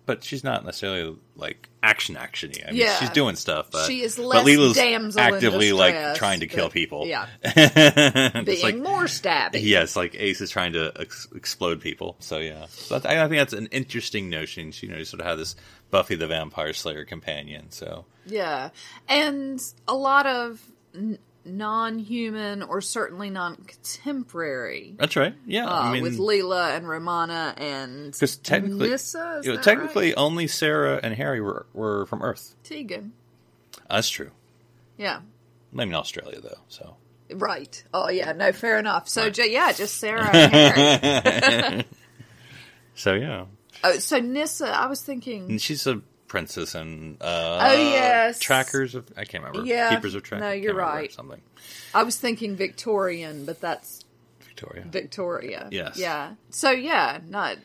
but 0.06 0.22
she's 0.22 0.44
not 0.44 0.64
necessarily 0.64 1.16
like 1.36 1.67
action 1.88 2.16
actiony. 2.16 2.62
I 2.66 2.70
mean, 2.72 2.80
Yeah. 2.80 2.98
she's 2.98 3.10
doing 3.10 3.34
stuff, 3.36 3.70
but 3.70 3.86
She 3.86 4.02
is 4.02 4.16
but 4.16 4.26
less 4.26 4.44
Leela's 4.44 4.74
damsel 4.74 5.20
in 5.22 5.34
actively 5.34 5.72
like 5.72 6.14
trying 6.16 6.40
to 6.40 6.46
kill 6.46 6.68
people. 6.68 7.06
yeah. 7.06 7.26
Being 8.44 8.62
like 8.62 8.76
more 8.76 9.04
stabby. 9.04 9.60
Yes, 9.62 9.96
like 9.96 10.14
Ace 10.16 10.40
is 10.40 10.50
trying 10.50 10.74
to 10.74 10.92
ex- 10.98 11.28
explode 11.34 11.80
people. 11.80 12.16
So 12.20 12.38
yeah, 12.38 12.66
so 12.68 12.96
I 12.96 13.00
think 13.00 13.30
that's 13.38 13.52
an 13.52 13.66
interesting 13.72 14.28
notion. 14.28 14.72
You 14.80 14.88
know, 14.88 14.96
you 14.98 15.04
sort 15.04 15.20
of 15.20 15.26
have 15.26 15.38
this 15.38 15.56
Buffy 15.90 16.14
the 16.16 16.26
Vampire 16.26 16.72
Slayer 16.74 17.04
companion. 17.04 17.70
So 17.70 18.04
Yeah. 18.26 18.70
And 19.08 19.60
a 19.86 19.94
lot 19.94 20.26
of 20.26 20.60
non-human 21.48 22.62
or 22.62 22.80
certainly 22.80 23.30
non-contemporary 23.30 24.94
that's 24.98 25.16
right. 25.16 25.34
Yeah, 25.46 25.66
uh, 25.66 25.80
I 25.80 25.92
mean, 25.92 26.02
with 26.02 26.18
Leela 26.18 26.76
and 26.76 26.88
Romana 26.88 27.54
and 27.56 28.12
because 28.12 28.36
technically, 28.36 28.90
Nyssa, 28.90 29.38
is 29.40 29.46
you 29.46 29.54
know, 29.54 29.60
technically, 29.60 30.08
right? 30.08 30.14
only 30.16 30.46
Sarah 30.46 31.00
and 31.02 31.14
Harry 31.14 31.40
were 31.40 31.66
were 31.72 32.06
from 32.06 32.22
Earth. 32.22 32.54
Tegan. 32.62 33.12
That's 33.88 34.08
true. 34.10 34.30
Yeah. 34.96 35.20
I 35.72 35.76
mean, 35.84 35.94
Australia 35.94 36.40
though. 36.40 36.58
So 36.68 36.96
Right. 37.32 37.82
Oh 37.92 38.08
yeah, 38.08 38.32
no, 38.32 38.52
fair 38.52 38.78
enough. 38.78 39.08
So 39.08 39.24
Right. 39.24 39.50
yeah, 39.50 39.72
just 39.72 39.96
Sarah 39.96 40.28
and 40.32 40.52
Harry. 40.52 41.84
so 42.94 43.14
yeah, 43.14 43.44
oh, 43.84 43.98
so 43.98 44.18
Nyssa, 44.18 44.68
I 44.68 44.86
was 44.86 45.02
thinking 45.02 45.50
and 45.50 45.60
she's 45.60 45.86
a 45.86 46.00
princess 46.28 46.74
and 46.74 47.16
uh, 47.20 47.58
Oh, 47.70 47.72
yes. 47.74 48.38
trackers 48.38 48.94
of 48.94 49.10
I 49.16 49.24
can't 49.24 49.42
remember. 49.44 49.66
Yeah. 49.66 49.90
keepers 49.94 50.14
of 50.14 50.22
track. 50.22 50.40
No, 50.40 50.50
you're 50.52 50.74
right. 50.74 51.12
Something 51.12 51.40
I 51.94 52.02
was 52.04 52.16
thinking 52.18 52.54
Victorian, 52.54 53.44
but 53.44 53.60
that's 53.60 54.04
Victoria. 54.40 54.84
Victoria. 54.88 55.68
Yes. 55.70 55.98
Yeah. 55.98 56.34
So 56.50 56.70
yeah, 56.70 57.18
not 57.28 57.56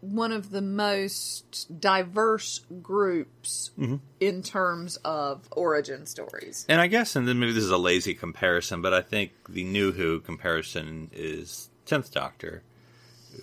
one 0.00 0.32
of 0.32 0.50
the 0.50 0.60
most 0.60 1.80
diverse 1.80 2.60
groups 2.82 3.70
Mm-hmm. 3.78 3.96
in 4.20 4.42
terms 4.42 4.96
of 5.04 5.48
origin 5.52 6.04
stories. 6.06 6.66
And 6.68 6.80
I 6.80 6.86
guess, 6.88 7.16
and 7.16 7.26
then 7.26 7.38
maybe 7.40 7.52
this 7.52 7.64
is 7.64 7.70
a 7.70 7.78
lazy 7.78 8.14
comparison, 8.14 8.82
but 8.82 8.92
I 8.94 9.00
think 9.00 9.32
the 9.48 9.64
New 9.64 9.92
Who 9.92 10.20
comparison 10.20 11.10
is 11.12 11.70
Tenth 11.86 12.12
Doctor, 12.12 12.62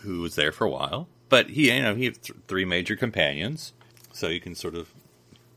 who 0.01 0.21
was 0.21 0.35
there 0.35 0.51
for 0.51 0.65
a 0.65 0.69
while, 0.69 1.07
but 1.29 1.49
he, 1.49 1.73
you 1.73 1.81
know, 1.81 1.95
he 1.95 2.05
had 2.05 2.21
th- 2.21 2.37
three 2.47 2.63
major 2.65 2.95
companions, 2.95 3.73
so 4.13 4.27
you 4.27 4.39
can 4.39 4.55
sort 4.55 4.75
of 4.75 4.89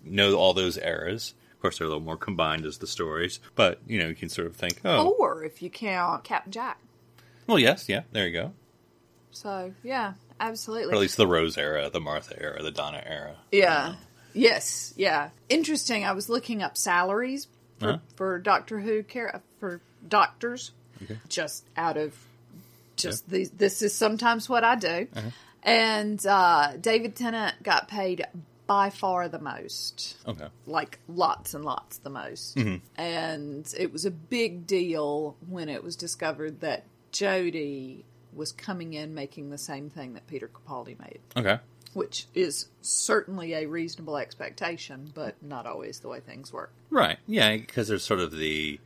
know 0.04 0.34
all 0.34 0.54
those 0.54 0.78
eras. 0.78 1.34
Of 1.52 1.60
course, 1.60 1.78
they're 1.78 1.86
a 1.86 1.90
little 1.90 2.02
more 2.04 2.16
combined 2.16 2.66
as 2.66 2.78
the 2.78 2.86
stories, 2.86 3.40
but 3.54 3.80
you 3.86 3.98
know, 3.98 4.08
you 4.08 4.14
can 4.14 4.28
sort 4.28 4.46
of 4.46 4.56
think, 4.56 4.80
oh, 4.84 5.16
Or 5.18 5.44
if 5.44 5.62
you 5.62 5.70
count 5.70 6.24
Captain 6.24 6.52
Jack. 6.52 6.78
well, 7.46 7.58
yes, 7.58 7.88
yeah, 7.88 8.02
there 8.12 8.26
you 8.26 8.32
go. 8.32 8.52
So 9.30 9.72
yeah, 9.82 10.14
absolutely. 10.40 10.92
Or 10.92 10.96
at 10.96 11.00
least 11.00 11.16
the 11.16 11.26
Rose 11.26 11.56
era, 11.58 11.88
the 11.90 12.00
Martha 12.00 12.40
era, 12.40 12.62
the 12.62 12.70
Donna 12.70 13.02
era. 13.04 13.36
Yeah. 13.50 13.94
Yes. 14.32 14.92
Yeah. 14.96 15.30
Interesting. 15.48 16.04
I 16.04 16.12
was 16.12 16.28
looking 16.28 16.62
up 16.62 16.76
salaries 16.76 17.46
for, 17.78 17.86
Huh? 17.92 17.98
for 18.16 18.38
Doctor 18.38 18.78
Who 18.80 19.02
care 19.02 19.40
for 19.60 19.80
doctors, 20.06 20.72
just 21.28 21.64
out 21.76 21.96
of 21.96 22.14
just 22.96 23.28
these. 23.28 23.50
This 23.50 23.80
is 23.82 23.94
sometimes 23.94 24.48
what 24.48 24.64
I 24.64 24.74
do, 24.76 25.06
Uh-huh. 25.16 25.30
And 25.64 26.24
uh, 26.26 26.72
David 26.80 27.16
Tennant 27.16 27.62
got 27.62 27.88
paid 27.88 28.24
by 28.66 28.90
far 28.90 29.28
the 29.28 29.38
most, 29.38 30.16
Okay. 30.26 30.46
like 30.66 30.98
lots 31.08 31.52
and 31.54 31.64
lots 31.64 31.98
the 31.98 32.10
most, 32.10 32.56
and 32.96 33.74
it 33.78 33.92
was 33.92 34.04
a 34.04 34.10
big 34.10 34.66
deal 34.66 35.36
when 35.48 35.68
it 35.68 35.82
was 35.84 35.96
discovered 35.96 36.60
that 36.60 36.84
Jodie 37.12 38.02
was 38.32 38.52
coming 38.52 38.94
in 38.94 39.14
making 39.14 39.50
the 39.50 39.58
same 39.58 39.90
thing 39.90 40.14
that 40.14 40.26
Peter 40.26 40.48
Capaldi 40.48 40.98
made 40.98 41.20
Okay. 41.36 41.58
which 41.92 42.26
is 42.34 42.66
certainly 42.80 43.52
a 43.54 43.66
reasonable 43.66 44.16
expectation, 44.16 45.10
but 45.14 45.40
not 45.42 45.66
always 45.66 46.00
the 46.00 46.08
way 46.08 46.18
things 46.20 46.52
work. 46.52 46.72
Right. 46.90 47.18
Yeah, 47.28 47.56
because 47.56 47.86
there's 47.88 48.02
sort 48.02 48.18
of 48.20 48.32
the, 48.32 48.80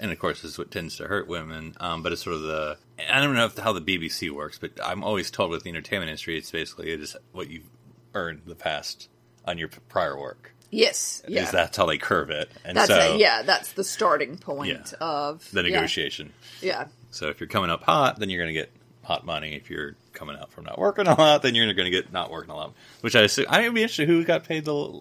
and 0.00 0.10
of 0.10 0.18
course, 0.18 0.42
this 0.42 0.52
is 0.52 0.58
what 0.58 0.70
tends 0.72 0.96
to 0.96 1.04
hurt 1.06 1.28
women. 1.28 1.76
Um, 1.78 2.02
but 2.02 2.12
it's 2.12 2.22
sort 2.22 2.34
of 2.36 2.42
the. 2.42 2.78
I 3.10 3.20
don't 3.20 3.34
know 3.34 3.46
if, 3.46 3.56
how 3.58 3.72
the 3.72 3.80
BBC 3.80 4.30
works, 4.30 4.58
but 4.58 4.72
I'm 4.82 5.02
always 5.04 5.30
told 5.30 5.50
with 5.50 5.62
the 5.62 5.70
entertainment 5.70 6.08
industry, 6.10 6.36
it's 6.38 6.50
basically 6.50 6.90
it 6.90 7.00
is 7.00 7.16
what 7.32 7.48
you've 7.50 7.68
earned 8.14 8.42
the 8.46 8.54
past 8.54 9.08
on 9.44 9.58
your 9.58 9.68
prior 9.88 10.18
work. 10.18 10.54
Yes, 10.70 11.22
yeah, 11.28 11.42
Is 11.42 11.50
that's 11.50 11.76
how 11.76 11.84
they 11.84 11.98
curve 11.98 12.30
it, 12.30 12.50
and 12.64 12.74
that's 12.76 12.88
so 12.88 13.14
a, 13.14 13.18
yeah, 13.18 13.42
that's 13.42 13.72
the 13.72 13.84
starting 13.84 14.38
point 14.38 14.70
Yeah. 14.70 14.96
of 15.06 15.46
the 15.52 15.62
yeah, 15.62 15.68
negotiation. 15.76 16.32
Yeah, 16.62 16.86
So 17.10 17.28
if 17.28 17.40
you're 17.40 17.48
coming 17.48 17.68
up 17.68 17.82
hot, 17.82 18.18
then 18.18 18.30
you're 18.30 18.42
going 18.42 18.54
to 18.54 18.58
get 18.58 18.70
hot 19.02 19.26
money. 19.26 19.54
If 19.54 19.68
you're 19.68 19.96
coming 20.14 20.34
out 20.36 20.50
from 20.50 20.64
not 20.64 20.78
working 20.78 21.06
a 21.06 21.14
lot, 21.14 21.42
then 21.42 21.54
you're 21.54 21.66
going 21.74 21.84
to 21.84 21.90
get 21.90 22.10
not 22.10 22.30
working 22.30 22.50
a 22.50 22.56
lot. 22.56 22.72
Which 23.02 23.14
I 23.14 23.20
assume 23.22 23.46
I 23.50 23.62
would 23.64 23.74
be 23.74 23.82
interested 23.82 24.08
who 24.08 24.24
got 24.24 24.44
paid 24.44 24.64
the 24.64 25.00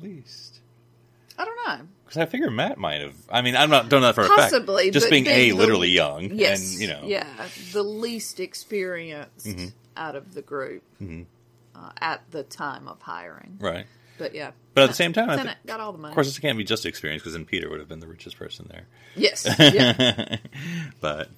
least. 0.00 0.60
I 1.36 1.44
don't 1.44 1.56
know. 1.66 1.86
Because 2.08 2.22
I 2.22 2.26
figure 2.26 2.50
Matt 2.50 2.78
might 2.78 3.02
have. 3.02 3.14
I 3.30 3.42
mean, 3.42 3.54
I'm 3.54 3.68
not 3.70 3.88
doing 3.90 4.00
that 4.02 4.14
for 4.14 4.24
a 4.24 4.28
Possibly, 4.28 4.84
fact. 4.84 4.94
Just 4.94 5.06
but 5.06 5.10
being 5.10 5.26
a 5.26 5.50
the- 5.50 5.52
literally 5.52 5.90
young, 5.90 6.30
Yes, 6.32 6.72
and 6.72 6.80
you 6.82 6.88
know, 6.88 7.02
yeah, 7.04 7.26
the 7.72 7.82
least 7.82 8.40
experienced 8.40 9.46
Mm-hmm. 9.46 9.66
out 9.96 10.16
of 10.16 10.32
the 10.34 10.40
group 10.42 10.82
uh, 11.00 11.90
at 12.00 12.22
the 12.30 12.42
time 12.44 12.88
of 12.88 13.00
hiring. 13.02 13.58
right. 13.60 13.86
But 14.16 14.34
yeah, 14.34 14.50
But 14.74 14.82
at 14.82 14.86
the 14.88 14.94
same 14.94 15.12
time, 15.12 15.30
I 15.30 15.36
Tennant 15.36 15.58
got 15.64 15.78
all 15.78 15.92
the 15.92 15.98
money. 15.98 16.10
of 16.10 16.14
course, 16.16 16.26
this 16.26 16.40
can't 16.40 16.58
be 16.58 16.64
just 16.64 16.84
experience 16.86 17.22
because 17.22 17.34
then 17.34 17.44
Peter 17.44 17.70
would 17.70 17.78
have 17.78 17.88
been 17.88 18.00
the 18.00 18.08
richest 18.08 18.36
person 18.36 18.66
there. 18.68 18.86
yes, 19.14 19.46
yeah, 19.60 20.38
But 21.00 21.28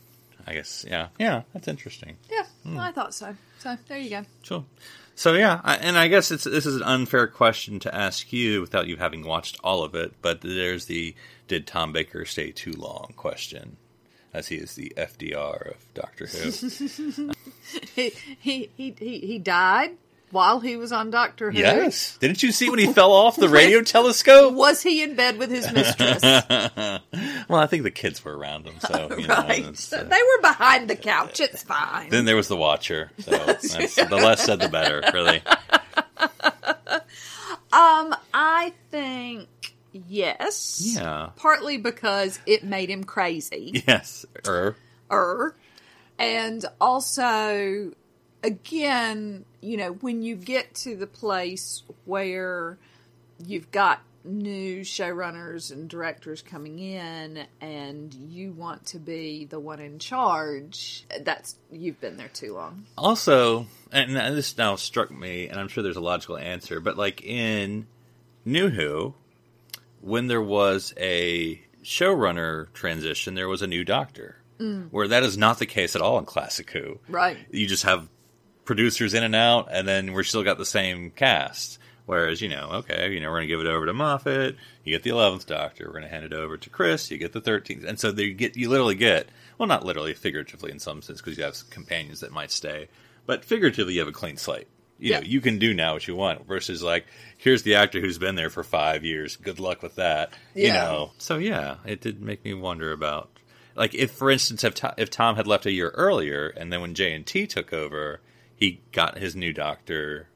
I 0.46 0.54
guess, 0.54 0.87
yeah, 0.88 1.09
yeah, 1.18 1.42
that's 1.52 1.68
interesting. 1.68 2.16
yeah. 2.30 2.44
Hmm. 2.64 2.78
I 2.78 2.92
thought 2.92 3.14
so. 3.14 3.36
So 3.58 3.76
there 3.88 3.98
you 3.98 4.10
go. 4.10 4.24
Sure. 4.42 4.64
So 5.14 5.34
yeah, 5.34 5.60
I, 5.62 5.76
and 5.76 5.98
I 5.98 6.08
guess 6.08 6.30
it's 6.30 6.44
this 6.44 6.64
is 6.64 6.76
an 6.76 6.82
unfair 6.82 7.26
question 7.26 7.78
to 7.80 7.94
ask 7.94 8.32
you 8.32 8.60
without 8.60 8.86
you 8.86 8.96
having 8.96 9.24
watched 9.24 9.58
all 9.62 9.82
of 9.82 9.94
it. 9.94 10.14
But 10.22 10.40
there's 10.40 10.86
the 10.86 11.14
did 11.46 11.66
Tom 11.66 11.92
Baker 11.92 12.24
stay 12.24 12.52
too 12.52 12.72
long 12.72 13.12
question, 13.16 13.76
as 14.32 14.48
he 14.48 14.56
is 14.56 14.74
the 14.74 14.92
FDR 14.96 15.72
of 15.72 15.94
Doctor 15.94 16.26
Who. 16.26 17.32
He 17.94 18.10
he 18.40 18.70
he 18.76 18.94
he, 18.98 19.18
he 19.18 19.38
died 19.38 19.96
while 20.30 20.60
he 20.60 20.76
was 20.76 20.92
on 20.92 21.10
Doctor 21.10 21.50
Who. 21.50 21.58
yes, 21.58 22.16
didn't 22.18 22.42
you 22.42 22.52
see 22.52 22.70
when 22.70 22.78
he 22.78 22.92
fell 22.92 23.12
off 23.12 23.36
the 23.36 23.48
radio 23.48 23.82
telescope? 23.82 24.54
Was 24.54 24.82
he 24.82 25.02
in 25.02 25.14
bed 25.16 25.38
with 25.38 25.50
his 25.50 25.70
mistress? 25.72 26.22
Well, 27.48 27.60
I 27.60 27.66
think 27.66 27.82
the 27.82 27.90
kids 27.90 28.24
were 28.24 28.36
around 28.36 28.66
him, 28.66 28.78
so 28.78 29.16
you 29.18 29.26
know, 29.26 29.34
right. 29.34 29.66
it's, 29.66 29.92
uh, 29.92 30.04
they 30.04 30.16
were 30.22 30.40
behind 30.40 30.88
the 30.88 30.94
couch. 30.94 31.40
It's 31.40 31.64
fine. 31.64 32.08
then 32.10 32.24
there 32.24 32.36
was 32.36 32.46
the 32.46 32.56
Watcher. 32.56 33.10
So 33.18 33.30
that's, 33.46 33.74
the 33.96 34.06
less 34.10 34.44
said, 34.44 34.60
the 34.60 34.68
better. 34.68 35.02
Really. 35.12 35.42
um, 37.72 38.14
I 38.32 38.72
think 38.92 39.48
yes. 39.92 40.80
Yeah. 40.94 41.30
Partly 41.34 41.76
because 41.76 42.38
it 42.46 42.62
made 42.62 42.88
him 42.88 43.02
crazy. 43.02 43.82
Yes. 43.86 44.24
Er. 44.46 44.76
Er. 45.11 45.57
And 46.18 46.64
also, 46.80 47.92
again, 48.44 49.44
you 49.61 49.76
know, 49.76 49.92
when 49.92 50.22
you 50.22 50.36
get 50.36 50.74
to 50.76 50.96
the 50.96 51.06
place 51.06 51.82
where 52.04 52.78
you've 53.44 53.70
got 53.70 54.00
new 54.22 54.80
showrunners 54.80 55.72
and 55.72 55.88
directors 55.88 56.42
coming 56.42 56.78
in 56.78 57.46
and 57.61 58.12
you 58.14 58.52
want 58.52 58.84
to 58.86 58.98
be 58.98 59.46
the 59.46 59.58
one 59.58 59.80
in 59.80 59.98
charge, 59.98 61.04
that's 61.22 61.56
you've 61.72 62.00
been 62.00 62.16
there 62.16 62.28
too 62.28 62.54
long. 62.54 62.84
Also, 62.98 63.66
and 63.92 64.14
this 64.16 64.56
now 64.58 64.76
struck 64.76 65.11
me, 65.11 65.48
and 65.48 65.58
I'm 65.58 65.68
sure 65.68 65.82
there's 65.82 65.96
a 65.96 66.00
logical 66.00 66.36
answer, 66.36 66.80
but 66.80 66.96
like 66.96 67.22
in 67.22 67.86
New 68.44 68.68
Who, 68.68 69.14
when 70.00 70.26
there 70.26 70.42
was 70.42 70.92
a 70.98 71.61
showrunner 71.82 72.72
transition, 72.72 73.34
there 73.34 73.48
was 73.48 73.62
a 73.62 73.66
new 73.66 73.84
doctor. 73.84 74.36
Mm. 74.58 74.88
Where 74.90 75.08
that 75.08 75.22
is 75.22 75.38
not 75.38 75.58
the 75.58 75.64
case 75.64 75.96
at 75.96 76.02
all 76.02 76.18
in 76.18 76.26
Classic 76.26 76.70
Who. 76.70 76.98
Right. 77.08 77.38
You 77.50 77.66
just 77.66 77.84
have 77.84 78.06
producers 78.64 79.14
in 79.14 79.22
and 79.22 79.34
out, 79.34 79.68
and 79.70 79.86
then 79.86 80.12
we're 80.12 80.22
still 80.22 80.44
got 80.44 80.58
the 80.58 80.66
same 80.66 81.11
cast. 81.11 81.78
Whereas, 82.06 82.40
you 82.40 82.48
know, 82.48 82.70
okay, 82.72 83.12
you 83.12 83.20
know, 83.20 83.28
we're 83.28 83.36
going 83.36 83.48
to 83.48 83.54
give 83.54 83.61
it 83.61 83.66
over 83.68 83.86
to 83.86 83.92
Moffat. 83.92 84.56
You 84.84 84.92
get 84.92 85.04
the 85.04 85.11
eleventh 85.11 85.46
Doctor. 85.46 85.84
We're 85.86 85.92
going 85.92 86.02
to 86.04 86.08
hand 86.08 86.24
it 86.24 86.32
over 86.32 86.56
to 86.56 86.70
Chris. 86.70 87.08
You 87.11 87.18
get 87.18 87.32
the 87.32 87.40
thirteenth, 87.40 87.84
and 87.84 88.00
so 88.00 88.08
you 88.11 88.34
get 88.34 88.56
you 88.56 88.68
literally 88.68 88.96
get 88.96 89.28
well, 89.58 89.68
not 89.68 89.84
literally, 89.84 90.14
figuratively 90.14 90.70
in 90.72 90.78
some 90.78 91.02
sense, 91.02 91.20
because 91.20 91.36
you 91.38 91.44
have 91.44 91.54
some 91.54 91.68
companions 91.70 92.20
that 92.20 92.32
might 92.32 92.50
stay, 92.50 92.88
but 93.26 93.44
figuratively, 93.44 93.92
you 93.94 94.00
have 94.00 94.08
a 94.08 94.12
clean 94.12 94.36
slate. 94.38 94.66
You 94.98 95.12
know, 95.12 95.18
Yeah. 95.20 95.24
you 95.24 95.40
can 95.40 95.58
do 95.58 95.72
now 95.74 95.92
what 95.94 96.08
you 96.08 96.16
want. 96.16 96.46
Versus, 96.46 96.82
like, 96.82 97.06
here's 97.36 97.62
the 97.62 97.74
actor 97.76 98.00
who's 98.00 98.18
been 98.18 98.34
there 98.34 98.50
for 98.50 98.64
five 98.64 99.04
years. 99.04 99.36
Good 99.36 99.61
luck 99.61 99.82
with 99.82 99.94
that. 99.96 100.32
You 100.54 100.68
Yeah. 100.68 100.72
know. 100.74 101.12
So 101.18 101.36
yeah, 101.38 101.76
it 101.86 102.00
did 102.00 102.20
make 102.20 102.44
me 102.44 102.54
wonder 102.54 102.90
about 102.92 103.30
like 103.76 103.94
if, 103.94 104.11
for 104.11 104.30
instance, 104.30 104.64
if 104.64 104.74
Tom, 104.74 104.92
if 104.98 105.11
Tom 105.11 105.36
had 105.36 105.46
left 105.46 105.64
a 105.66 105.70
year 105.70 105.90
earlier, 105.90 106.48
and 106.48 106.72
then 106.72 106.80
when 106.80 106.94
J 106.94 107.12
and 107.14 107.24
T 107.24 107.46
took 107.46 107.72
over, 107.72 108.20
he 108.61 108.82
got 108.92 109.18
his 109.18 109.34
new 109.34 109.52
doctor, 109.52 110.28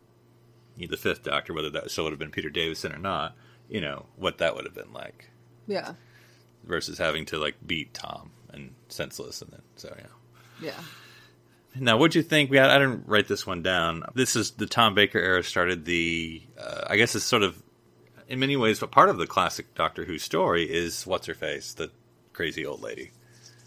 the 0.77 0.97
fifth 0.97 1.23
doctor, 1.23 1.53
whether 1.55 1.71
that 1.71 1.91
still 1.93 2.05
would 2.05 2.11
have 2.13 2.19
been 2.19 2.31
Peter 2.33 2.51
Davison 2.51 2.93
or 2.93 2.99
not, 2.99 3.37
you 3.69 3.81
know, 3.81 4.07
what 4.17 4.39
that 4.39 4.57
would 4.57 4.65
have 4.65 4.75
been 4.75 4.93
like 4.93 5.31
Yeah. 5.69 5.95
versus 6.65 6.99
having 6.99 7.27
to 7.27 7.39
like 7.39 7.55
beat 7.65 7.95
Tom 7.95 8.31
and 8.53 8.75
senseless, 8.89 9.41
and 9.43 9.53
then 9.53 9.63
so 9.77 9.95
yeah. 9.97 10.07
Yeah. 10.69 10.81
Now, 11.77 11.97
what'd 11.97 12.15
you 12.15 12.23
think? 12.23 12.51
We 12.51 12.57
had, 12.57 12.71
I 12.71 12.79
didn't 12.79 13.09
write 13.09 13.27
this 13.27 13.45
one 13.47 13.61
down. 13.63 14.05
This 14.15 14.37
is 14.37 14.53
the 14.53 14.67
Tom 14.67 14.95
Baker 14.95 15.19
era. 15.19 15.43
Started 15.43 15.85
the, 15.85 16.41
uh, 16.57 16.85
I 16.89 16.97
guess 16.97 17.17
it's 17.17 17.25
sort 17.25 17.43
of, 17.43 17.61
in 18.29 18.39
many 18.39 18.57
ways, 18.57 18.79
but 18.79 18.93
part 18.93 19.09
of 19.09 19.19
the 19.19 19.27
classic 19.27 19.75
Doctor 19.75 20.05
Who 20.05 20.19
story 20.19 20.65
is 20.73 21.05
what's 21.05 21.27
her 21.27 21.35
face, 21.35 21.75
the 21.75 21.91
crazy 22.33 22.65
old 22.65 22.81
lady, 22.81 23.11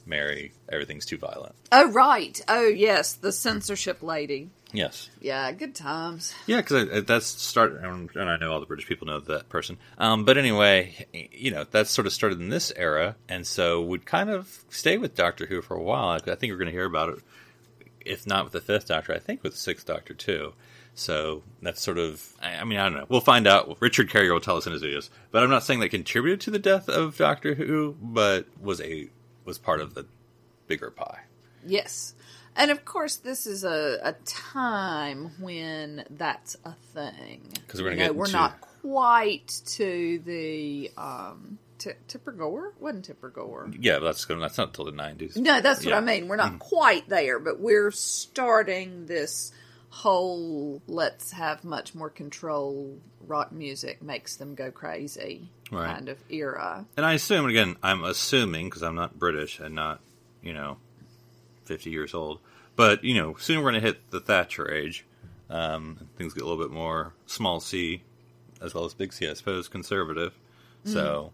Mary. 0.07 0.53
Everything's 0.71 1.05
too 1.05 1.17
violent. 1.17 1.55
Oh 1.71 1.91
right. 1.91 2.39
Oh 2.47 2.67
yes, 2.67 3.13
the 3.13 3.31
censorship 3.31 4.01
lady. 4.01 4.49
Yes, 4.73 5.09
Yeah, 5.21 5.49
good 5.53 5.75
times. 5.75 6.35
yeah, 6.45 6.57
because 6.57 7.05
that's 7.05 7.25
start, 7.25 7.81
and 7.81 8.09
and 8.15 8.29
I 8.29 8.35
know 8.35 8.51
all 8.51 8.59
the 8.59 8.65
British 8.65 8.85
people 8.85 9.07
know 9.07 9.21
that 9.21 9.47
person. 9.47 9.77
Um, 9.97 10.25
but 10.25 10.37
anyway, 10.37 11.05
you 11.31 11.51
know, 11.51 11.63
that 11.71 11.87
sort 11.87 12.05
of 12.05 12.11
started 12.11 12.41
in 12.41 12.49
this 12.49 12.73
era, 12.75 13.15
and 13.29 13.47
so 13.47 13.81
would 13.81 14.05
kind 14.05 14.29
of 14.29 14.65
stay 14.69 14.97
with 14.97 15.15
Doctor 15.15 15.45
Who 15.45 15.61
for 15.61 15.75
a 15.77 15.81
while. 15.81 16.09
I 16.09 16.15
I 16.17 16.35
think 16.35 16.51
we're 16.51 16.57
going 16.57 16.65
to 16.65 16.73
hear 16.73 16.83
about 16.85 17.09
it, 17.09 17.19
if 18.05 18.27
not 18.27 18.43
with 18.43 18.51
the 18.53 18.59
fifth 18.59 18.87
Doctor, 18.89 19.13
I 19.13 19.19
think 19.19 19.41
with 19.41 19.53
the 19.53 19.57
sixth 19.57 19.85
Doctor 19.85 20.13
too. 20.13 20.51
So 20.95 21.43
that's 21.61 21.81
sort 21.81 21.97
of, 21.99 22.27
I 22.41 22.55
I 22.57 22.63
mean, 22.65 22.79
I 22.79 22.89
don't 22.89 22.97
know. 22.97 23.05
We'll 23.07 23.21
find 23.21 23.47
out. 23.47 23.77
Richard 23.79 24.09
Carrier 24.09 24.33
will 24.33 24.41
tell 24.41 24.57
us 24.57 24.65
in 24.67 24.73
his 24.73 24.81
videos. 24.83 25.09
But 25.31 25.43
I'm 25.43 25.49
not 25.49 25.63
saying 25.63 25.79
that 25.79 25.89
contributed 25.89 26.41
to 26.41 26.51
the 26.51 26.59
death 26.59 26.89
of 26.89 27.15
Doctor 27.15 27.53
Who, 27.53 27.95
but 28.01 28.47
was 28.59 28.81
a 28.81 29.07
was 29.47 29.57
part 29.57 29.81
of 29.81 29.95
the 29.95 30.05
bigger 30.67 30.91
pie. 30.91 31.21
Yes. 31.65 32.13
And 32.55 32.69
of 32.71 32.85
course, 32.85 33.15
this 33.17 33.47
is 33.47 33.63
a, 33.63 33.99
a 34.03 34.13
time 34.25 35.31
when 35.39 36.03
that's 36.11 36.55
a 36.65 36.73
thing. 36.93 37.53
'Cause 37.67 37.81
we're 37.81 37.91
gonna 37.91 38.01
You 38.03 38.07
know, 38.09 38.13
We're 38.13 38.25
into- 38.25 38.37
not 38.37 38.61
quite 38.61 39.61
to 39.67 40.19
the 40.25 40.91
um, 40.97 41.57
T- 41.77 41.91
Tipper 42.07 42.31
Gore. 42.31 42.73
Wasn't 42.79 43.05
Tipper 43.05 43.29
Gore? 43.29 43.69
Yeah, 43.79 43.99
that's 43.99 44.25
good. 44.25 44.39
That's 44.41 44.57
not 44.57 44.69
until 44.69 44.85
the 44.85 44.91
90s. 44.91 45.37
No, 45.37 45.61
that's 45.61 45.79
what 45.85 45.91
Yeah. 45.91 45.97
I 45.97 46.01
mean. 46.01 46.27
We're 46.27 46.35
not 46.35 46.57
quite 46.59 47.07
there, 47.09 47.37
but 47.39 47.59
we're 47.59 47.91
starting 47.91 49.05
this 49.05 49.51
whole 49.89 50.81
let's 50.87 51.31
have 51.31 51.63
much 51.63 51.95
more 51.95 52.09
control. 52.09 52.97
Rock 53.25 53.51
music 53.51 54.01
makes 54.01 54.35
them 54.35 54.55
go 54.55 54.71
crazy 54.71 55.49
Right. 55.71 55.93
kind 55.93 56.09
of 56.09 56.17
era. 56.29 56.85
And 56.95 57.05
I 57.05 57.13
assume, 57.13 57.45
again, 57.45 57.75
I'm 57.83 58.03
assuming 58.03 58.67
because 58.67 58.83
I'm 58.83 58.95
not 58.95 59.19
British 59.19 59.59
and 59.59 59.75
not, 59.75 59.99
you 60.41 60.53
know, 60.53 60.77
50 61.65 61.89
years 61.89 62.13
old. 62.13 62.39
But, 62.75 63.03
you 63.03 63.15
know, 63.15 63.35
soon 63.37 63.57
we're 63.57 63.71
going 63.71 63.81
to 63.81 63.87
hit 63.87 64.11
the 64.11 64.19
Thatcher 64.21 64.71
age. 64.71 65.05
Um, 65.49 66.09
things 66.17 66.33
get 66.33 66.43
a 66.43 66.47
little 66.47 66.63
bit 66.63 66.71
more 66.71 67.13
small 67.25 67.59
c, 67.59 68.03
as 68.61 68.73
well 68.73 68.85
as 68.85 68.93
big 68.93 69.11
C, 69.13 69.27
I 69.27 69.33
suppose, 69.33 69.67
conservative. 69.67 70.33
So, 70.83 71.33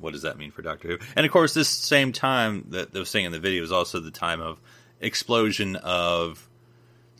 what 0.00 0.12
does 0.12 0.22
that 0.22 0.38
mean 0.38 0.50
for 0.50 0.62
Doctor 0.62 0.88
Who? 0.88 0.98
And 1.14 1.24
of 1.24 1.30
course, 1.30 1.54
this 1.54 1.68
same 1.68 2.10
time 2.10 2.66
that 2.70 2.92
they 2.92 2.98
were 2.98 3.04
saying 3.04 3.26
in 3.26 3.32
the 3.32 3.38
video 3.38 3.62
is 3.62 3.70
also 3.70 4.00
the 4.00 4.10
time 4.10 4.40
of 4.40 4.58
explosion 5.00 5.76
of 5.76 6.48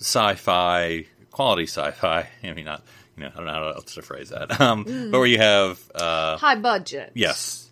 sci-fi, 0.02 1.06
quality 1.30 1.64
sci-fi. 1.66 2.28
I 2.42 2.52
mean, 2.52 2.64
not, 2.66 2.82
you 3.16 3.24
know, 3.24 3.30
I 3.32 3.36
don't 3.36 3.46
know 3.46 3.52
how 3.52 3.68
else 3.70 3.94
to 3.94 4.02
phrase 4.02 4.30
that. 4.30 4.60
Um, 4.60 4.84
But 4.84 5.18
where 5.18 5.26
you 5.26 5.38
have, 5.38 5.80
uh, 5.94 6.36
High 6.36 6.56
budget. 6.56 7.12
Yes. 7.14 7.68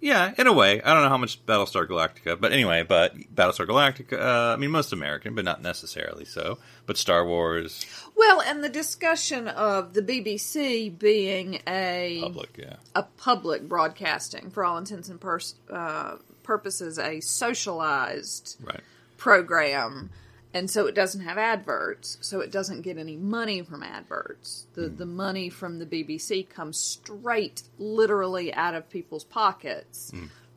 Yeah, 0.00 0.34
in 0.36 0.46
a 0.46 0.52
way. 0.52 0.82
I 0.82 0.92
don't 0.92 1.02
know 1.02 1.08
how 1.08 1.16
much 1.16 1.46
Battlestar 1.46 1.88
Galactica, 1.88 2.38
but 2.38 2.52
anyway, 2.52 2.82
but 2.86 3.16
Battlestar 3.34 3.66
Galactica, 3.66 4.20
uh, 4.20 4.52
I 4.52 4.56
mean, 4.56 4.70
most 4.70 4.92
American, 4.92 5.34
but 5.34 5.46
not 5.46 5.62
necessarily 5.62 6.26
so. 6.26 6.58
But 6.84 6.98
Star 6.98 7.24
Wars, 7.26 7.86
Well, 8.14 8.42
and 8.42 8.62
the 8.62 8.68
discussion 8.68 9.48
of 9.48 9.94
the 9.94 10.02
BBC 10.02 10.90
being 10.98 11.62
a 11.66 12.18
public, 12.22 12.50
yeah. 12.58 12.76
a 12.94 13.04
public 13.04 13.66
broadcasting, 13.66 14.50
for 14.50 14.62
all 14.62 14.76
intents 14.76 15.08
and 15.08 15.18
pers- 15.18 15.54
uh, 15.72 16.16
purposes, 16.42 16.98
a 16.98 17.20
socialized 17.20 18.56
Right. 18.62 18.80
program, 19.16 20.10
and 20.54 20.70
so 20.70 20.86
it 20.86 20.94
doesn't 20.94 21.20
have 21.22 21.36
adverts, 21.36 22.16
so 22.22 22.40
it 22.40 22.50
doesn't 22.50 22.80
get 22.82 22.96
any 22.96 23.16
money 23.16 23.60
from 23.62 23.82
adverts. 23.82 24.66
The 24.74 24.88
Hmm. 24.88 24.96
the 24.96 25.06
money 25.06 25.50
from 25.50 25.78
the 25.80 25.86
BBC 25.86 26.44
comes 26.48 26.78
straight, 26.78 27.64
literally, 27.78 28.54
out 28.54 28.74
of 28.74 28.88
people's 28.88 29.24
pockets 29.24 30.10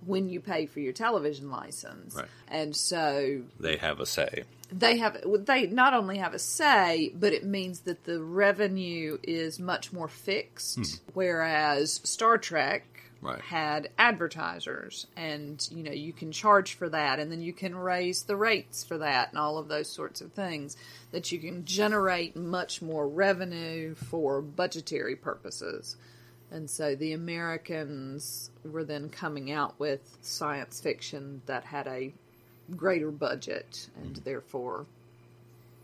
when 0.05 0.29
you 0.29 0.39
pay 0.39 0.65
for 0.67 0.79
your 0.79 0.93
television 0.93 1.49
license. 1.51 2.15
Right. 2.15 2.27
and 2.47 2.73
so 2.75 3.41
They 3.59 3.75
have 3.77 3.99
a 3.99 4.05
say. 4.05 4.43
they 4.71 4.97
have 4.97 5.17
they 5.45 5.67
not 5.67 5.93
only 5.93 6.17
have 6.19 6.33
a 6.33 6.39
say, 6.39 7.11
but 7.15 7.33
it 7.33 7.43
means 7.43 7.81
that 7.81 8.03
the 8.05 8.21
revenue 8.21 9.17
is 9.23 9.59
much 9.59 9.91
more 9.91 10.07
fixed. 10.07 11.01
Whereas 11.13 11.99
Star 12.03 12.37
Trek 12.37 12.83
Right. 13.21 13.41
had 13.41 13.89
advertisers, 13.97 15.07
and 15.15 15.67
you 15.71 15.83
know 15.83 15.91
you 15.91 16.13
can 16.13 16.31
charge 16.31 16.75
for 16.75 16.87
that, 16.89 17.19
and 17.19 17.31
then 17.31 17.41
you 17.41 17.53
can 17.53 17.75
raise 17.75 18.23
the 18.23 18.35
rates 18.35 18.83
for 18.83 18.97
that, 18.99 19.29
and 19.29 19.39
all 19.39 19.57
of 19.57 19.67
those 19.67 19.89
sorts 19.89 20.21
of 20.21 20.33
things 20.33 20.77
that 21.11 21.31
you 21.31 21.39
can 21.39 21.65
generate 21.65 22.35
much 22.35 22.81
more 22.81 23.07
revenue 23.07 23.95
for 23.95 24.41
budgetary 24.41 25.15
purposes. 25.15 25.95
And 26.49 26.69
so 26.69 26.95
the 26.95 27.13
Americans 27.13 28.51
were 28.63 28.83
then 28.83 29.09
coming 29.09 29.51
out 29.51 29.77
with 29.79 30.17
science 30.21 30.79
fiction 30.79 31.41
that 31.45 31.65
had 31.65 31.87
a 31.87 32.13
greater 32.75 33.11
budget 33.11 33.89
and 33.97 34.13
mm-hmm. 34.13 34.23
therefore 34.23 34.85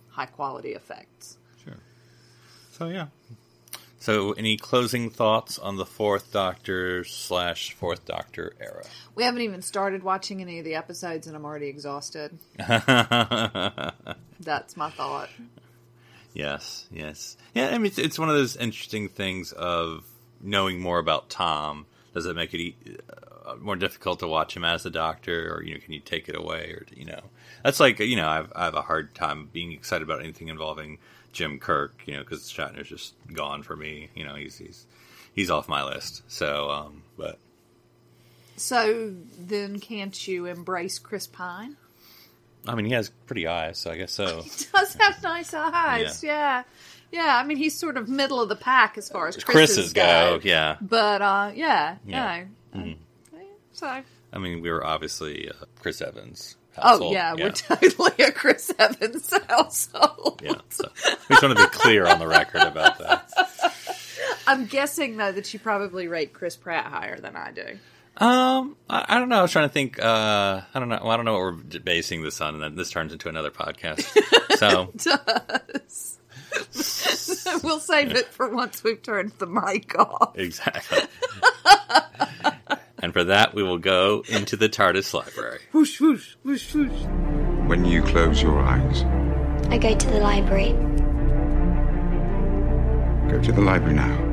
high 0.09 0.25
quality 0.25 0.73
effects. 0.73 1.37
Sure. 1.63 1.77
So, 2.71 2.87
yeah. 2.87 3.07
So, 4.03 4.33
any 4.33 4.57
closing 4.57 5.09
thoughts 5.09 5.57
on 5.57 5.77
the 5.77 5.85
Fourth 5.85 6.33
Doctor 6.33 7.05
slash 7.05 7.71
Fourth 7.71 8.03
Doctor 8.03 8.51
era? 8.59 8.83
We 9.15 9.23
haven't 9.23 9.43
even 9.43 9.61
started 9.61 10.03
watching 10.03 10.41
any 10.41 10.59
of 10.59 10.65
the 10.65 10.75
episodes 10.75 11.25
and 11.25 11.37
I'm 11.37 11.45
already 11.45 11.67
exhausted. 11.67 12.37
That's 12.57 13.95
my 14.75 14.89
thought. 14.89 15.29
Yes, 16.33 16.85
yes, 16.91 17.37
yeah. 17.53 17.69
I 17.69 17.77
mean, 17.77 17.85
it's, 17.85 17.97
it's 17.97 18.19
one 18.19 18.27
of 18.27 18.35
those 18.35 18.57
interesting 18.57 19.07
things 19.07 19.53
of 19.53 20.03
knowing 20.41 20.81
more 20.81 20.99
about 20.99 21.29
Tom. 21.29 21.85
Does 22.13 22.25
it 22.25 22.35
make 22.35 22.53
it 22.53 22.59
e- 22.59 22.75
uh, 23.45 23.55
more 23.55 23.77
difficult 23.77 24.19
to 24.19 24.27
watch 24.27 24.57
him 24.57 24.65
as 24.65 24.83
the 24.83 24.89
Doctor, 24.89 25.55
or 25.55 25.63
you 25.63 25.75
know, 25.75 25.79
can 25.79 25.93
you 25.93 26.01
take 26.01 26.27
it 26.27 26.35
away, 26.35 26.71
or 26.71 26.85
you 26.93 27.05
know, 27.05 27.21
that's 27.63 27.79
like 27.79 27.99
you 27.99 28.17
know, 28.17 28.27
I've 28.27 28.51
I 28.53 28.65
have 28.65 28.75
a 28.75 28.81
hard 28.81 29.15
time 29.15 29.47
being 29.53 29.71
excited 29.71 30.03
about 30.03 30.19
anything 30.19 30.49
involving 30.49 30.97
Jim 31.33 31.59
Kirk, 31.59 32.01
you 32.05 32.13
know, 32.13 32.19
because 32.21 32.49
Shatner's 32.51 32.87
just 32.87 33.13
gone 33.33 33.63
for 33.63 33.75
me. 33.75 34.09
You 34.15 34.23
know, 34.23 34.35
he's 34.35 34.57
he's 34.57 34.85
he's 35.33 35.49
off 35.49 35.67
my 35.67 35.83
list. 35.83 36.21
So, 36.27 36.69
um, 36.69 37.03
but 37.17 37.37
So 38.55 39.13
then 39.37 39.79
can't 39.79 40.27
you 40.27 40.45
embrace 40.45 40.99
Chris 40.99 41.27
Pine? 41.27 41.75
I 42.65 42.75
mean, 42.75 42.85
he 42.85 42.93
has 42.93 43.09
pretty 43.25 43.45
eyes, 43.47 43.77
so 43.79 43.91
I 43.91 43.97
guess 43.97 44.13
so. 44.13 44.41
He 44.43 44.65
does 44.71 44.93
have 44.95 45.21
nice 45.21 45.53
eyes, 45.53 46.23
yeah. 46.23 46.63
yeah. 47.11 47.35
I 47.37 47.43
mean 47.45 47.57
he's 47.57 47.77
sort 47.77 47.97
of 47.97 48.07
middle 48.07 48.39
of 48.39 48.47
the 48.47 48.55
pack 48.55 48.97
as 48.97 49.09
far 49.09 49.27
as 49.27 49.35
Chris's, 49.35 49.75
Chris's 49.77 49.93
go, 49.93 50.39
yeah. 50.43 50.77
But 50.79 51.21
uh 51.21 51.51
yeah, 51.55 51.97
Yeah. 52.05 52.45
no. 52.73 52.81
Uh, 52.81 52.93
So 53.73 53.87
I 54.31 54.39
mean, 54.39 54.61
we 54.61 54.71
were 54.71 54.85
obviously 54.85 55.49
uh, 55.49 55.65
Chris 55.79 56.01
Evans. 56.01 56.55
Oh 56.77 56.81
household, 56.81 57.13
yeah, 57.13 57.33
we're 57.35 57.51
totally 57.51 58.11
a 58.23 58.31
Chris 58.31 58.73
Evans 58.79 59.31
household. 59.49 60.41
yeah. 60.43 60.53
So 60.69 60.89
we 61.29 61.35
just 61.35 61.43
want 61.43 61.57
to 61.57 61.63
be 61.63 61.69
clear 61.69 62.07
on 62.07 62.17
the 62.19 62.27
record 62.27 62.63
about 62.63 62.97
that. 62.99 63.29
I'm 64.47 64.65
guessing 64.65 65.17
though 65.17 65.31
that 65.31 65.53
you 65.53 65.59
probably 65.59 66.07
rate 66.07 66.33
Chris 66.33 66.55
Pratt 66.55 66.85
higher 66.85 67.19
than 67.19 67.35
I 67.35 67.51
do. 67.51 67.77
Um, 68.17 68.75
I, 68.89 69.05
I 69.09 69.19
don't 69.19 69.29
know. 69.29 69.39
I 69.39 69.41
was 69.41 69.51
trying 69.51 69.67
to 69.67 69.73
think. 69.73 69.99
Uh, 69.99 70.61
I 70.73 70.79
don't 70.79 70.89
know. 70.89 70.99
Well, 71.01 71.11
I 71.11 71.15
don't 71.15 71.25
know 71.25 71.33
what 71.33 71.41
we're 71.41 71.79
basing 71.79 72.23
this 72.23 72.41
on, 72.41 72.53
and 72.55 72.63
then 72.63 72.75
this 72.75 72.91
turns 72.91 73.11
into 73.11 73.29
another 73.29 73.51
podcast. 73.51 74.03
so 74.57 74.91
Does. 74.97 76.19
we'll 77.63 77.79
save 77.79 78.11
it 78.11 78.27
for 78.27 78.53
once 78.53 78.83
we've 78.83 79.01
turned 79.01 79.31
the 79.39 79.47
mic 79.47 79.97
off. 79.97 80.37
exactly. 80.37 80.99
And 83.03 83.11
for 83.11 83.25
that, 83.25 83.53
we 83.53 83.61
will 83.61 83.79
go 83.79 84.23
into 84.29 84.55
the 84.55 84.69
TARDIS 84.69 85.13
library. 85.13 85.59
Whoosh, 85.73 85.99
whoosh, 85.99 86.35
whoosh, 86.41 86.73
whoosh. 86.73 87.03
When 87.67 87.83
you 87.83 88.01
close 88.01 88.41
your 88.41 88.57
eyes, 88.61 89.03
I 89.69 89.77
go 89.77 89.93
to 89.93 90.07
the 90.07 90.21
library. 90.21 90.71
go 93.29 93.41
to 93.41 93.51
the 93.51 93.59
library 93.59 93.95
now. 93.95 94.32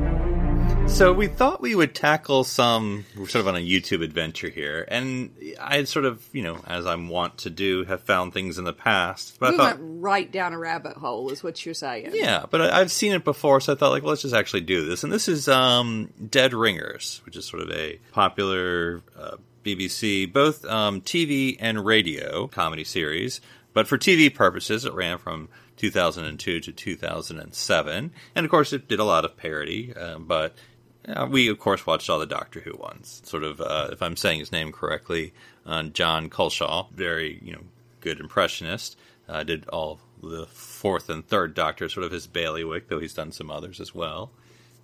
So 0.91 1.13
we 1.13 1.27
thought 1.27 1.61
we 1.61 1.73
would 1.73 1.95
tackle 1.95 2.43
some. 2.43 3.05
We're 3.17 3.27
sort 3.27 3.41
of 3.41 3.47
on 3.47 3.55
a 3.55 3.65
YouTube 3.65 4.03
adventure 4.03 4.49
here, 4.49 4.85
and 4.87 5.31
I 5.59 5.77
had 5.77 5.87
sort 5.87 6.05
of, 6.05 6.23
you 6.31 6.43
know, 6.43 6.59
as 6.67 6.85
I'm 6.85 7.09
wont 7.09 7.39
to 7.39 7.49
do, 7.49 7.85
have 7.85 8.03
found 8.03 8.33
things 8.33 8.59
in 8.59 8.65
the 8.65 8.73
past. 8.73 9.37
But 9.39 9.51
We 9.51 9.55
I 9.55 9.57
thought, 9.57 9.79
went 9.79 10.01
right 10.01 10.31
down 10.31 10.53
a 10.53 10.59
rabbit 10.59 10.97
hole, 10.97 11.31
is 11.31 11.43
what 11.43 11.65
you're 11.65 11.73
saying. 11.73 12.11
Yeah, 12.13 12.45
but 12.47 12.61
I, 12.61 12.81
I've 12.81 12.91
seen 12.91 13.13
it 13.13 13.23
before, 13.23 13.61
so 13.61 13.73
I 13.73 13.75
thought, 13.75 13.89
like, 13.89 14.03
well, 14.03 14.11
let's 14.11 14.21
just 14.21 14.35
actually 14.35 14.61
do 14.61 14.85
this. 14.85 15.03
And 15.03 15.11
this 15.11 15.27
is 15.27 15.47
um, 15.47 16.09
Dead 16.29 16.53
Ringers, 16.53 17.21
which 17.25 17.35
is 17.35 17.45
sort 17.45 17.63
of 17.63 17.71
a 17.71 17.97
popular 18.11 19.01
uh, 19.17 19.37
BBC, 19.63 20.31
both 20.31 20.63
um, 20.65 21.01
TV 21.01 21.57
and 21.59 21.83
radio 21.83 22.45
comedy 22.45 22.83
series. 22.83 23.41
But 23.73 23.87
for 23.87 23.97
TV 23.97 24.31
purposes, 24.33 24.85
it 24.85 24.93
ran 24.93 25.17
from 25.17 25.49
2002 25.77 26.59
to 26.59 26.71
2007. 26.71 28.11
And 28.35 28.45
of 28.45 28.51
course, 28.51 28.73
it 28.73 28.87
did 28.87 28.99
a 28.99 29.03
lot 29.03 29.25
of 29.25 29.37
parody, 29.37 29.93
uh, 29.95 30.19
but 30.19 30.53
uh, 31.07 31.27
we, 31.29 31.47
of 31.49 31.59
course, 31.59 31.85
watched 31.85 32.09
all 32.09 32.19
the 32.19 32.25
Doctor 32.25 32.59
Who 32.59 32.75
ones. 32.77 33.21
Sort 33.25 33.43
of, 33.43 33.59
uh, 33.61 33.89
if 33.91 34.01
I'm 34.01 34.15
saying 34.15 34.39
his 34.39 34.51
name 34.51 34.71
correctly, 34.71 35.33
uh, 35.65 35.83
Jon 35.83 36.29
Culshaw, 36.29 36.87
very, 36.91 37.39
you 37.43 37.53
know, 37.53 37.61
good 38.01 38.19
impressionist. 38.19 38.97
Uh, 39.29 39.43
did 39.43 39.67
all 39.69 39.99
the 40.21 40.45
fourth 40.47 41.09
and 41.09 41.25
third 41.25 41.53
Doctor, 41.53 41.87
sort 41.89 42.05
of 42.05 42.11
his 42.11 42.27
bailiwick, 42.27 42.87
though 42.89 42.99
he's 42.99 43.13
done 43.13 43.31
some 43.31 43.49
others 43.49 43.79
as 43.79 43.95
well. 43.95 44.31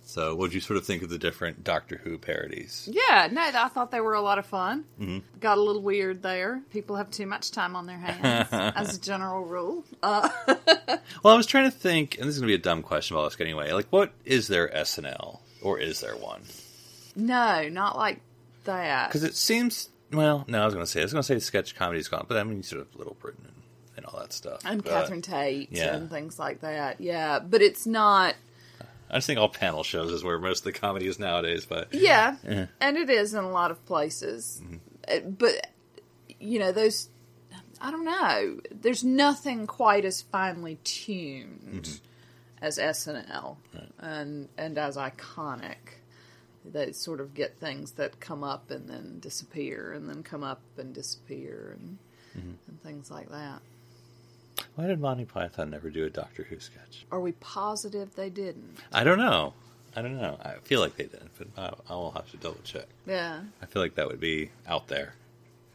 So, 0.04 0.34
what 0.34 0.46
did 0.46 0.54
you 0.54 0.60
sort 0.60 0.78
of 0.78 0.86
think 0.86 1.02
of 1.02 1.10
the 1.10 1.18
different 1.18 1.64
Doctor 1.64 2.00
Who 2.02 2.16
parodies? 2.16 2.88
Yeah, 2.90 3.28
no, 3.30 3.42
I 3.42 3.68
thought 3.68 3.90
they 3.90 4.00
were 4.00 4.14
a 4.14 4.22
lot 4.22 4.38
of 4.38 4.46
fun. 4.46 4.84
Mm-hmm. 4.98 5.18
Got 5.38 5.58
a 5.58 5.60
little 5.60 5.82
weird 5.82 6.22
there. 6.22 6.62
People 6.70 6.96
have 6.96 7.10
too 7.10 7.26
much 7.26 7.50
time 7.50 7.76
on 7.76 7.84
their 7.84 7.98
hands, 7.98 8.48
as 8.52 8.96
a 8.96 9.00
general 9.00 9.44
rule. 9.44 9.84
Uh, 10.02 10.30
Well, 11.22 11.34
I 11.34 11.36
was 11.36 11.46
trying 11.46 11.70
to 11.70 11.76
think, 11.76 12.16
and 12.18 12.26
this 12.26 12.36
is 12.36 12.40
going 12.40 12.48
to 12.50 12.56
be 12.56 12.60
a 12.60 12.62
dumb 12.62 12.82
question, 12.82 13.14
but 13.16 13.20
I'll 13.20 13.26
ask 13.26 13.40
anyway. 13.40 13.72
Like, 13.72 13.88
what 13.90 14.12
is 14.24 14.48
their 14.48 14.68
SNL, 14.68 15.40
or 15.62 15.78
is 15.78 16.00
there 16.00 16.16
one? 16.16 16.42
no, 17.16 17.68
not 17.68 17.96
like 17.96 18.20
that. 18.64 19.08
Because 19.08 19.24
it 19.24 19.34
seems. 19.34 19.88
Well, 20.12 20.44
no, 20.48 20.62
I 20.62 20.64
was 20.64 20.74
going 20.74 20.86
to 20.86 20.90
say 20.90 21.00
I 21.00 21.04
was 21.04 21.12
going 21.12 21.22
to 21.22 21.26
say 21.26 21.38
sketch 21.38 21.74
comedy's 21.74 22.08
gone, 22.08 22.24
but 22.28 22.38
I 22.38 22.44
mean, 22.44 22.62
sort 22.62 22.80
of 22.80 22.94
Little 22.96 23.16
Britain 23.20 23.44
and, 23.44 23.54
and 23.96 24.06
all 24.06 24.20
that 24.20 24.32
stuff. 24.32 24.60
And 24.64 24.82
But 24.82 24.92
Catherine 24.92 25.22
Tate 25.22 25.68
yeah. 25.70 25.96
and 25.96 26.10
things 26.10 26.38
like 26.38 26.60
that. 26.62 27.00
Yeah, 27.00 27.40
but 27.40 27.60
it's 27.60 27.86
not. 27.86 28.34
I 29.10 29.16
just 29.16 29.26
think 29.26 29.38
all 29.38 29.48
panel 29.48 29.82
shows 29.82 30.12
is 30.12 30.22
where 30.22 30.38
most 30.38 30.60
of 30.60 30.64
the 30.64 30.72
comedy 30.72 31.06
is 31.06 31.18
nowadays. 31.18 31.66
But 31.66 31.92
Yeah, 31.92 32.36
uh-huh. 32.46 32.66
and 32.80 32.96
it 32.96 33.10
is 33.10 33.34
in 33.34 33.44
a 33.44 33.50
lot 33.50 33.70
of 33.70 33.84
places. 33.86 34.62
Mm-hmm. 34.64 34.76
Uh, 35.08 35.30
But 35.30 35.66
you 36.40 36.58
know 36.58 36.72
those. 36.72 37.08
I 37.80 37.90
don't 37.90 38.04
know. 38.04 38.60
There's 38.72 39.04
nothing 39.04 39.66
quite 39.66 40.04
as 40.04 40.22
finely 40.22 40.78
tuned 40.82 41.84
mm-hmm. 41.84 42.04
As 42.60 42.78
SNL, 42.78 43.56
and 43.98 44.48
and 44.56 44.78
as 44.78 44.96
iconic. 44.96 45.76
They 46.64 46.92
sort 46.92 47.20
of 47.20 47.32
get 47.32 47.56
things 47.56 47.92
that 47.92 48.20
come 48.20 48.44
up 48.44 48.70
and 48.70 48.88
then 48.88 49.20
disappear, 49.20 49.92
and 49.92 50.08
then 50.08 50.22
come 50.22 50.42
up 50.42 50.60
and 50.76 50.94
disappear, 50.94 51.76
and 51.78 51.98
mm-hmm. 52.36 52.50
and 52.68 52.82
things 52.82 53.10
like 53.10 53.30
that. 53.30 53.60
why 54.74 54.86
did 54.86 55.00
Monty 55.00 55.24
Python 55.24 55.70
never 55.70 55.88
do 55.88 56.04
a 56.04 56.10
Doctor 56.10 56.44
Who 56.44 56.60
sketch? 56.60 57.06
Are 57.10 57.20
we 57.20 57.32
positive 57.32 58.14
they 58.16 58.30
didn't? 58.30 58.78
I 58.92 59.04
don't 59.04 59.18
know. 59.18 59.54
I 59.96 60.02
don't 60.02 60.18
know. 60.18 60.38
I 60.42 60.54
feel 60.64 60.80
like 60.80 60.96
they 60.96 61.04
did, 61.06 61.28
but 61.38 61.48
I, 61.56 61.92
I 61.92 61.96
will 61.96 62.10
have 62.12 62.30
to 62.32 62.36
double 62.36 62.60
check. 62.64 62.86
Yeah, 63.06 63.40
I 63.62 63.66
feel 63.66 63.80
like 63.80 63.94
that 63.94 64.06
would 64.08 64.20
be 64.20 64.50
out 64.66 64.88
there, 64.88 65.14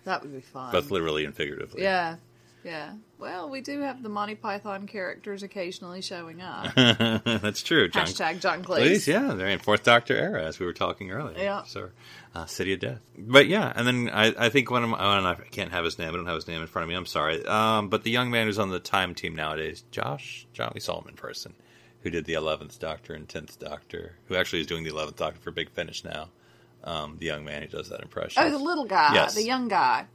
that 0.05 0.21
would 0.21 0.33
be 0.33 0.41
fun. 0.41 0.71
both 0.71 0.91
literally 0.91 1.25
and 1.25 1.35
figuratively. 1.35 1.83
Yeah, 1.83 2.17
yeah. 2.63 2.93
Well, 3.19 3.49
we 3.49 3.61
do 3.61 3.79
have 3.81 4.03
the 4.03 4.09
Monty 4.09 4.35
Python 4.35 4.87
characters 4.87 5.43
occasionally 5.43 6.01
showing 6.01 6.41
up. 6.41 6.73
That's 6.75 7.63
true. 7.63 7.87
John 7.89 8.05
Hashtag 8.05 8.39
John 8.41 8.63
Cleese, 8.63 8.81
Cleese. 8.91 9.07
yeah, 9.07 9.33
they're 9.33 9.47
in 9.47 9.59
Fourth 9.59 9.83
Doctor 9.83 10.15
era, 10.15 10.43
as 10.43 10.59
we 10.59 10.65
were 10.65 10.73
talking 10.73 11.11
earlier. 11.11 11.37
Yeah. 11.37 11.63
So, 11.63 11.89
uh, 12.35 12.45
City 12.45 12.73
of 12.73 12.79
Death. 12.81 12.99
But 13.17 13.47
yeah, 13.47 13.71
and 13.75 13.87
then 13.87 14.09
I, 14.11 14.33
I 14.45 14.49
think 14.49 14.69
one 14.71 14.83
of 14.83 14.89
my, 14.89 14.97
oh, 14.99 15.17
and 15.17 15.27
I 15.27 15.35
can't 15.51 15.71
have 15.71 15.85
his 15.85 15.97
name. 15.97 16.09
I 16.09 16.11
don't 16.13 16.25
have 16.25 16.35
his 16.35 16.47
name 16.47 16.61
in 16.61 16.67
front 16.67 16.83
of 16.83 16.89
me. 16.89 16.95
I'm 16.95 17.05
sorry. 17.05 17.45
Um, 17.45 17.89
but 17.89 18.03
the 18.03 18.11
young 18.11 18.29
man 18.31 18.47
who's 18.47 18.59
on 18.59 18.69
the 18.71 18.79
Time 18.79 19.15
team 19.15 19.35
nowadays, 19.35 19.83
Josh, 19.91 20.45
John, 20.53 20.71
we 20.73 20.79
saw 20.81 20.99
him 21.01 21.07
in 21.07 21.15
person, 21.15 21.53
who 22.01 22.09
did 22.09 22.25
the 22.25 22.33
Eleventh 22.33 22.79
Doctor 22.79 23.13
and 23.13 23.27
Tenth 23.29 23.57
Doctor, 23.59 24.15
who 24.27 24.35
actually 24.35 24.61
is 24.61 24.67
doing 24.67 24.83
the 24.83 24.89
Eleventh 24.89 25.17
Doctor 25.17 25.39
for 25.39 25.51
Big 25.51 25.69
Finish 25.69 26.03
now. 26.03 26.29
Um, 26.83 27.15
the 27.19 27.25
young 27.27 27.45
man 27.45 27.61
who 27.61 27.69
does 27.69 27.87
that 27.89 28.01
impression. 28.01 28.43
Oh, 28.43 28.49
the 28.49 28.57
little 28.57 28.83
guy, 28.85 29.13
Yes. 29.13 29.35
the 29.35 29.43
young 29.45 29.69
guy. 29.69 30.05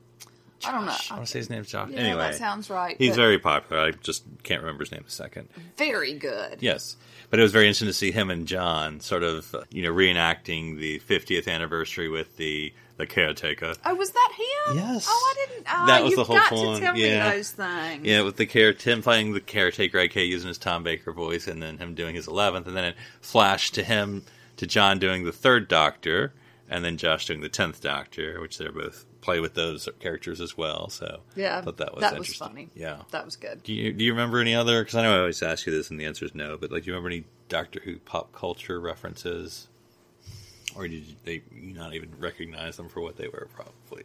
I 0.65 0.73
don't 0.73 0.87
know. 0.87 0.97
I 1.11 1.15
want 1.15 1.27
to 1.27 1.31
say 1.33 1.39
his 1.39 1.51
name's 1.51 1.69
Josh. 1.69 1.91
Yeah, 1.91 1.99
anyway, 2.01 2.19
that 2.19 2.35
sounds 2.35 2.69
right. 2.69 2.97
He's 2.99 3.15
very 3.17 3.39
popular. 3.39 3.83
I 3.83 3.91
just 3.93 4.25
can't 4.43 4.61
remember 4.61 4.83
his 4.85 4.93
name 4.93 5.05
a 5.07 5.11
second. 5.11 5.49
very 5.77 6.15
good. 6.15 6.59
Yes, 6.61 6.97
but 7.31 7.39
it 7.39 7.43
was 7.43 7.53
very 7.53 7.67
interesting 7.67 7.89
to 7.89 7.93
see 7.93 8.11
him 8.11 8.31
and 8.31 8.47
Jon 8.47 9.01
sort 9.01 9.23
of, 9.23 9.55
you 9.71 9.83
know, 9.83 9.93
reenacting 9.93 10.79
the 10.79 10.99
50th 11.01 11.47
anniversary 11.49 12.09
with 12.09 12.37
the 12.37 12.73
the 12.97 13.07
caretaker. 13.07 13.75
Oh, 13.87 13.95
was 13.95 14.11
that 14.11 14.33
him? 14.37 14.77
Yes. 14.77 15.07
Oh, 15.09 15.33
I 15.37 15.47
didn't. 15.47 15.67
Oh, 15.73 15.87
That 15.87 16.03
was 16.03 16.11
you've 16.11 16.17
the 16.19 16.25
whole 16.25 16.37
got 16.37 16.51
point, 16.51 16.79
to 16.81 16.85
tell 16.85 16.97
yeah. 16.99 17.31
me 17.31 17.37
those 17.37 17.51
things. 17.53 18.05
Yeah, 18.05 18.23
with 18.23 18.37
the 18.37 18.47
care 18.47 18.73
Tim 18.73 19.03
playing 19.03 19.35
the 19.35 19.41
caretaker, 19.41 19.99
aka 20.01 20.25
using 20.25 20.49
his 20.49 20.59
Tom 20.59 20.83
Baker 20.83 21.13
voice, 21.13 21.47
and 21.47 21.63
then 21.63 21.79
him 21.79 21.95
doing 21.95 22.17
his 22.17 22.27
11th, 22.27 22.67
and 22.67 22.77
then 22.77 22.85
it 22.85 22.97
flashed 23.21 23.75
to 23.75 23.85
him 23.85 24.25
to 24.57 24.67
Jon 24.67 24.99
doing 24.99 25.25
the 25.25 25.31
third 25.31 25.69
Doctor, 25.69 26.33
and 26.69 26.85
then 26.85 26.97
Josh 26.97 27.27
doing 27.27 27.41
the 27.41 27.49
10th 27.49 27.81
Doctor, 27.81 28.41
which 28.41 28.59
they're 28.59 28.73
both 28.73 29.07
play 29.29 29.41
with 29.41 29.53
those 29.53 29.87
characters 30.01 30.41
as 30.41 30.57
well. 30.57 30.89
So 30.89 31.21
Yeah, 31.37 31.59
I 31.59 31.61
thought 31.61 31.77
that 31.77 31.95
was 31.95 32.01
that 32.01 32.19
was 32.19 32.35
funny. 32.35 32.71
Yeah. 32.75 33.03
That 33.11 33.27
was 33.27 33.37
good. 33.37 33.63
Do 33.63 33.75
you 33.75 33.93
do 33.93 34.03
you 34.05 34.13
remember 34.13 34.41
any 34.41 34.55
other? 34.55 34.81
Because 34.83 34.95
I 34.95 35.03
know 35.03 35.15
I 35.17 35.19
always 35.19 35.43
ask 35.43 35.67
you 35.67 35.73
this, 35.73 35.91
and 35.91 36.01
the 36.01 36.07
answer 36.07 36.25
is 36.25 36.35
no. 36.35 36.57
But 36.57 36.73
like, 36.73 36.85
do 36.85 36.87
you 36.87 36.95
remember 36.95 37.11
any 37.11 37.25
Doctor 37.51 37.81
Who 37.85 37.99
pop 37.99 38.33
culture 38.33 38.81
references, 38.81 39.69
or 40.75 40.89
did 40.89 41.05
you, 41.07 41.15
they 41.25 41.43
not 41.53 41.95
even 41.95 42.11
recognize 42.19 42.77
them 42.79 42.89
for 42.89 43.01
what 43.03 43.17
they 43.19 43.29
were? 43.29 43.49
Probably. 43.55 44.05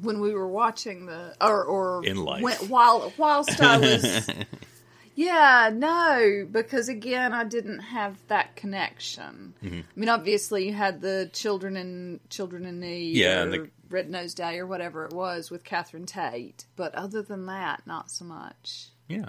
When 0.00 0.20
we 0.20 0.32
were 0.32 0.48
watching 0.48 1.06
the, 1.06 1.34
or 1.40 1.64
or 1.64 2.04
In 2.04 2.24
life. 2.24 2.42
when, 2.42 2.56
while 2.68 3.12
whilst 3.16 3.60
I 3.60 3.78
was, 3.78 4.30
yeah, 5.14 5.70
no, 5.72 6.46
because 6.50 6.88
again, 6.88 7.32
I 7.32 7.44
didn't 7.44 7.80
have 7.80 8.16
that 8.28 8.56
connection. 8.56 9.54
Mm-hmm. 9.62 9.78
I 9.80 10.00
mean, 10.00 10.08
obviously, 10.08 10.66
you 10.66 10.72
had 10.72 11.00
the 11.00 11.30
children 11.32 11.76
in 11.76 12.20
children 12.30 12.64
in 12.66 12.80
need, 12.80 13.16
Yeah, 13.16 13.42
and 13.42 13.52
the- 13.52 13.70
Red 13.90 14.10
Nose 14.10 14.34
Day, 14.34 14.58
or 14.58 14.66
whatever 14.66 15.04
it 15.04 15.12
was 15.12 15.50
with 15.50 15.62
Catherine 15.62 16.06
Tate. 16.06 16.64
But 16.74 16.94
other 16.94 17.22
than 17.22 17.46
that, 17.46 17.86
not 17.86 18.10
so 18.10 18.24
much. 18.24 18.88
Yeah. 19.08 19.28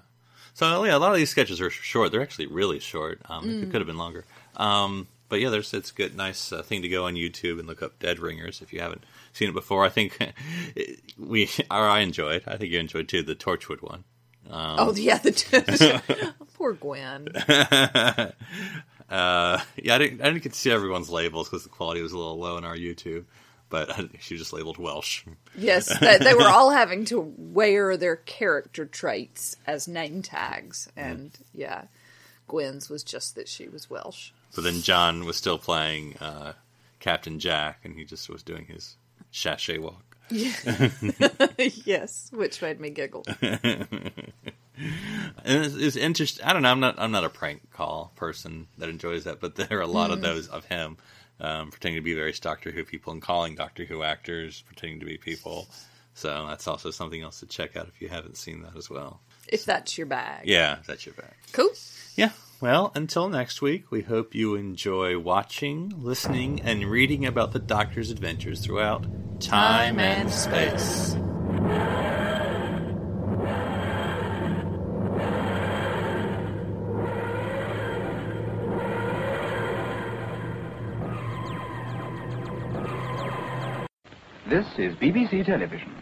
So 0.55 0.85
yeah, 0.85 0.95
a 0.95 0.99
lot 0.99 1.11
of 1.11 1.17
these 1.17 1.29
sketches 1.29 1.59
are 1.61 1.69
short. 1.69 2.11
They're 2.11 2.21
actually 2.21 2.47
really 2.47 2.79
short. 2.79 3.21
Um, 3.25 3.47
It 3.63 3.65
could 3.71 3.81
have 3.81 3.87
been 3.87 3.97
longer. 3.97 4.23
Um, 4.55 5.07
but 5.27 5.39
yeah, 5.41 5.49
there's 5.49 5.73
it's 5.73 5.91
a 5.91 5.93
good, 5.93 6.15
nice 6.15 6.51
uh, 6.53 6.63
thing 6.63 6.81
to 6.83 6.87
go 6.87 7.05
on 7.05 7.15
YouTube 7.15 7.59
and 7.59 7.67
look 7.67 7.83
up 7.83 7.99
Dead 7.99 8.19
Ringers 8.19 8.61
if 8.61 8.71
you 8.71 8.79
haven't 8.79 9.03
seen 9.33 9.49
it 9.49 9.53
before. 9.53 9.83
I 9.83 9.89
think 9.89 10.17
we, 11.17 11.49
or 11.69 11.87
I 11.89 11.99
enjoyed. 11.99 12.37
It. 12.37 12.43
I 12.47 12.57
think 12.57 12.71
you 12.71 12.79
enjoyed 12.79 13.07
too 13.09 13.21
the 13.21 13.35
Torchwood 13.35 13.81
one. 13.83 14.03
Oh 14.49 14.93
yeah, 14.95 15.17
the 15.17 16.33
poor 16.53 16.73
Gwen. 16.73 17.29
Uh, 19.07 19.61
yeah, 19.77 19.93
I 19.93 19.97
didn't, 19.99 20.21
I 20.21 20.25
didn't 20.25 20.41
get 20.41 20.53
to 20.53 20.59
see 20.59 20.71
everyone's 20.71 21.11
labels 21.11 21.47
because 21.47 21.61
the 21.61 21.69
quality 21.69 22.01
was 22.01 22.11
a 22.11 22.17
little 22.17 22.39
low 22.39 22.57
in 22.57 22.65
our 22.65 22.75
YouTube. 22.75 23.25
But 23.69 24.09
she 24.19 24.35
just 24.35 24.51
labeled 24.51 24.79
Welsh. 24.79 25.23
Yes, 25.55 25.95
they, 25.99 26.17
they 26.17 26.33
were 26.33 26.47
all 26.47 26.71
having 26.71 27.05
to 27.05 27.33
wear 27.37 27.97
their 27.97 28.15
character 28.15 28.85
traits 28.85 29.57
as 29.67 29.87
name 29.87 30.21
tags, 30.21 30.87
and 30.95 31.31
yeah, 31.53 31.83
Gwen's 32.47 32.89
was 32.89 33.03
just 33.03 33.35
that 33.35 33.47
she 33.47 33.67
was 33.67 33.89
Welsh. 33.89 34.31
But 34.53 34.63
then 34.63 34.81
Jon 34.81 35.25
was 35.25 35.35
still 35.35 35.57
playing 35.57 36.17
uh, 36.17 36.53
Captain 36.99 37.39
Jack, 37.39 37.79
and 37.83 37.95
he 37.95 38.05
just 38.05 38.29
was 38.29 38.43
doing 38.43 38.65
his 38.65 38.97
sashay 39.31 39.77
walk. 39.79 40.14
yes, 41.85 42.29
which 42.33 42.61
made 42.61 42.79
me 42.79 42.89
giggle. 42.89 43.25
And 44.77 45.63
it's, 45.63 45.75
it's 45.75 45.95
interesting. 45.95 46.45
I 46.45 46.51
don't 46.51 46.63
know. 46.63 46.69
I'm 46.71 46.81
not. 46.81 46.95
I'm 46.97 47.11
not 47.11 47.23
a 47.23 47.29
prank 47.29 47.71
call 47.71 48.11
person 48.17 48.67
that 48.77 48.89
enjoys 48.89 49.23
that, 49.23 49.39
but 49.39 49.55
there 49.55 49.77
are 49.77 49.81
a 49.81 49.87
lot 49.87 50.11
of 50.11 50.19
those 50.19 50.49
of 50.49 50.65
him 50.65 50.97
um, 51.39 51.71
pretending 51.71 52.01
to 52.01 52.03
be 52.03 52.13
various 52.13 52.41
Doctor 52.41 52.71
Who 52.71 52.83
people 52.83 53.13
and 53.13 53.21
calling 53.21 53.55
Doctor 53.55 53.85
Who 53.85 54.03
actors 54.03 54.63
pretending 54.67 54.99
to 54.99 55.05
be 55.05 55.17
people. 55.17 55.67
So 56.13 56.45
that's 56.47 56.67
also 56.67 56.91
something 56.91 57.21
else 57.21 57.39
to 57.39 57.45
check 57.45 57.77
out 57.77 57.87
if 57.87 58.01
you 58.01 58.09
haven't 58.09 58.35
seen 58.35 58.63
that 58.63 58.75
as 58.75 58.89
well. 58.89 59.21
If 59.47 59.63
that's 59.63 59.97
your 59.97 60.07
bag, 60.07 60.45
Yeah, 60.45 60.79
that's 60.85 61.05
your 61.05 61.15
bag. 61.15 61.33
cool. 61.53 61.69
Yeah. 62.15 62.31
Well, 62.61 62.93
until 62.95 63.27
next 63.27 63.61
week, 63.61 63.91
we 63.91 64.01
hope 64.01 64.33
you 64.33 64.55
enjoy 64.55 65.19
watching, 65.19 65.91
listening, 65.97 66.61
and 66.61 66.85
reading 66.85 67.25
about 67.25 67.51
the 67.51 67.59
Doctor's 67.59 68.09
adventures 68.09 68.61
throughout 68.61 69.05
time, 69.41 69.99
and 69.99 70.31
space. 70.31 71.17
This 84.47 84.65
is 84.77 84.95
BBC 84.95 85.45
Television. 85.45 85.93